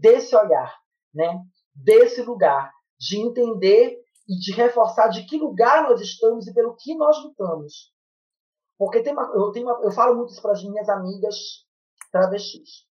desse 0.00 0.36
olhar, 0.36 0.74
né? 1.14 1.42
desse 1.74 2.22
lugar, 2.22 2.72
de 2.98 3.18
entender 3.18 3.98
e 4.28 4.38
de 4.38 4.52
reforçar 4.52 5.08
de 5.08 5.24
que 5.24 5.38
lugar 5.38 5.88
nós 5.88 6.00
estamos 6.00 6.46
e 6.46 6.52
pelo 6.52 6.76
que 6.76 6.94
nós 6.94 7.22
lutamos. 7.22 7.92
Porque 8.76 9.02
tem 9.02 9.12
uma, 9.12 9.30
eu, 9.34 9.50
tenho 9.50 9.66
uma, 9.66 9.80
eu 9.82 9.90
falo 9.90 10.16
muito 10.16 10.32
isso 10.32 10.42
para 10.42 10.52
as 10.52 10.62
minhas 10.62 10.88
amigas 10.88 11.36
travestis. 12.12 12.86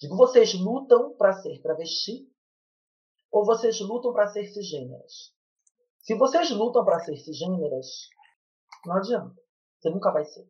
Digo, 0.00 0.16
vocês 0.16 0.54
lutam 0.54 1.14
para 1.16 1.32
ser 1.34 1.60
travesti 1.60 2.26
ou 3.30 3.44
vocês 3.44 3.80
lutam 3.80 4.12
para 4.12 4.28
ser 4.28 4.46
cisgêneras? 4.46 5.32
Se 6.00 6.14
vocês 6.14 6.50
lutam 6.50 6.84
para 6.84 7.00
ser 7.00 7.16
cisgêneras, 7.16 8.08
não 8.86 8.96
adianta. 8.96 9.34
Você 9.78 9.90
nunca 9.90 10.10
vai 10.10 10.24
ser. 10.24 10.48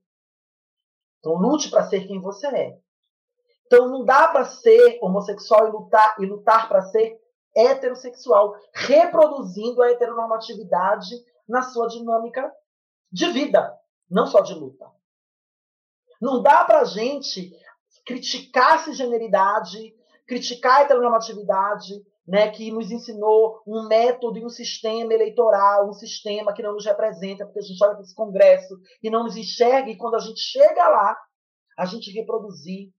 Então 1.18 1.34
lute 1.34 1.70
para 1.70 1.88
ser 1.88 2.06
quem 2.06 2.20
você 2.20 2.46
é. 2.46 2.80
Então 3.66 3.88
não 3.88 4.04
dá 4.04 4.28
para 4.28 4.44
ser 4.44 4.98
homossexual 5.02 5.68
e 5.68 5.70
lutar 5.70 6.16
e 6.18 6.26
lutar 6.26 6.68
para 6.68 6.82
ser 6.82 7.20
heterossexual, 7.54 8.54
reproduzindo 8.72 9.82
a 9.82 9.90
heteronormatividade 9.90 11.14
na 11.48 11.62
sua 11.62 11.88
dinâmica 11.88 12.50
de 13.10 13.30
vida, 13.32 13.76
não 14.08 14.26
só 14.26 14.40
de 14.40 14.54
luta. 14.54 14.86
Não 16.20 16.42
dá 16.42 16.64
para 16.64 16.84
gente 16.84 17.50
criticar 18.06 18.84
cisgeneridade, 18.84 19.94
criticar 20.26 20.78
a 20.78 20.80
heteronormatividade, 20.82 22.04
né, 22.28 22.50
que 22.50 22.70
nos 22.70 22.90
ensinou 22.90 23.62
um 23.66 23.88
método 23.88 24.38
e 24.38 24.44
um 24.44 24.50
sistema 24.50 25.14
eleitoral, 25.14 25.88
um 25.88 25.94
sistema 25.94 26.52
que 26.52 26.62
não 26.62 26.74
nos 26.74 26.84
representa, 26.84 27.46
porque 27.46 27.60
a 27.60 27.62
gente 27.62 27.82
olha 27.82 27.94
para 27.94 28.02
esse 28.02 28.14
Congresso 28.14 28.78
e 29.02 29.08
não 29.08 29.24
nos 29.24 29.34
enxerga, 29.34 29.90
e 29.90 29.96
quando 29.96 30.16
a 30.16 30.20
gente 30.20 30.38
chega 30.38 30.88
lá, 30.88 31.16
a 31.78 31.86
gente 31.86 32.12
reproduzir 32.12 32.90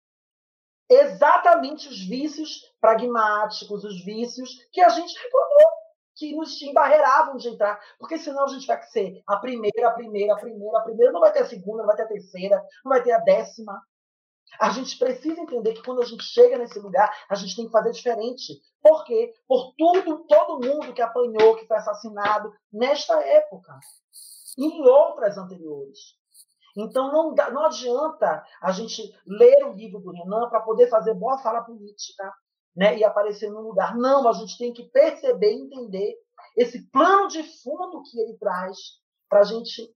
exatamente 0.90 1.88
os 1.88 2.00
vícios 2.08 2.62
pragmáticos, 2.82 3.84
os 3.84 4.04
vícios 4.04 4.50
que 4.72 4.82
a 4.82 4.90
gente 4.90 5.14
reproduz, 5.22 5.80
que 6.16 6.36
nos 6.36 6.60
embarreiravam 6.64 7.38
de 7.38 7.50
entrar, 7.50 7.80
porque 8.00 8.18
senão 8.18 8.46
a 8.46 8.48
gente 8.48 8.66
vai 8.66 8.82
ser 8.82 9.22
a 9.28 9.38
primeira, 9.38 9.90
a 9.90 9.92
primeira, 9.92 10.34
a 10.34 10.38
primeira, 10.38 10.78
a 10.80 10.82
primeira, 10.82 11.12
não 11.12 11.22
vai 11.22 11.32
ter 11.32 11.44
a 11.44 11.46
segunda, 11.46 11.84
não 11.84 11.88
vai 11.88 11.96
ter 11.96 12.04
a 12.04 12.08
terceira, 12.08 12.62
não 12.84 12.90
vai 12.90 13.04
ter 13.04 13.12
a 13.12 13.20
décima. 13.20 13.80
A 14.60 14.70
gente 14.72 14.98
precisa 14.98 15.42
entender 15.42 15.74
que 15.74 15.84
quando 15.84 16.02
a 16.02 16.06
gente 16.06 16.24
chega 16.24 16.58
nesse 16.58 16.80
lugar, 16.80 17.12
a 17.30 17.36
gente 17.36 17.56
tem 17.56 17.66
que 17.66 17.72
fazer 17.72 17.92
diferente. 17.92 18.62
Por 18.82 19.04
quê? 19.04 19.34
Por 19.48 19.74
tudo, 19.78 20.26
todo 20.26 20.66
mundo 20.66 20.94
que 20.94 21.02
apanhou, 21.02 21.56
que 21.56 21.68
foi 21.68 21.78
assassinado 21.78 22.54
nesta 22.72 23.20
época 23.22 23.78
e 24.58 24.66
em 24.66 24.82
outras 24.82 25.38
anteriores. 25.38 26.18
Então 26.78 27.12
não, 27.12 27.34
dá, 27.34 27.50
não 27.52 27.66
adianta 27.66 28.44
a 28.62 28.72
gente 28.72 29.14
ler 29.26 29.66
o 29.66 29.74
livro 29.74 30.00
do 30.00 30.12
Renan 30.12 30.50
para 30.50 30.62
poder 30.62 30.88
fazer 30.88 31.14
boa 31.14 31.38
fala 31.40 31.62
política 31.62 32.32
né, 32.76 32.98
e 32.98 33.04
aparecer 33.04 33.50
no 33.50 33.62
lugar. 33.62 33.98
Não, 33.98 34.28
a 34.28 34.34
gente 34.34 34.58
tem 34.58 34.72
que 34.72 34.84
perceber 34.84 35.52
entender 35.52 36.16
esse 36.56 36.90
plano 36.92 37.28
de 37.28 37.44
fundo 37.62 38.04
que 38.04 38.20
ele 38.20 38.38
traz 38.38 38.78
para 39.28 39.42
a 39.42 39.44
gente 39.44 39.94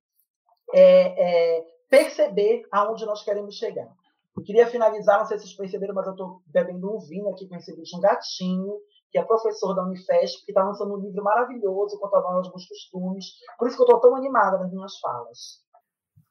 é, 0.74 1.58
é, 1.58 1.66
perceber 1.90 2.64
aonde 2.72 3.06
nós 3.06 3.24
queremos 3.24 3.56
chegar. 3.56 3.90
Eu 4.36 4.44
queria 4.44 4.68
finalizar, 4.68 5.20
não 5.20 5.26
sei 5.26 5.38
se 5.38 5.46
vocês 5.46 5.58
perceberam, 5.58 5.94
mas 5.94 6.08
eu 6.08 6.14
estou 6.14 6.42
bebendo 6.48 6.96
um 6.96 7.00
vinho 7.00 7.30
aqui 7.30 7.48
com 7.48 7.56
esse 7.56 7.76
bicho, 7.76 7.98
um 7.98 8.02
gatinho, 8.02 8.80
que 9.12 9.20
é 9.20 9.24
professor 9.24 9.76
da 9.76 9.84
Unifesp, 9.84 10.44
que 10.44 10.52
está 10.52 10.64
lançando 10.64 10.96
um 10.96 11.00
livro 11.00 11.24
maravilhoso 11.24 12.00
contra 12.00 12.20
os 12.40 12.50
bons 12.50 12.68
costumes. 12.68 13.26
Por 13.60 13.68
isso 13.68 13.78
que 13.78 13.84
eu 13.84 13.86
estou 13.86 14.02
tão 14.02 14.16
animada 14.16 14.58
nas 14.58 14.72
minhas 14.72 15.00
falas. 15.00 15.64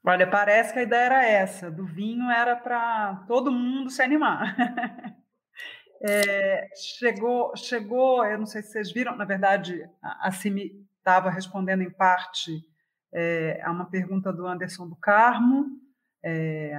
Olha, 0.04 0.28
parece 0.28 0.72
que 0.72 0.80
a 0.80 0.82
ideia 0.82 1.04
era 1.04 1.24
essa, 1.24 1.70
do 1.70 1.86
vinho 1.86 2.28
era 2.28 2.56
para 2.56 3.24
todo 3.28 3.52
mundo 3.52 3.88
se 3.88 4.02
animar. 4.02 4.56
é, 6.02 6.66
chegou, 6.98 7.56
chegou, 7.56 8.26
eu 8.26 8.36
não 8.36 8.46
sei 8.46 8.62
se 8.62 8.72
vocês 8.72 8.92
viram, 8.92 9.16
na 9.16 9.24
verdade, 9.24 9.88
a 10.02 10.32
Cimi 10.32 10.72
estava 10.98 11.30
respondendo 11.30 11.82
em 11.82 11.90
parte 11.90 12.66
é, 13.14 13.62
a 13.62 13.70
uma 13.70 13.88
pergunta 13.88 14.32
do 14.32 14.44
Anderson 14.44 14.88
do 14.88 14.96
Carmo, 14.96 15.66
é, 16.24 16.76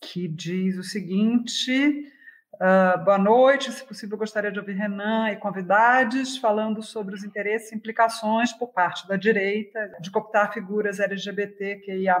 que 0.00 0.28
diz 0.28 0.76
o 0.76 0.82
seguinte: 0.82 2.12
uh, 2.54 3.04
boa 3.04 3.18
noite, 3.18 3.72
se 3.72 3.84
possível, 3.84 4.16
gostaria 4.16 4.50
de 4.50 4.58
ouvir 4.58 4.74
Renan 4.74 5.30
e 5.30 5.36
convidados 5.36 6.36
falando 6.38 6.82
sobre 6.82 7.14
os 7.14 7.24
interesses 7.24 7.72
e 7.72 7.76
implicações 7.76 8.52
por 8.52 8.68
parte 8.68 9.06
da 9.06 9.16
direita 9.16 9.90
de 10.00 10.10
cooptar 10.10 10.52
figuras 10.52 11.00
LGBTQIA, 11.00 12.16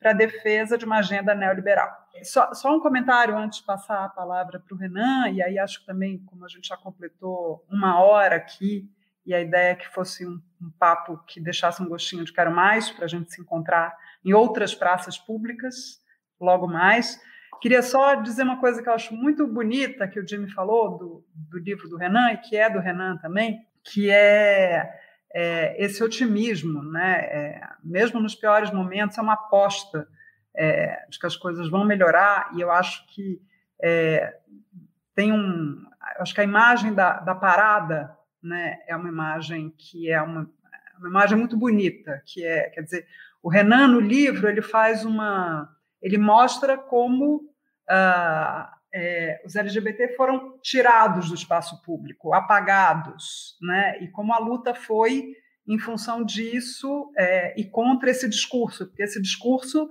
para 0.00 0.10
a 0.10 0.14
defesa 0.14 0.78
de 0.78 0.84
uma 0.84 0.98
agenda 0.98 1.34
neoliberal. 1.34 1.90
Só, 2.22 2.54
só, 2.54 2.74
um 2.74 2.80
comentário 2.80 3.36
antes 3.36 3.58
de 3.58 3.66
passar 3.66 4.04
a 4.04 4.08
palavra 4.08 4.58
para 4.58 4.74
o 4.74 4.78
Renan, 4.78 5.28
e 5.28 5.42
aí 5.42 5.58
acho 5.58 5.80
que 5.80 5.86
também, 5.86 6.18
como 6.24 6.44
a 6.44 6.48
gente 6.48 6.68
já 6.68 6.76
completou 6.76 7.62
uma 7.70 8.00
hora 8.00 8.36
aqui, 8.36 8.90
e 9.26 9.34
a 9.34 9.40
ideia 9.40 9.72
é 9.72 9.74
que 9.74 9.88
fosse 9.88 10.26
um, 10.26 10.40
um 10.62 10.70
papo 10.78 11.18
que 11.26 11.40
deixasse 11.40 11.82
um 11.82 11.88
gostinho 11.88 12.24
de 12.24 12.32
quero 12.32 12.50
mais, 12.50 12.90
para 12.90 13.04
a 13.04 13.08
gente 13.08 13.32
se 13.32 13.40
encontrar 13.40 13.94
em 14.24 14.32
outras 14.32 14.74
praças 14.74 15.18
públicas 15.18 16.00
logo 16.40 16.66
mais. 16.66 17.20
Queria 17.60 17.82
só 17.82 18.16
dizer 18.16 18.42
uma 18.42 18.60
coisa 18.60 18.82
que 18.82 18.88
eu 18.88 18.92
acho 18.92 19.14
muito 19.14 19.46
bonita 19.46 20.06
que 20.06 20.20
o 20.20 20.26
Jimmy 20.26 20.50
falou 20.50 20.98
do, 20.98 21.24
do 21.34 21.58
livro 21.58 21.88
do 21.88 21.96
Renan 21.96 22.32
e 22.32 22.36
que 22.38 22.56
é 22.56 22.68
do 22.68 22.78
Renan 22.78 23.16
também, 23.16 23.60
que 23.82 24.10
é, 24.10 24.88
é, 25.32 25.82
esse 25.82 26.02
otimismo, 26.02 26.82
né? 26.82 27.20
É, 27.20 27.60
mesmo 27.82 28.20
nos 28.20 28.34
piores 28.34 28.70
momentos, 28.70 29.16
é 29.16 29.22
uma 29.22 29.34
aposta 29.34 30.06
é, 30.54 31.04
de 31.08 31.18
que 31.18 31.26
as 31.26 31.36
coisas 31.36 31.68
vão 31.68 31.84
melhorar, 31.84 32.50
e 32.54 32.60
eu 32.60 32.70
acho 32.70 33.06
que 33.08 33.40
é, 33.82 34.36
tem 35.14 35.32
um. 35.32 35.84
Acho 36.18 36.34
que 36.34 36.40
a 36.40 36.44
imagem 36.44 36.94
da, 36.94 37.20
da 37.20 37.34
parada 37.34 38.16
né, 38.42 38.78
é 38.86 38.94
uma 38.94 39.08
imagem 39.08 39.74
que 39.76 40.10
é 40.10 40.20
uma, 40.22 40.48
uma 40.98 41.08
imagem 41.08 41.36
muito 41.36 41.56
bonita, 41.56 42.22
que 42.24 42.44
é, 42.44 42.70
quer 42.70 42.82
dizer, 42.82 43.06
o 43.42 43.48
Renan, 43.48 43.88
no 43.88 44.00
livro, 44.00 44.48
ele 44.48 44.62
faz 44.62 45.04
uma. 45.04 45.75
Ele 46.06 46.18
mostra 46.18 46.78
como 46.78 47.40
ah, 47.90 48.72
é, 48.94 49.42
os 49.44 49.56
LGBT 49.56 50.14
foram 50.14 50.56
tirados 50.62 51.30
do 51.30 51.34
espaço 51.34 51.82
público, 51.82 52.32
apagados, 52.32 53.56
né? 53.60 53.98
E 54.00 54.08
como 54.12 54.32
a 54.32 54.38
luta 54.38 54.72
foi 54.72 55.32
em 55.66 55.80
função 55.80 56.24
disso 56.24 57.10
é, 57.18 57.60
e 57.60 57.68
contra 57.68 58.08
esse 58.08 58.28
discurso, 58.28 58.86
porque 58.86 59.02
esse 59.02 59.20
discurso, 59.20 59.90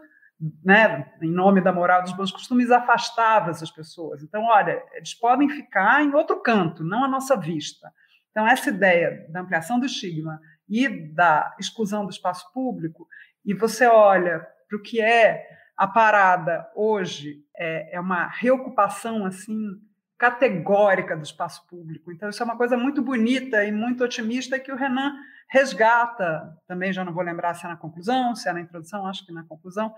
né, 0.63 1.11
em 1.21 1.29
nome 1.29 1.59
da 1.59 1.73
moral 1.73 2.01
dos 2.01 2.13
bons 2.13 2.31
costumes, 2.31 2.71
afastava 2.71 3.51
essas 3.51 3.69
pessoas. 3.69 4.23
Então, 4.23 4.45
olha, 4.45 4.81
eles 4.93 5.13
podem 5.13 5.49
ficar 5.49 6.01
em 6.01 6.13
outro 6.13 6.41
canto, 6.41 6.81
não 6.81 7.03
à 7.03 7.09
nossa 7.09 7.35
vista. 7.35 7.91
Então, 8.31 8.47
essa 8.47 8.69
ideia 8.69 9.27
da 9.29 9.41
ampliação 9.41 9.81
do 9.81 9.85
estigma 9.85 10.39
e 10.69 10.87
da 11.13 11.53
exclusão 11.59 12.05
do 12.05 12.11
espaço 12.11 12.49
público, 12.53 13.05
e 13.43 13.53
você 13.53 13.85
olha 13.85 14.47
para 14.69 14.77
o 14.77 14.81
que 14.81 15.01
é 15.01 15.45
a 15.77 15.87
parada 15.87 16.69
hoje 16.75 17.43
é, 17.55 17.95
é 17.95 17.99
uma 17.99 18.27
reocupação 18.27 19.25
assim 19.25 19.79
categórica 20.17 21.15
do 21.15 21.23
espaço 21.23 21.65
público. 21.67 22.11
Então 22.11 22.29
isso 22.29 22.41
é 22.41 22.45
uma 22.45 22.57
coisa 22.57 22.77
muito 22.77 23.01
bonita 23.01 23.63
e 23.63 23.71
muito 23.71 24.03
otimista 24.03 24.59
que 24.59 24.71
o 24.71 24.75
Renan 24.75 25.13
resgata. 25.49 26.57
Também 26.67 26.93
já 26.93 27.03
não 27.03 27.13
vou 27.13 27.23
lembrar 27.23 27.53
se 27.53 27.65
é 27.65 27.69
na 27.69 27.75
conclusão, 27.75 28.35
se 28.35 28.47
é 28.47 28.53
na 28.53 28.61
introdução, 28.61 29.05
acho 29.05 29.25
que 29.25 29.33
na 29.33 29.43
conclusão, 29.43 29.93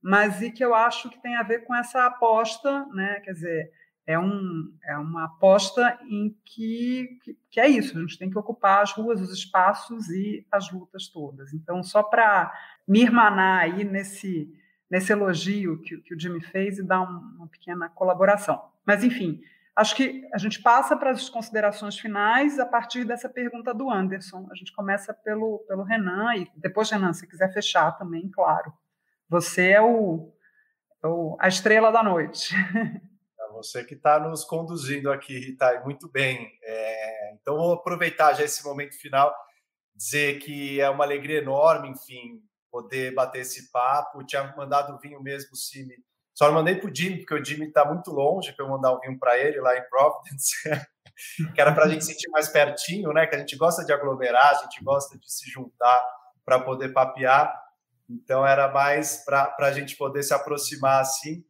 mas 0.00 0.40
e 0.40 0.50
que 0.50 0.64
eu 0.64 0.74
acho 0.74 1.10
que 1.10 1.20
tem 1.20 1.36
a 1.36 1.42
ver 1.42 1.64
com 1.64 1.74
essa 1.74 2.06
aposta, 2.06 2.86
né? 2.86 3.20
Quer 3.20 3.32
dizer, 3.32 3.72
é, 4.06 4.18
um, 4.18 4.72
é 4.84 4.96
uma 4.96 5.26
aposta 5.26 5.98
em 6.08 6.34
que, 6.44 7.18
que, 7.22 7.38
que, 7.50 7.60
é 7.60 7.68
isso, 7.68 7.96
a 7.96 8.00
gente 8.00 8.18
tem 8.18 8.30
que 8.30 8.38
ocupar 8.38 8.82
as 8.82 8.92
ruas, 8.92 9.20
os 9.20 9.30
espaços 9.32 10.08
e 10.08 10.46
as 10.50 10.70
lutas 10.72 11.08
todas. 11.08 11.52
Então, 11.52 11.82
só 11.82 12.02
para 12.02 12.50
me 12.86 13.02
irmanar 13.02 13.64
aí 13.64 13.84
nesse 13.84 14.50
nesse 14.90 15.12
elogio 15.12 15.80
que, 15.82 15.98
que 15.98 16.14
o 16.14 16.20
Jimmy 16.20 16.40
fez 16.40 16.78
e 16.78 16.82
dar 16.82 17.02
um, 17.02 17.36
uma 17.36 17.48
pequena 17.48 17.88
colaboração. 17.88 18.62
Mas, 18.86 19.04
enfim, 19.04 19.40
acho 19.76 19.94
que 19.94 20.26
a 20.32 20.38
gente 20.38 20.62
passa 20.62 20.96
para 20.96 21.10
as 21.10 21.28
considerações 21.28 21.98
finais 21.98 22.58
a 22.58 22.66
partir 22.66 23.04
dessa 23.04 23.28
pergunta 23.28 23.74
do 23.74 23.90
Anderson. 23.90 24.48
A 24.50 24.54
gente 24.54 24.72
começa 24.72 25.12
pelo, 25.12 25.58
pelo 25.68 25.82
Renan, 25.82 26.34
e 26.36 26.50
depois, 26.56 26.90
Renan, 26.90 27.12
se 27.12 27.26
quiser 27.26 27.52
fechar 27.52 27.92
também, 27.92 28.28
claro. 28.30 28.72
Você 29.28 29.70
é 29.70 29.80
o, 29.82 30.32
é 31.04 31.06
o 31.06 31.36
a 31.38 31.48
estrela 31.48 31.92
da 31.92 32.02
noite. 32.02 32.54
É 33.40 33.52
você 33.52 33.82
que 33.82 33.94
está 33.94 34.20
nos 34.20 34.44
conduzindo 34.44 35.10
aqui, 35.10 35.38
Rita, 35.38 35.82
muito 35.84 36.08
bem. 36.08 36.50
É, 36.62 37.34
então, 37.34 37.56
vou 37.56 37.74
aproveitar 37.74 38.32
já 38.34 38.44
esse 38.44 38.64
momento 38.64 38.98
final, 38.98 39.34
dizer 39.94 40.38
que 40.38 40.80
é 40.80 40.88
uma 40.88 41.04
alegria 41.04 41.38
enorme, 41.38 41.88
enfim, 41.88 42.40
poder 42.70 43.14
bater 43.14 43.40
esse 43.40 43.70
papo. 43.70 44.24
Tinha 44.24 44.54
mandado 44.56 44.94
o 44.94 44.98
vinho 44.98 45.22
mesmo, 45.22 45.56
Cime. 45.56 45.94
Só 46.34 46.46
não 46.46 46.54
mandei 46.54 46.76
para 46.76 46.88
o 46.88 46.94
Jimmy, 46.94 47.18
porque 47.18 47.34
o 47.34 47.44
Jimmy 47.44 47.66
está 47.66 47.84
muito 47.84 48.12
longe 48.12 48.52
para 48.52 48.64
eu 48.64 48.70
mandar 48.70 48.92
o 48.92 49.00
vinho 49.00 49.18
para 49.18 49.36
ele 49.38 49.60
lá 49.60 49.76
em 49.76 49.82
Providence. 49.88 50.54
que 51.54 51.60
era 51.60 51.72
para 51.72 51.84
a 51.84 51.88
gente 51.88 52.04
sentir 52.04 52.28
mais 52.30 52.48
pertinho, 52.48 53.12
né? 53.12 53.26
Que 53.26 53.34
a 53.34 53.38
gente 53.38 53.56
gosta 53.56 53.84
de 53.84 53.92
aglomerar, 53.92 54.50
a 54.50 54.62
gente 54.62 54.82
gosta 54.84 55.18
de 55.18 55.32
se 55.32 55.50
juntar 55.50 56.00
para 56.44 56.60
poder 56.60 56.90
papear. 56.90 57.52
Então 58.08 58.46
era 58.46 58.68
mais 58.68 59.24
para 59.24 59.54
a 59.58 59.72
gente 59.72 59.96
poder 59.96 60.22
se 60.22 60.32
aproximar 60.32 61.00
assim. 61.00 61.44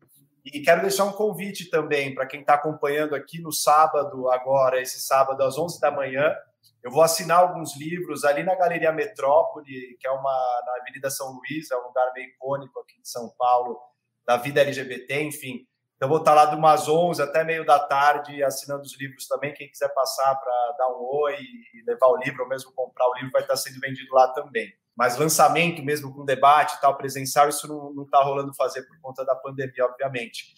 E 0.44 0.62
quero 0.62 0.80
deixar 0.80 1.04
um 1.04 1.12
convite 1.12 1.68
também 1.68 2.14
para 2.14 2.26
quem 2.26 2.40
está 2.40 2.54
acompanhando 2.54 3.14
aqui 3.14 3.40
no 3.40 3.52
sábado, 3.52 4.30
agora, 4.30 4.80
esse 4.80 5.00
sábado, 5.00 5.42
às 5.42 5.58
11 5.58 5.78
da 5.80 5.90
manhã, 5.90 6.34
eu 6.82 6.90
vou 6.90 7.02
assinar 7.02 7.40
alguns 7.40 7.76
livros 7.76 8.24
ali 8.24 8.42
na 8.42 8.54
Galeria 8.54 8.92
Metrópole, 8.92 9.96
que 9.98 10.06
é 10.06 10.10
uma 10.10 10.62
na 10.66 10.80
Avenida 10.80 11.10
São 11.10 11.32
Luís, 11.32 11.70
é 11.70 11.76
um 11.76 11.86
lugar 11.86 12.12
meio 12.14 12.28
icônico 12.28 12.78
aqui 12.80 13.00
de 13.00 13.08
São 13.08 13.28
Paulo, 13.36 13.78
da 14.26 14.36
vida 14.36 14.60
LGBT, 14.60 15.22
enfim. 15.22 15.66
Então, 15.96 16.08
vou 16.08 16.18
estar 16.18 16.32
lá 16.32 16.46
de 16.46 16.54
umas 16.54 16.88
11 16.88 17.20
até 17.20 17.42
meio 17.42 17.66
da 17.66 17.78
tarde 17.78 18.42
assinando 18.44 18.82
os 18.82 18.96
livros 18.98 19.26
também. 19.26 19.52
Quem 19.52 19.68
quiser 19.68 19.92
passar 19.92 20.32
para 20.36 20.76
dar 20.78 20.88
um 20.90 21.02
oi 21.02 21.34
e 21.34 21.82
levar 21.84 22.06
o 22.06 22.16
livro, 22.18 22.44
ou 22.44 22.48
mesmo 22.48 22.72
comprar 22.72 23.08
o 23.08 23.14
livro, 23.14 23.32
vai 23.32 23.42
estar 23.42 23.56
sendo 23.56 23.80
vendido 23.80 24.14
lá 24.14 24.28
também. 24.28 24.72
Mas 24.96 25.16
lançamento 25.16 25.82
mesmo 25.82 26.14
com 26.14 26.24
debate 26.24 26.80
tal, 26.80 26.96
presencial, 26.96 27.48
isso 27.48 27.66
não 27.66 28.04
está 28.04 28.22
rolando 28.22 28.54
fazer 28.54 28.82
por 28.82 29.00
conta 29.00 29.24
da 29.24 29.34
pandemia, 29.34 29.86
obviamente. 29.86 30.54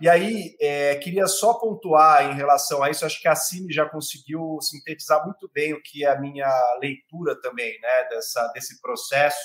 E 0.00 0.08
aí, 0.08 0.56
é, 0.60 0.96
queria 0.96 1.26
só 1.26 1.54
pontuar 1.54 2.30
em 2.30 2.34
relação 2.34 2.82
a 2.82 2.90
isso, 2.90 3.06
acho 3.06 3.20
que 3.20 3.28
a 3.28 3.36
Cine 3.36 3.72
já 3.72 3.88
conseguiu 3.88 4.58
sintetizar 4.60 5.24
muito 5.24 5.48
bem 5.54 5.72
o 5.72 5.80
que 5.80 6.04
é 6.04 6.08
a 6.08 6.20
minha 6.20 6.50
leitura 6.80 7.40
também, 7.40 7.78
né, 7.80 8.08
dessa, 8.10 8.46
desse 8.48 8.80
processo. 8.80 9.38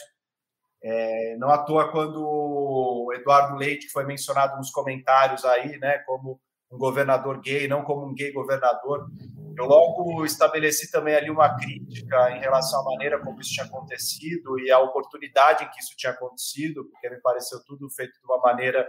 É, 0.81 1.35
não 1.37 1.51
à 1.51 1.57
toa 1.59 1.91
quando 1.91 2.23
o 2.25 3.13
Eduardo 3.13 3.55
Leite, 3.57 3.87
que 3.87 3.91
foi 3.91 4.05
mencionado 4.05 4.57
nos 4.57 4.71
comentários 4.71 5.45
aí, 5.45 5.77
né, 5.77 5.99
como 5.99 6.39
um 6.71 6.77
governador 6.77 7.41
gay, 7.41 7.67
não 7.67 7.83
como 7.83 8.07
um 8.07 8.13
gay 8.13 8.31
governador, 8.31 9.07
eu 9.57 9.65
logo 9.65 10.25
estabeleci 10.25 10.89
também 10.89 11.15
ali 11.15 11.29
uma 11.29 11.57
crítica 11.57 12.31
em 12.31 12.39
relação 12.39 12.79
à 12.79 12.83
maneira 12.85 13.19
como 13.19 13.39
isso 13.41 13.51
tinha 13.51 13.65
acontecido 13.65 14.57
e 14.59 14.71
a 14.71 14.79
oportunidade 14.79 15.63
em 15.63 15.69
que 15.69 15.79
isso 15.81 15.95
tinha 15.97 16.13
acontecido, 16.13 16.85
porque 16.89 17.09
me 17.09 17.19
pareceu 17.21 17.59
tudo 17.65 17.89
feito 17.89 18.13
de 18.13 18.25
uma 18.25 18.39
maneira 18.39 18.87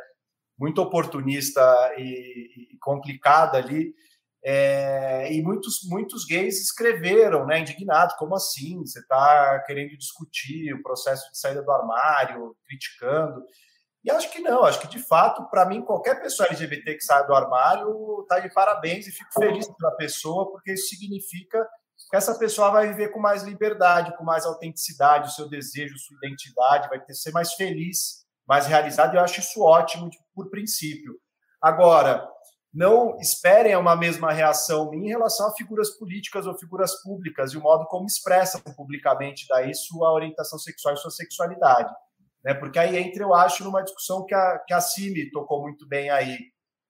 muito 0.61 0.83
oportunista 0.83 1.63
e, 1.97 2.75
e 2.75 2.79
complicada 2.79 3.57
ali. 3.57 3.95
É, 4.45 5.33
e 5.33 5.43
muitos, 5.43 5.81
muitos 5.85 6.25
gays 6.25 6.61
escreveram, 6.61 7.47
né, 7.47 7.61
indignados, 7.61 8.15
como 8.17 8.35
assim? 8.35 8.79
Você 8.81 9.01
está 9.01 9.63
querendo 9.67 9.97
discutir 9.97 10.75
o 10.75 10.83
processo 10.83 11.31
de 11.31 11.39
saída 11.39 11.63
do 11.63 11.73
armário, 11.73 12.55
criticando. 12.67 13.43
E 14.05 14.11
acho 14.11 14.31
que 14.31 14.41
não, 14.41 14.65
acho 14.65 14.81
que 14.81 14.89
de 14.89 14.99
fato, 14.99 15.49
para 15.51 15.67
mim, 15.67 15.83
qualquer 15.83 16.21
pessoa 16.23 16.49
LGBT 16.49 16.95
que 16.95 17.05
sai 17.05 17.27
do 17.27 17.35
armário 17.35 18.23
está 18.23 18.39
de 18.41 18.53
parabéns 18.53 19.07
e 19.07 19.13
fico 19.13 19.33
feliz 19.33 19.67
pela 19.77 19.93
pessoa, 19.97 20.51
porque 20.51 20.73
isso 20.73 20.89
significa 20.89 21.67
que 22.11 22.17
essa 22.17 22.39
pessoa 22.39 22.71
vai 22.71 22.89
viver 22.89 23.09
com 23.09 23.21
mais 23.21 23.43
liberdade, 23.43 24.17
com 24.17 24.25
mais 24.25 24.47
autenticidade, 24.47 25.29
o 25.29 25.33
seu 25.33 25.49
desejo, 25.49 25.99
sua 25.99 26.17
identidade, 26.17 26.89
vai 26.89 26.99
ter, 27.01 27.15
ser 27.15 27.31
mais 27.31 27.53
feliz 27.53 28.21
mais 28.51 28.67
realizado, 28.67 29.15
e 29.15 29.17
eu 29.17 29.23
acho 29.23 29.39
isso 29.39 29.63
ótimo 29.63 30.11
por 30.35 30.51
princípio. 30.51 31.15
Agora, 31.63 32.29
não 32.75 33.17
esperem 33.21 33.77
uma 33.77 33.95
mesma 33.95 34.33
reação 34.33 34.93
em 34.93 35.07
relação 35.07 35.47
a 35.47 35.55
figuras 35.55 35.91
políticas 35.91 36.49
ou 36.49 36.59
figuras 36.59 37.01
públicas 37.01 37.53
e 37.53 37.57
o 37.57 37.61
modo 37.61 37.87
como 37.87 38.07
expressam 38.07 38.61
publicamente 38.77 39.47
daí 39.49 39.73
sua 39.73 40.13
orientação 40.13 40.59
sexual 40.59 40.95
e 40.95 40.97
sua 40.97 41.13
sexualidade. 41.13 41.95
Né? 42.45 42.53
Porque 42.53 42.81
aí 42.81 42.97
entra, 42.97 43.23
eu 43.23 43.33
acho, 43.33 43.63
numa 43.63 43.85
discussão 43.85 44.27
que 44.27 44.35
a, 44.35 44.59
que 44.67 44.75
a 44.75 44.81
Cime 44.81 45.31
tocou 45.31 45.63
muito 45.63 45.87
bem 45.87 46.11
aí, 46.11 46.37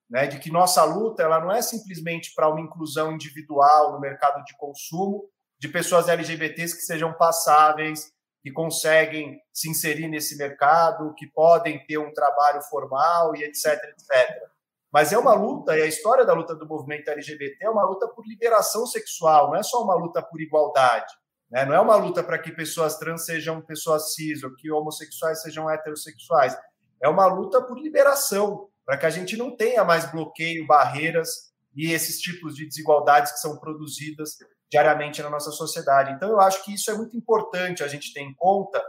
né? 0.09 0.27
de 0.27 0.39
que 0.39 0.51
nossa 0.51 0.83
luta 0.83 1.23
ela 1.23 1.41
não 1.41 1.53
é 1.53 1.61
simplesmente 1.61 2.33
para 2.35 2.49
uma 2.49 2.63
inclusão 2.63 3.13
individual 3.13 3.93
no 3.93 4.01
mercado 4.01 4.43
de 4.45 4.57
consumo 4.57 5.29
de 5.59 5.69
pessoas 5.69 6.09
LGBTs 6.09 6.75
que 6.75 6.83
sejam 6.85 7.13
passáveis, 7.13 8.11
que 8.43 8.51
conseguem 8.51 9.41
se 9.53 9.71
inserir 9.71 10.09
nesse 10.09 10.37
mercado, 10.37 11.15
que 11.15 11.27
podem 11.27 11.85
ter 11.87 11.99
um 11.99 12.13
trabalho 12.13 12.63
formal 12.63 13.37
e 13.37 13.45
etc, 13.45 13.75
etc. 13.75 14.51
Mas 14.93 15.13
é 15.13 15.19
uma 15.19 15.35
luta, 15.35 15.77
e 15.79 15.83
a 15.83 15.87
história 15.87 16.25
da 16.25 16.33
luta 16.33 16.55
do 16.55 16.67
movimento 16.67 17.09
LGBT 17.09 17.65
é 17.65 17.71
uma 17.71 17.85
luta 17.85 18.09
por 18.09 18.27
liberação 18.27 18.87
sexual, 18.87 19.49
não 19.49 19.57
é 19.57 19.63
só 19.63 19.83
uma 19.83 19.95
luta 19.95 20.21
por 20.23 20.41
igualdade. 20.41 21.13
Né? 21.51 21.65
Não 21.65 21.75
é 21.75 21.81
uma 21.81 21.97
luta 21.97 22.23
para 22.25 22.39
que 22.39 22.51
pessoas 22.51 22.97
trans 22.99 23.25
sejam 23.25 23.61
pessoas 23.61 24.15
cis 24.15 24.43
ou 24.43 24.55
que 24.55 24.71
homossexuais 24.71 25.43
sejam 25.43 25.71
heterossexuais. 25.71 26.57
É 27.03 27.09
uma 27.09 27.27
luta 27.27 27.63
por 27.63 27.79
liberação, 27.79 28.69
para 28.85 28.97
que 28.97 29.07
a 29.07 29.11
gente 29.11 29.37
não 29.37 29.57
tenha 29.57 29.85
mais 29.85 30.11
bloqueio, 30.11 30.67
barreiras 30.67 31.51
e 31.75 31.93
esses 31.93 32.21
tipos 32.21 32.57
de 32.57 32.67
desigualdades 32.67 33.33
que 33.33 33.39
são 33.39 33.59
produzidas 33.59 34.37
diariamente 34.71 35.23
na 35.23 35.29
nossa 35.29 35.51
sociedade. 35.51 36.13
Então, 36.13 36.31
eu 36.31 36.41
acho 36.41 36.65
que 36.65 36.73
isso 36.73 36.91
é 36.91 36.95
muito 36.95 37.17
importante 37.17 37.83
a 37.83 37.89
gente 37.89 38.13
ter 38.13 38.21
em 38.21 38.33
conta 38.35 38.81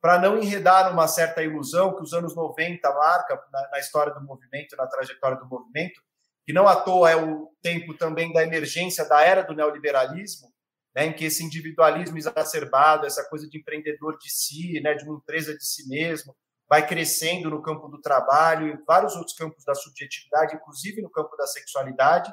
para 0.00 0.18
não 0.18 0.38
enredar 0.38 0.90
numa 0.90 1.08
certa 1.08 1.42
ilusão 1.42 1.94
que 1.94 2.02
os 2.02 2.12
anos 2.12 2.34
90 2.34 2.88
marca 2.94 3.40
na, 3.52 3.70
na, 3.70 3.78
história 3.78 4.14
do 4.14 4.22
movimento, 4.22 4.76
na 4.76 4.86
trajetória 4.86 5.36
do 5.36 5.46
movimento, 5.46 6.00
que 6.46 6.52
não 6.52 6.66
à 6.66 6.76
toa 6.76 7.10
é 7.10 7.16
o 7.16 7.50
tempo 7.60 7.94
também 7.94 8.32
da 8.32 8.42
emergência 8.42 9.06
da 9.06 9.22
era 9.22 9.42
do 9.42 9.54
neoliberalismo, 9.54 10.48
né, 10.94 11.06
em 11.06 11.12
que 11.12 11.24
esse 11.24 11.44
individualismo 11.44 12.16
exacerbado, 12.16 13.06
essa 13.06 13.28
coisa 13.28 13.48
de 13.48 13.58
empreendedor 13.58 14.16
de 14.18 14.30
si, 14.30 14.80
né, 14.80 14.94
de 14.94 15.04
uma 15.04 15.16
empresa 15.16 15.54
de 15.56 15.64
si 15.64 15.86
mesmo, 15.88 16.34
vai 16.68 16.86
crescendo 16.86 17.50
no 17.50 17.62
campo 17.62 17.88
do 17.88 18.00
trabalho 18.00 18.68
e 18.68 18.84
vários 18.86 19.14
outros 19.16 19.36
campos 19.36 19.64
da 19.64 19.74
subjetividade, 19.74 20.54
inclusive 20.54 21.02
no 21.02 21.10
campo 21.10 21.36
da 21.36 21.46
sexualidade, 21.46 22.32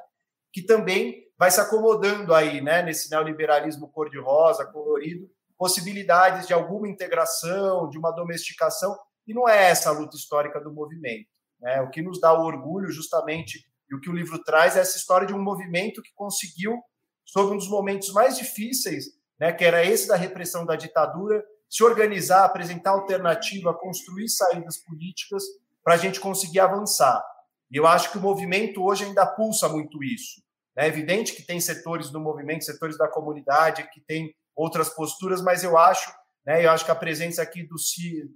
que 0.56 0.62
também 0.62 1.22
vai 1.38 1.52
se 1.52 1.60
acomodando 1.60 2.34
aí, 2.34 2.62
né, 2.62 2.82
nesse 2.82 3.12
neoliberalismo 3.12 3.90
cor-de-rosa, 3.90 4.66
colorido, 4.66 5.30
possibilidades 5.58 6.48
de 6.48 6.54
alguma 6.54 6.88
integração, 6.88 7.90
de 7.90 7.98
uma 7.98 8.10
domesticação, 8.12 8.98
e 9.28 9.34
não 9.34 9.50
é 9.50 9.66
essa 9.66 9.90
a 9.90 9.92
luta 9.92 10.16
histórica 10.16 10.62
do 10.62 10.74
movimento. 10.74 11.28
Né? 11.60 11.82
O 11.82 11.90
que 11.90 12.02
nos 12.02 12.22
dá 12.22 12.32
o 12.32 12.46
orgulho, 12.46 12.90
justamente, 12.90 13.66
e 13.92 13.96
o 13.96 14.00
que 14.00 14.10
o 14.10 14.14
livro 14.14 14.42
traz, 14.46 14.78
é 14.78 14.80
essa 14.80 14.96
história 14.96 15.28
de 15.28 15.34
um 15.34 15.44
movimento 15.44 16.02
que 16.02 16.14
conseguiu, 16.16 16.82
sob 17.26 17.52
um 17.52 17.58
dos 17.58 17.70
momentos 17.70 18.14
mais 18.14 18.38
difíceis, 18.38 19.08
né, 19.38 19.52
que 19.52 19.66
era 19.66 19.84
esse 19.84 20.08
da 20.08 20.16
repressão 20.16 20.66
da 20.66 20.78
ditadura, 20.78 21.44
se 21.70 21.84
organizar, 21.84 22.46
apresentar 22.46 22.92
alternativa, 22.92 23.74
construir 23.74 24.30
saídas 24.30 24.78
políticas 24.78 25.44
para 25.84 25.96
a 25.96 25.98
gente 25.98 26.22
conseguir 26.22 26.62
avançar. 26.62 27.22
E 27.70 27.76
eu 27.76 27.86
acho 27.86 28.10
que 28.10 28.18
o 28.18 28.22
movimento 28.22 28.82
hoje 28.82 29.04
ainda 29.04 29.26
pulsa 29.26 29.68
muito 29.68 30.02
isso. 30.02 30.45
É 30.78 30.88
evidente 30.88 31.34
que 31.34 31.44
tem 31.44 31.60
setores 31.60 32.10
do 32.10 32.20
movimento, 32.20 32.66
setores 32.66 32.98
da 32.98 33.08
comunidade 33.08 33.90
que 33.94 34.02
tem 34.02 34.34
outras 34.56 34.90
posturas, 34.90 35.42
mas 35.42 35.64
eu 35.64 35.78
acho, 35.78 36.12
né, 36.46 36.66
eu 36.66 36.72
acho 36.72 36.86
que 36.86 36.92
a 36.92 36.96
presença 36.96 37.42
aqui 37.42 37.64
do 37.64 37.76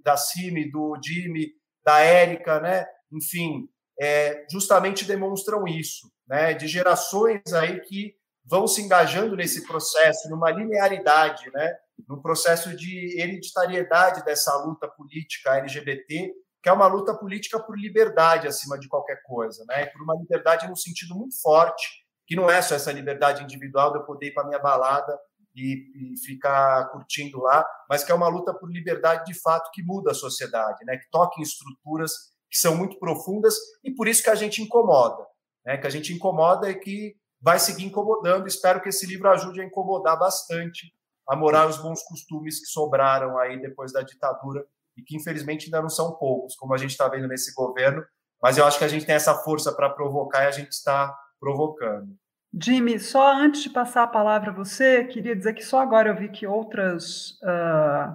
da 0.02 0.16
Cime, 0.16 0.70
do 0.70 0.98
Jimmy, 1.02 1.52
da 1.84 2.00
Érica, 2.00 2.60
né, 2.60 2.86
enfim, 3.12 3.68
é, 4.00 4.46
justamente 4.50 5.04
demonstram 5.04 5.66
isso, 5.66 6.10
né, 6.26 6.54
de 6.54 6.66
gerações 6.66 7.52
aí 7.52 7.80
que 7.80 8.14
vão 8.44 8.66
se 8.66 8.80
engajando 8.82 9.36
nesse 9.36 9.66
processo, 9.66 10.28
numa 10.30 10.50
linearidade, 10.50 11.50
né, 11.52 11.76
no 12.08 12.22
processo 12.22 12.74
de 12.74 13.20
hereditariedade 13.20 14.24
dessa 14.24 14.56
luta 14.64 14.88
política 14.88 15.56
LGBT, 15.56 16.32
que 16.62 16.68
é 16.68 16.72
uma 16.72 16.86
luta 16.86 17.14
política 17.14 17.60
por 17.60 17.78
liberdade 17.78 18.48
acima 18.48 18.78
de 18.78 18.88
qualquer 18.88 19.22
coisa, 19.22 19.64
né, 19.68 19.86
por 19.86 20.02
uma 20.02 20.16
liberdade 20.16 20.68
no 20.68 20.76
sentido 20.76 21.14
muito 21.14 21.40
forte, 21.40 22.00
que 22.30 22.36
não 22.36 22.48
é 22.48 22.62
só 22.62 22.76
essa 22.76 22.92
liberdade 22.92 23.42
individual 23.42 23.90
de 23.90 23.98
eu 23.98 24.04
poder 24.04 24.28
ir 24.28 24.32
para 24.32 24.46
minha 24.46 24.60
balada 24.60 25.18
e, 25.52 26.12
e, 26.12 26.16
ficar 26.24 26.88
curtindo 26.92 27.40
lá, 27.40 27.66
mas 27.88 28.04
que 28.04 28.12
é 28.12 28.14
uma 28.14 28.28
luta 28.28 28.54
por 28.54 28.70
liberdade 28.70 29.24
de 29.24 29.34
fato 29.34 29.68
que 29.72 29.82
muda 29.82 30.12
a 30.12 30.14
sociedade, 30.14 30.84
né? 30.84 30.96
que 30.96 31.10
toca 31.10 31.40
em 31.40 31.42
estruturas 31.42 32.12
que 32.48 32.56
são 32.56 32.76
muito 32.76 33.00
profundas 33.00 33.56
e 33.82 33.92
por 33.92 34.06
isso 34.06 34.22
que 34.22 34.30
a 34.30 34.36
gente 34.36 34.62
incomoda, 34.62 35.26
né? 35.66 35.76
que 35.76 35.88
a 35.88 35.90
gente 35.90 36.12
incomoda 36.12 36.70
e 36.70 36.78
que 36.78 37.16
vai 37.42 37.58
seguir 37.58 37.86
incomodando. 37.86 38.46
Espero 38.46 38.80
que 38.80 38.90
esse 38.90 39.06
livro 39.06 39.28
ajude 39.28 39.60
a 39.60 39.64
incomodar 39.64 40.16
bastante 40.16 40.94
a 41.28 41.34
moral 41.34 41.66
e 41.66 41.70
os 41.70 41.78
bons 41.78 42.00
costumes 42.04 42.60
que 42.60 42.66
sobraram 42.66 43.38
aí 43.38 43.60
depois 43.60 43.92
da 43.92 44.02
ditadura 44.02 44.64
e 44.96 45.02
que 45.02 45.16
infelizmente 45.16 45.64
ainda 45.64 45.82
não 45.82 45.90
são 45.90 46.16
poucos, 46.16 46.54
como 46.54 46.74
a 46.74 46.78
gente 46.78 46.92
está 46.92 47.08
vendo 47.08 47.26
nesse 47.26 47.52
governo, 47.54 48.04
mas 48.40 48.56
eu 48.56 48.64
acho 48.64 48.78
que 48.78 48.84
a 48.84 48.88
gente 48.88 49.04
tem 49.04 49.16
essa 49.16 49.34
força 49.34 49.72
para 49.72 49.90
provocar 49.90 50.44
e 50.44 50.46
a 50.46 50.52
gente 50.52 50.70
está 50.70 51.12
provocando. 51.40 52.14
Jimmy, 52.52 52.98
só 52.98 53.36
antes 53.36 53.62
de 53.62 53.70
passar 53.70 54.02
a 54.02 54.08
palavra 54.08 54.50
a 54.50 54.54
você, 54.54 55.04
queria 55.04 55.34
dizer 55.34 55.54
que 55.54 55.64
só 55.64 55.80
agora 55.80 56.10
eu 56.10 56.16
vi 56.16 56.28
que 56.28 56.46
outras 56.46 57.38
uh, 57.42 58.14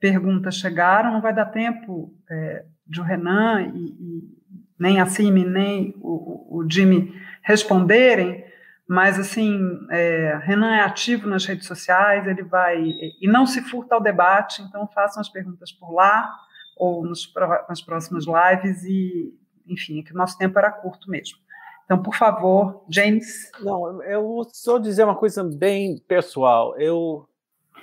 perguntas 0.00 0.54
chegaram, 0.54 1.12
não 1.12 1.20
vai 1.20 1.34
dar 1.34 1.46
tempo 1.46 2.14
é, 2.30 2.64
de 2.86 3.00
o 3.00 3.04
Renan 3.04 3.72
e, 3.74 3.88
e 3.88 4.42
nem 4.78 5.00
a 5.00 5.06
Cime, 5.06 5.44
nem 5.44 5.94
o, 6.00 6.58
o, 6.58 6.70
Jimmy 6.70 7.12
responderem, 7.42 8.44
mas 8.88 9.18
assim, 9.18 9.58
é, 9.90 10.40
Renan 10.42 10.74
é 10.74 10.80
ativo 10.80 11.28
nas 11.28 11.44
redes 11.44 11.66
sociais, 11.66 12.26
ele 12.26 12.42
vai 12.42 12.82
e 12.82 13.26
não 13.28 13.46
se 13.46 13.62
furta 13.62 13.94
ao 13.94 14.02
debate, 14.02 14.62
então 14.62 14.88
façam 14.88 15.20
as 15.20 15.28
perguntas 15.28 15.72
por 15.72 15.92
lá 15.92 16.32
ou 16.76 17.04
nos, 17.04 17.32
nas 17.68 17.80
próximas 17.80 18.24
lives 18.26 18.82
e, 18.84 19.32
enfim, 19.66 20.00
é 20.00 20.02
que 20.02 20.12
o 20.12 20.16
nosso 20.16 20.36
tempo 20.36 20.58
era 20.58 20.70
curto 20.70 21.08
mesmo. 21.10 21.38
Então, 21.92 22.02
por 22.02 22.14
favor, 22.14 22.84
James. 22.88 23.50
Não, 23.60 24.02
eu 24.02 24.48
só 24.50 24.78
dizer 24.78 25.04
uma 25.04 25.14
coisa 25.14 25.44
bem 25.44 25.98
pessoal. 26.08 26.74
Eu 26.80 27.28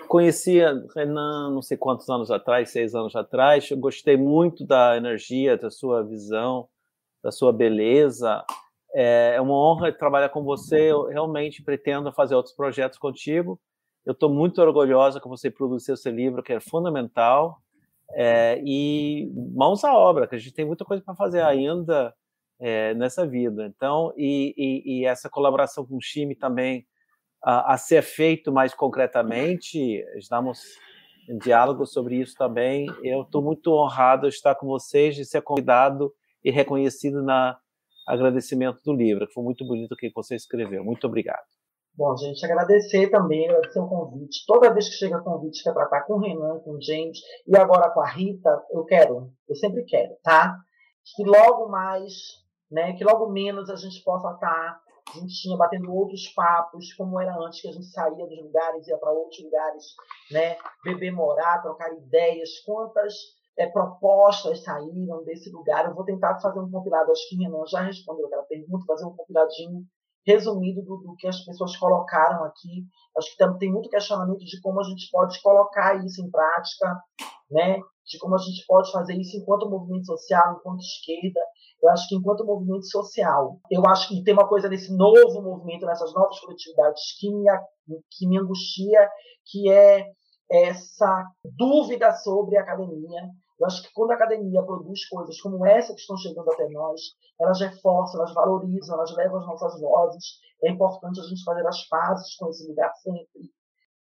conhecia 0.08 0.84
Renan 0.96 1.52
não 1.52 1.62
sei 1.62 1.78
quantos 1.78 2.10
anos 2.10 2.32
atrás, 2.32 2.72
seis 2.72 2.96
anos 2.96 3.16
atrás. 3.16 3.70
Eu 3.70 3.78
gostei 3.78 4.18
muito 4.18 4.66
da 4.66 4.98
energia, 4.98 5.56
da 5.56 5.70
sua 5.70 6.02
visão, 6.04 6.68
da 7.22 7.32
sua 7.32 7.54
beleza. 7.54 8.44
É, 8.96 9.34
é 9.36 9.42
uma 9.42 9.54
honra 9.54 9.92
trabalhar 9.92 10.30
com 10.30 10.44
você. 10.44 10.92
Eu 10.92 11.06
realmente 11.06 11.62
pretendo 11.62 12.12
fazer 12.12 12.34
outros 12.34 12.56
projetos 12.56 12.98
contigo. 12.98 13.60
Eu 14.04 14.14
estou 14.14 14.28
muito 14.28 14.60
orgulhosa 14.60 15.22
que 15.22 15.28
você 15.28 15.52
produziu 15.52 15.94
esse 15.94 16.10
livro, 16.10 16.42
que 16.42 16.54
é 16.54 16.60
fundamental. 16.60 17.62
É, 18.14 18.60
e 18.66 19.32
mãos 19.54 19.84
à 19.84 19.96
obra, 19.96 20.26
que 20.26 20.34
a 20.34 20.40
gente 20.40 20.56
tem 20.56 20.66
muita 20.66 20.84
coisa 20.84 21.04
para 21.04 21.14
fazer 21.14 21.44
ainda 21.44 22.12
é, 22.60 22.94
nessa 22.94 23.26
vida. 23.26 23.66
Então, 23.66 24.14
e, 24.18 24.54
e, 24.58 25.02
e, 25.02 25.06
essa 25.06 25.30
colaboração 25.30 25.86
com 25.86 25.96
o 25.96 26.00
time 26.00 26.36
também 26.36 26.86
a, 27.44 27.74
a, 27.74 27.78
ser 27.78 28.02
feito 28.02 28.52
mais 28.52 28.74
concretamente, 28.74 30.04
estamos 30.18 30.60
em 31.30 31.38
diálogo 31.38 31.86
sobre 31.86 32.18
isso 32.18 32.36
também. 32.36 32.88
Eu 33.04 33.22
estou 33.22 33.42
muito 33.42 33.72
honrado 33.74 34.28
de 34.28 34.36
estar 34.36 34.56
com 34.56 34.68
vocês, 34.68 35.16
de 35.16 35.26
ser 35.26 35.42
convidado 35.42 36.14
e 36.44 36.52
reconhecido 36.52 37.24
na 37.24 37.58
agradecimento 38.10 38.82
do 38.84 38.92
livro, 38.92 39.28
foi 39.32 39.44
muito 39.44 39.64
bonito 39.64 39.92
o 39.92 39.96
que 39.96 40.12
você 40.14 40.36
escreveu. 40.36 40.84
Muito 40.84 41.06
obrigado. 41.06 41.46
Bom, 41.96 42.16
gente, 42.18 42.44
agradecer 42.44 43.10
também, 43.10 43.48
agradecer 43.48 43.80
o 43.80 43.88
convite. 43.88 44.46
Toda 44.48 44.74
vez 44.74 44.90
que 44.90 44.96
chega 44.96 45.20
convite 45.20 45.62
que 45.62 45.70
é 45.70 45.74
para 45.74 45.84
estar 45.84 46.02
com 46.04 46.14
o 46.14 46.20
Renan, 46.20 46.60
com 46.60 46.72
o 46.72 46.82
James 46.82 47.20
e 47.46 47.56
agora 47.56 47.92
com 47.92 48.02
a 48.02 48.10
Rita, 48.10 48.64
eu 48.72 48.84
quero, 48.86 49.32
eu 49.48 49.56
sempre 49.56 49.84
quero, 49.84 50.16
tá? 50.24 50.58
Que 51.16 51.24
logo 51.24 51.70
mais 51.70 52.14
né? 52.70 52.94
Que 52.94 53.04
logo 53.04 53.30
menos 53.30 53.70
a 53.70 53.76
gente 53.76 54.04
possa 54.04 54.34
estar 54.34 54.82
juntinha, 55.14 55.58
batendo 55.58 55.94
outros 55.94 56.28
papos, 56.30 56.94
como 56.94 57.20
era 57.20 57.36
antes, 57.38 57.62
que 57.62 57.68
a 57.68 57.72
gente 57.72 57.88
saía 57.88 58.28
dos 58.28 58.42
lugares, 58.42 58.88
ia 58.88 58.98
para 58.98 59.12
outros 59.12 59.44
lugares, 59.44 59.84
né? 60.32 60.58
Beber, 60.84 61.12
morar, 61.12 61.62
trocar 61.62 61.92
ideias, 61.94 62.60
quantas 62.66 63.14
é, 63.58 63.68
propostas 63.68 64.64
saíram 64.64 65.24
desse 65.24 65.52
lugar. 65.52 65.86
Eu 65.86 65.96
vou 65.96 66.06
tentar 66.06 66.40
fazer 66.40 66.60
um 66.60 66.70
compilado, 66.70 67.12
acho 67.12 67.28
que 67.28 67.36
Renan 67.36 67.66
já 67.68 67.82
respondeu 67.82 68.28
aquela 68.28 68.44
pergunta, 68.44 68.86
fazer 68.86 69.06
um 69.06 69.16
compiladinho 69.16 69.84
resumido 70.26 70.82
do, 70.84 70.98
do, 70.98 71.16
que 71.16 71.28
as 71.28 71.44
pessoas 71.44 71.76
colocaram 71.78 72.44
aqui. 72.44 72.86
Acho 73.18 73.36
que 73.36 73.58
tem 73.58 73.72
muito 73.72 73.90
questionamento 73.90 74.46
de 74.46 74.62
como 74.62 74.80
a 74.80 74.84
gente 74.84 75.10
pode 75.12 75.42
colocar 75.42 75.96
isso 76.06 76.22
em 76.24 76.30
prática, 76.30 77.02
né? 77.50 77.80
de 78.10 78.18
como 78.18 78.36
a 78.36 78.40
gente 78.40 78.66
pode 78.68 78.92
fazer 78.92 79.14
isso 79.16 79.38
enquanto 79.38 79.70
movimento 79.70 80.08
social, 80.08 80.58
enquanto 80.58 80.80
esquerda. 80.80 81.40
Eu 81.82 81.90
acho 81.90 82.08
que 82.10 82.16
enquanto 82.16 82.46
movimento 82.46 82.86
social, 82.86 83.58
eu 83.72 83.86
acho 83.88 84.10
que 84.10 84.24
tem 84.24 84.34
uma 84.34 84.48
coisa 84.48 84.68
nesse 84.68 84.96
novo 84.96 85.42
movimento, 85.42 85.86
nessas 85.86 86.14
novas 86.14 86.40
coletividades 86.40 87.18
que 87.20 87.30
me, 87.34 87.46
que 88.12 88.28
me 88.28 88.38
angustia, 88.38 89.10
que 89.46 89.72
é 89.72 90.06
essa 90.52 91.26
dúvida 91.58 92.12
sobre 92.16 92.58
a 92.58 92.62
academia. 92.62 93.22
Eu 93.60 93.66
acho 93.66 93.84
que 93.84 93.94
quando 93.94 94.12
a 94.12 94.16
academia 94.16 94.64
produz 94.64 95.08
coisas 95.08 95.40
como 95.42 95.66
essa 95.66 95.94
que 95.94 96.00
estão 96.00 96.18
chegando 96.18 96.52
até 96.52 96.68
nós, 96.70 97.02
elas 97.40 97.60
reforçam, 97.60 98.20
elas 98.20 98.34
valorizam, 98.34 98.96
elas 98.96 99.16
levam 99.16 99.40
as 99.40 99.46
nossas 99.46 99.80
vozes. 99.80 100.40
É 100.64 100.72
importante 100.72 101.20
a 101.20 101.24
gente 101.24 101.44
fazer 101.44 101.66
as 101.66 101.88
pazes 101.88 102.36
com 102.36 102.50
esse 102.50 102.68
lugar 102.68 102.92
sempre, 102.96 103.52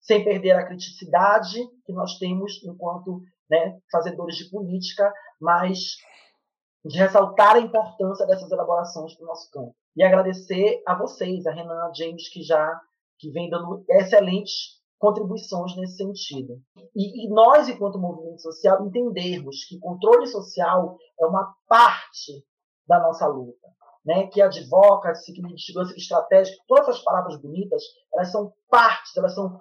sem 0.01 0.25
perder 0.25 0.53
a 0.53 0.67
criticidade 0.67 1.59
que 1.85 1.93
nós 1.93 2.19
temos 2.19 2.61
enquanto 2.65 3.21
né, 3.51 3.79
fazedores 3.91 4.37
de 4.37 4.51
política, 4.51 5.13
mas 5.41 5.97
de 6.89 6.99
ressaltar 6.99 7.57
a 7.57 7.61
importância 7.61 8.27
dessas 8.27 8.51
elaborações 8.51 9.15
para 9.15 9.25
o 9.25 9.27
nosso 9.29 9.51
campo. 9.51 9.77
E 9.95 10.03
agradecer 10.03 10.83
a 10.87 10.95
vocês, 10.95 11.47
a 11.47 11.53
Renan, 11.53 11.85
a 11.85 11.93
James, 11.93 12.29
que 12.31 12.43
já 12.43 12.81
que 13.19 13.31
vem 13.31 13.51
dando 13.51 13.85
excelentes 13.91 14.79
contribuições 14.99 15.77
nesse 15.77 15.97
sentido. 15.97 16.61
E, 16.97 17.27
e, 17.27 17.29
nós, 17.29 17.69
enquanto 17.69 17.99
movimento 17.99 18.41
social, 18.41 18.87
entendermos 18.87 19.65
que 19.65 19.79
controle 19.79 20.27
social 20.27 20.97
é 21.21 21.27
uma 21.27 21.55
parte 21.69 22.45
da 22.87 22.99
nossa 23.01 23.27
luta, 23.27 23.69
né? 24.05 24.27
que 24.29 24.41
advoca, 24.41 25.15
segurança 25.15 25.95
estratégica, 25.95 26.57
todas 26.67 26.89
essas 26.89 27.03
palavras 27.03 27.41
bonitas, 27.41 27.83
elas 28.15 28.33
são 28.33 28.53
partes, 28.71 29.17
elas 29.17 29.35
são 29.35 29.61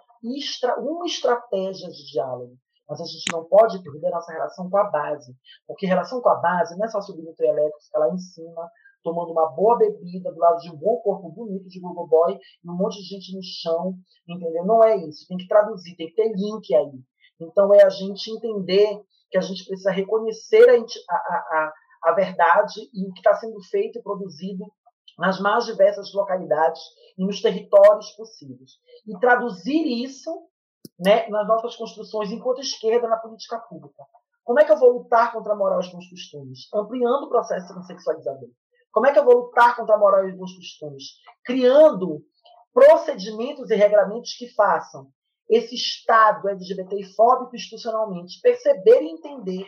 uma 0.79 1.05
estratégia 1.05 1.89
de 1.89 2.09
diálogo 2.09 2.57
mas 2.87 3.01
a 3.01 3.05
gente 3.05 3.25
não 3.31 3.43
pode 3.45 3.81
perder 3.83 4.09
nossa 4.09 4.31
relação 4.31 4.69
com 4.69 4.77
a 4.77 4.85
base, 4.85 5.35
porque 5.65 5.85
relação 5.85 6.21
com 6.21 6.29
a 6.29 6.35
base 6.35 6.77
não 6.77 6.85
é 6.85 6.89
só 6.89 7.01
subir 7.01 7.23
no 7.23 7.35
trio 7.35 7.49
elétrico, 7.49 7.83
ficar 7.83 7.99
lá 7.99 8.13
em 8.13 8.17
cima, 8.17 8.71
tomando 9.03 9.31
uma 9.31 9.49
boa 9.51 9.77
bebida 9.77 10.31
do 10.31 10.39
lado 10.39 10.59
de 10.59 10.71
um 10.71 10.75
bom 10.75 10.97
corpo 10.97 11.29
bonito 11.29 11.67
de 11.67 11.79
Google 11.79 12.07
Boy 12.07 12.37
e 12.63 12.69
um 12.69 12.75
monte 12.75 12.97
de 12.97 13.07
gente 13.07 13.35
no 13.35 13.41
chão, 13.43 13.95
entendeu? 14.27 14.65
Não 14.65 14.83
é 14.83 14.95
isso, 14.97 15.27
tem 15.27 15.37
que 15.37 15.47
traduzir, 15.47 15.95
tem 15.95 16.07
que 16.07 16.15
ter 16.15 16.33
link 16.33 16.73
aí. 16.73 16.99
Então 17.39 17.73
é 17.73 17.83
a 17.83 17.89
gente 17.89 18.31
entender 18.31 19.01
que 19.29 19.37
a 19.37 19.41
gente 19.41 19.65
precisa 19.65 19.91
reconhecer 19.91 20.69
a, 20.69 20.75
a, 20.75 21.15
a, 21.15 21.73
a 22.03 22.11
verdade 22.13 22.81
e 22.93 23.05
o 23.07 23.13
que 23.13 23.19
está 23.19 23.33
sendo 23.35 23.61
feito 23.69 23.99
e 23.99 24.01
produzido 24.01 24.65
nas 25.17 25.39
mais 25.39 25.65
diversas 25.65 26.13
localidades 26.13 26.81
e 27.17 27.25
nos 27.25 27.41
territórios 27.41 28.11
possíveis. 28.11 28.71
E 29.07 29.17
traduzir 29.19 30.03
isso 30.03 30.31
né, 30.99 31.27
nas 31.29 31.47
nossas 31.47 31.75
construções 31.75 32.31
enquanto 32.31 32.61
esquerda 32.61 33.07
na 33.07 33.17
política 33.17 33.59
pública. 33.59 34.03
Como 34.43 34.59
é 34.59 34.65
que 34.65 34.71
eu 34.71 34.77
vou 34.77 34.99
lutar 34.99 35.33
contra 35.33 35.53
a 35.53 35.55
moral 35.55 35.81
e 35.81 35.91
bons 35.91 36.09
costumes? 36.09 36.69
Ampliando 36.73 37.23
o 37.23 37.29
processo 37.29 37.73
sexualizador. 37.83 38.49
Como 38.91 39.05
é 39.05 39.11
que 39.11 39.19
eu 39.19 39.25
vou 39.25 39.45
lutar 39.45 39.75
contra 39.75 39.95
a 39.95 39.97
moral 39.97 40.27
e 40.27 40.31
bons 40.31 40.55
costumes? 40.55 41.03
Criando 41.43 42.23
procedimentos 42.73 43.69
e 43.69 43.75
regulamentos 43.75 44.33
que 44.33 44.53
façam 44.53 45.11
esse 45.49 45.75
Estado 45.75 46.47
LGBTfóbico 46.47 47.55
institucionalmente 47.55 48.39
perceber 48.41 49.01
e 49.01 49.11
entender 49.11 49.65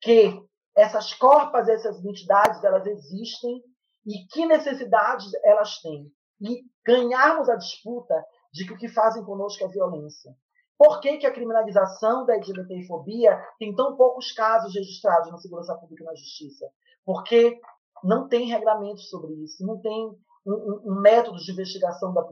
que 0.00 0.40
essas 0.76 1.14
corpas, 1.14 1.68
essas 1.68 2.04
entidades, 2.04 2.62
elas 2.62 2.86
existem 2.86 3.62
e 4.06 4.26
que 4.26 4.44
necessidades 4.44 5.32
elas 5.44 5.80
têm. 5.80 6.10
E 6.40 6.62
ganharmos 6.84 7.48
a 7.48 7.56
disputa 7.56 8.14
de 8.54 8.64
que 8.64 8.72
o 8.72 8.78
que 8.78 8.88
fazem 8.88 9.24
conosco 9.24 9.64
é 9.64 9.68
violência. 9.68 10.32
Por 10.78 11.00
que, 11.00 11.18
que 11.18 11.26
a 11.26 11.32
criminalização 11.32 12.24
da 12.24 12.34
LGBTfobia 12.34 13.36
tem 13.58 13.74
tão 13.74 13.96
poucos 13.96 14.30
casos 14.32 14.72
registrados 14.74 15.30
na 15.30 15.38
segurança 15.38 15.74
pública 15.74 16.04
e 16.04 16.06
na 16.06 16.14
justiça? 16.14 16.66
Porque 17.04 17.60
não 18.04 18.28
tem 18.28 18.46
regulamentos 18.46 19.08
sobre 19.08 19.34
isso, 19.42 19.66
não 19.66 19.80
tem 19.80 20.08
um, 20.46 20.80
um, 20.84 21.00
método 21.00 21.38
de 21.38 21.50
investigação 21.50 22.12
da, 22.12 22.22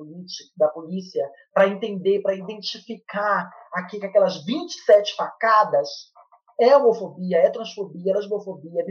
da 0.57 0.69
polícia 0.69 1.29
para 1.53 1.69
entender, 1.69 2.21
para 2.21 2.37
identificar 2.37 3.51
aqui 3.73 3.99
que 3.99 4.07
aquelas 4.07 4.45
27 4.45 5.17
facadas 5.17 5.89
é 6.61 6.77
homofobia, 6.77 7.39
é 7.39 7.51
transfobia, 7.51 8.13
é 8.13 8.17
lesbofobia, 8.17 8.85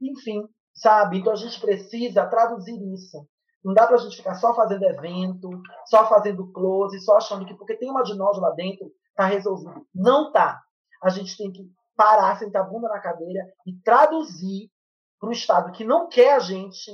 enfim, 0.00 0.48
sabe? 0.72 1.18
Então 1.18 1.32
a 1.32 1.36
gente 1.36 1.60
precisa 1.60 2.26
traduzir 2.26 2.80
isso. 2.94 3.26
Não 3.64 3.74
dá 3.74 3.86
para 3.86 3.96
a 3.96 3.98
gente 3.98 4.16
ficar 4.16 4.34
só 4.34 4.54
fazendo 4.54 4.84
evento, 4.84 5.50
só 5.86 6.08
fazendo 6.08 6.50
close, 6.52 7.00
só 7.00 7.16
achando 7.16 7.44
que 7.44 7.54
porque 7.54 7.76
tem 7.76 7.90
uma 7.90 8.02
de 8.02 8.14
nós 8.14 8.38
lá 8.38 8.50
dentro, 8.50 8.90
está 9.10 9.26
resolvido. 9.26 9.86
Não 9.94 10.32
tá. 10.32 10.60
A 11.02 11.08
gente 11.08 11.36
tem 11.36 11.50
que 11.50 11.68
parar, 11.96 12.38
sentar 12.38 12.62
a 12.62 12.64
bunda 12.66 12.88
na 12.88 13.00
cadeira 13.00 13.52
e 13.66 13.74
traduzir 13.82 14.70
para 15.18 15.28
o 15.28 15.32
Estado 15.32 15.72
que 15.72 15.84
não 15.84 16.08
quer 16.08 16.34
a 16.34 16.38
gente 16.38 16.90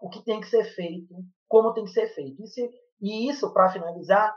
o 0.00 0.08
que 0.08 0.24
tem 0.24 0.40
que 0.40 0.48
ser 0.48 0.64
feito, 0.74 1.14
como 1.46 1.74
tem 1.74 1.84
que 1.84 1.90
ser 1.90 2.08
feito. 2.08 2.42
Isso, 2.42 2.60
e 3.00 3.28
isso, 3.28 3.52
para 3.52 3.70
finalizar, 3.70 4.34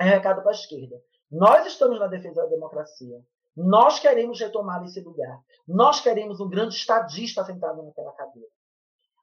é 0.00 0.04
um 0.04 0.08
recado 0.08 0.40
para 0.42 0.50
a 0.50 0.54
esquerda. 0.54 0.96
Nós 1.30 1.66
estamos 1.66 1.98
na 1.98 2.06
defesa 2.06 2.42
da 2.42 2.48
democracia. 2.48 3.20
Nós 3.54 3.98
queremos 3.98 4.40
retomar 4.40 4.82
esse 4.84 5.00
lugar. 5.00 5.38
Nós 5.68 6.00
queremos 6.00 6.40
um 6.40 6.48
grande 6.48 6.74
estadista 6.74 7.44
sentado 7.44 7.82
naquela 7.82 8.12
cadeira. 8.12 8.48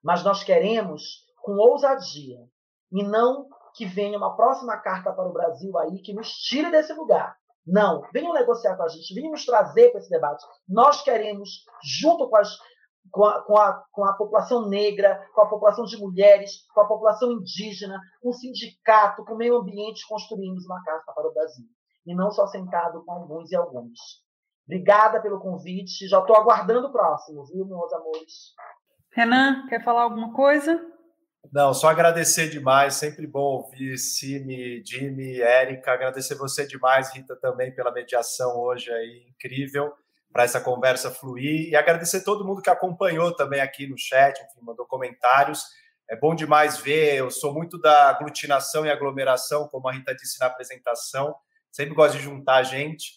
Mas 0.03 0.23
nós 0.23 0.43
queremos 0.43 1.25
com 1.41 1.53
ousadia 1.53 2.39
e 2.91 3.03
não 3.03 3.47
que 3.75 3.85
venha 3.85 4.17
uma 4.17 4.35
próxima 4.35 4.77
carta 4.77 5.11
para 5.11 5.27
o 5.27 5.33
Brasil 5.33 5.77
aí 5.77 5.99
que 5.99 6.13
nos 6.13 6.31
tire 6.33 6.71
desse 6.71 6.93
lugar. 6.93 7.37
Não, 7.65 8.01
venham 8.11 8.33
negociar 8.33 8.75
com 8.75 8.83
a 8.83 8.87
gente, 8.87 9.13
venham 9.13 9.31
nos 9.31 9.45
trazer 9.45 9.91
para 9.91 9.99
esse 9.99 10.09
debate. 10.09 10.43
Nós 10.67 11.03
queremos, 11.03 11.63
junto 11.83 12.27
com, 12.27 12.35
as, 12.35 12.57
com, 13.11 13.25
a, 13.25 13.43
com, 13.43 13.57
a, 13.57 13.83
com 13.91 14.05
a 14.05 14.13
população 14.13 14.67
negra, 14.67 15.23
com 15.35 15.41
a 15.41 15.49
população 15.49 15.85
de 15.85 15.97
mulheres, 15.97 16.65
com 16.73 16.81
a 16.81 16.87
população 16.87 17.31
indígena, 17.31 17.99
um 18.23 18.33
sindicato, 18.33 19.23
com 19.23 19.33
o 19.33 19.37
meio 19.37 19.57
ambiente, 19.57 20.07
construímos 20.07 20.65
uma 20.65 20.83
carta 20.83 21.13
para 21.13 21.27
o 21.27 21.33
Brasil. 21.33 21.65
E 22.07 22.15
não 22.15 22.31
só 22.31 22.47
sentado 22.47 23.03
com 23.05 23.11
alguns 23.11 23.51
e 23.51 23.55
alguns. 23.55 23.99
Obrigada 24.65 25.21
pelo 25.21 25.39
convite. 25.39 26.07
Já 26.07 26.19
estou 26.19 26.35
aguardando 26.35 26.87
o 26.87 26.91
próximo, 26.91 27.45
viu, 27.45 27.65
meus 27.65 27.93
amores? 27.93 28.53
Renan, 29.11 29.67
quer 29.67 29.83
falar 29.83 30.03
alguma 30.03 30.33
coisa? 30.33 30.79
Não, 31.51 31.73
só 31.73 31.89
agradecer 31.89 32.47
demais, 32.47 32.93
sempre 32.93 33.25
bom 33.25 33.39
ouvir 33.39 33.97
Cime, 33.97 34.83
Jimmy, 34.85 35.41
Érica, 35.41 35.91
agradecer 35.91 36.35
você 36.35 36.65
demais, 36.67 37.11
Rita, 37.11 37.35
também 37.35 37.73
pela 37.73 37.91
mediação 37.91 38.55
hoje 38.59 38.91
aí, 38.91 39.25
incrível, 39.31 39.91
para 40.31 40.43
essa 40.43 40.61
conversa 40.61 41.09
fluir, 41.09 41.69
e 41.69 41.75
agradecer 41.75 42.23
todo 42.23 42.45
mundo 42.45 42.61
que 42.61 42.69
acompanhou 42.69 43.35
também 43.35 43.61
aqui 43.61 43.87
no 43.87 43.97
chat, 43.97 44.39
enfim, 44.39 44.59
mandou 44.61 44.85
comentários, 44.85 45.63
é 46.07 46.15
bom 46.15 46.35
demais 46.35 46.77
ver, 46.77 47.15
eu 47.15 47.31
sou 47.31 47.51
muito 47.51 47.79
da 47.79 48.09
aglutinação 48.09 48.85
e 48.85 48.91
aglomeração, 48.91 49.67
como 49.69 49.89
a 49.89 49.91
Rita 49.91 50.13
disse 50.13 50.39
na 50.39 50.45
apresentação, 50.45 51.35
sempre 51.71 51.95
gosto 51.95 52.15
de 52.15 52.23
juntar 52.23 52.61
gente, 52.61 53.13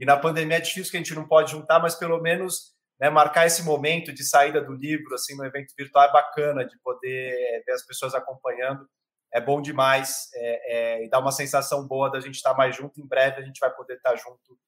e 0.00 0.04
na 0.04 0.16
pandemia 0.16 0.56
é 0.56 0.60
difícil 0.60 0.90
que 0.90 0.96
a 0.96 1.00
gente 1.00 1.14
não 1.14 1.28
pode 1.28 1.52
juntar, 1.52 1.78
mas 1.78 1.94
pelo 1.94 2.20
menos 2.20 2.75
né, 2.98 3.10
marcar 3.10 3.46
esse 3.46 3.62
momento 3.62 4.12
de 4.12 4.24
saída 4.24 4.60
do 4.60 4.72
livro 4.72 5.14
assim 5.14 5.36
no 5.36 5.44
evento 5.44 5.74
virtual 5.76 6.08
é 6.08 6.12
bacana 6.12 6.64
de 6.64 6.78
poder 6.78 7.32
é, 7.32 7.62
ver 7.64 7.72
as 7.72 7.84
pessoas 7.84 8.14
acompanhando. 8.14 8.88
É 9.32 9.40
bom 9.40 9.60
demais 9.60 10.30
é, 10.34 10.74
é, 10.74 11.04
e 11.04 11.10
dá 11.10 11.18
uma 11.18 11.32
sensação 11.32 11.86
boa 11.86 12.10
da 12.10 12.20
gente 12.20 12.36
estar 12.36 12.54
mais 12.54 12.74
junto. 12.74 13.00
Em 13.00 13.06
breve 13.06 13.40
a 13.40 13.44
gente 13.44 13.58
vai 13.58 13.70
poder 13.70 13.94
estar 13.94 14.16
junto 14.16 14.58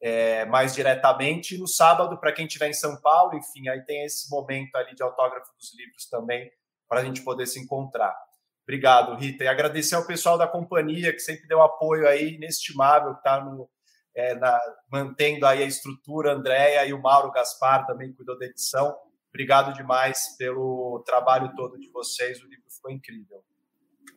é, 0.00 0.44
mais 0.46 0.74
diretamente. 0.74 1.54
E 1.54 1.58
no 1.58 1.68
sábado 1.68 2.18
para 2.18 2.32
quem 2.32 2.46
estiver 2.46 2.68
em 2.68 2.74
São 2.74 3.00
Paulo 3.00 3.36
enfim 3.36 3.68
aí 3.68 3.82
tem 3.84 4.04
esse 4.04 4.28
momento 4.30 4.74
ali 4.76 4.94
de 4.94 5.02
autógrafo 5.02 5.52
dos 5.56 5.74
livros 5.76 6.08
também 6.08 6.50
para 6.88 7.00
a 7.00 7.04
gente 7.04 7.22
poder 7.22 7.46
se 7.46 7.60
encontrar. 7.60 8.16
Obrigado 8.64 9.14
Rita. 9.14 9.44
E 9.44 9.48
agradecer 9.48 9.94
ao 9.94 10.06
pessoal 10.06 10.36
da 10.36 10.48
companhia 10.48 11.12
que 11.12 11.20
sempre 11.20 11.46
deu 11.46 11.62
apoio 11.62 12.08
aí 12.08 12.34
inestimável 12.34 13.12
que 13.12 13.20
está 13.20 13.40
no 13.40 13.70
é, 14.16 14.34
na, 14.34 14.58
mantendo 14.90 15.46
aí 15.46 15.62
a 15.62 15.66
estrutura, 15.66 16.32
Andréia 16.32 16.86
e 16.86 16.92
o 16.92 17.00
Mauro 17.00 17.30
Gaspar 17.30 17.86
também 17.86 18.12
cuidou 18.12 18.38
da 18.38 18.46
edição. 18.46 18.96
Obrigado 19.28 19.74
demais 19.74 20.34
pelo 20.38 21.02
trabalho 21.04 21.52
todo 21.54 21.78
de 21.78 21.90
vocês, 21.90 22.40
o 22.40 22.48
livro 22.48 22.64
ficou 22.70 22.90
incrível. 22.90 23.44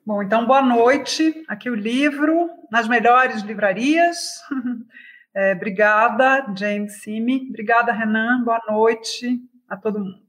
Bom, 0.05 0.23
então 0.23 0.47
boa 0.47 0.61
noite. 0.61 1.43
Aqui 1.47 1.69
o 1.69 1.76
livro, 1.76 2.49
nas 2.71 2.88
melhores 2.88 3.41
livrarias. 3.41 4.17
É, 5.31 5.53
obrigada, 5.53 6.51
James 6.57 7.03
Simi. 7.03 7.47
Obrigada, 7.49 7.93
Renan. 7.93 8.43
Boa 8.43 8.59
noite 8.67 9.39
a 9.69 9.77
todo 9.77 9.99
mundo. 9.99 10.19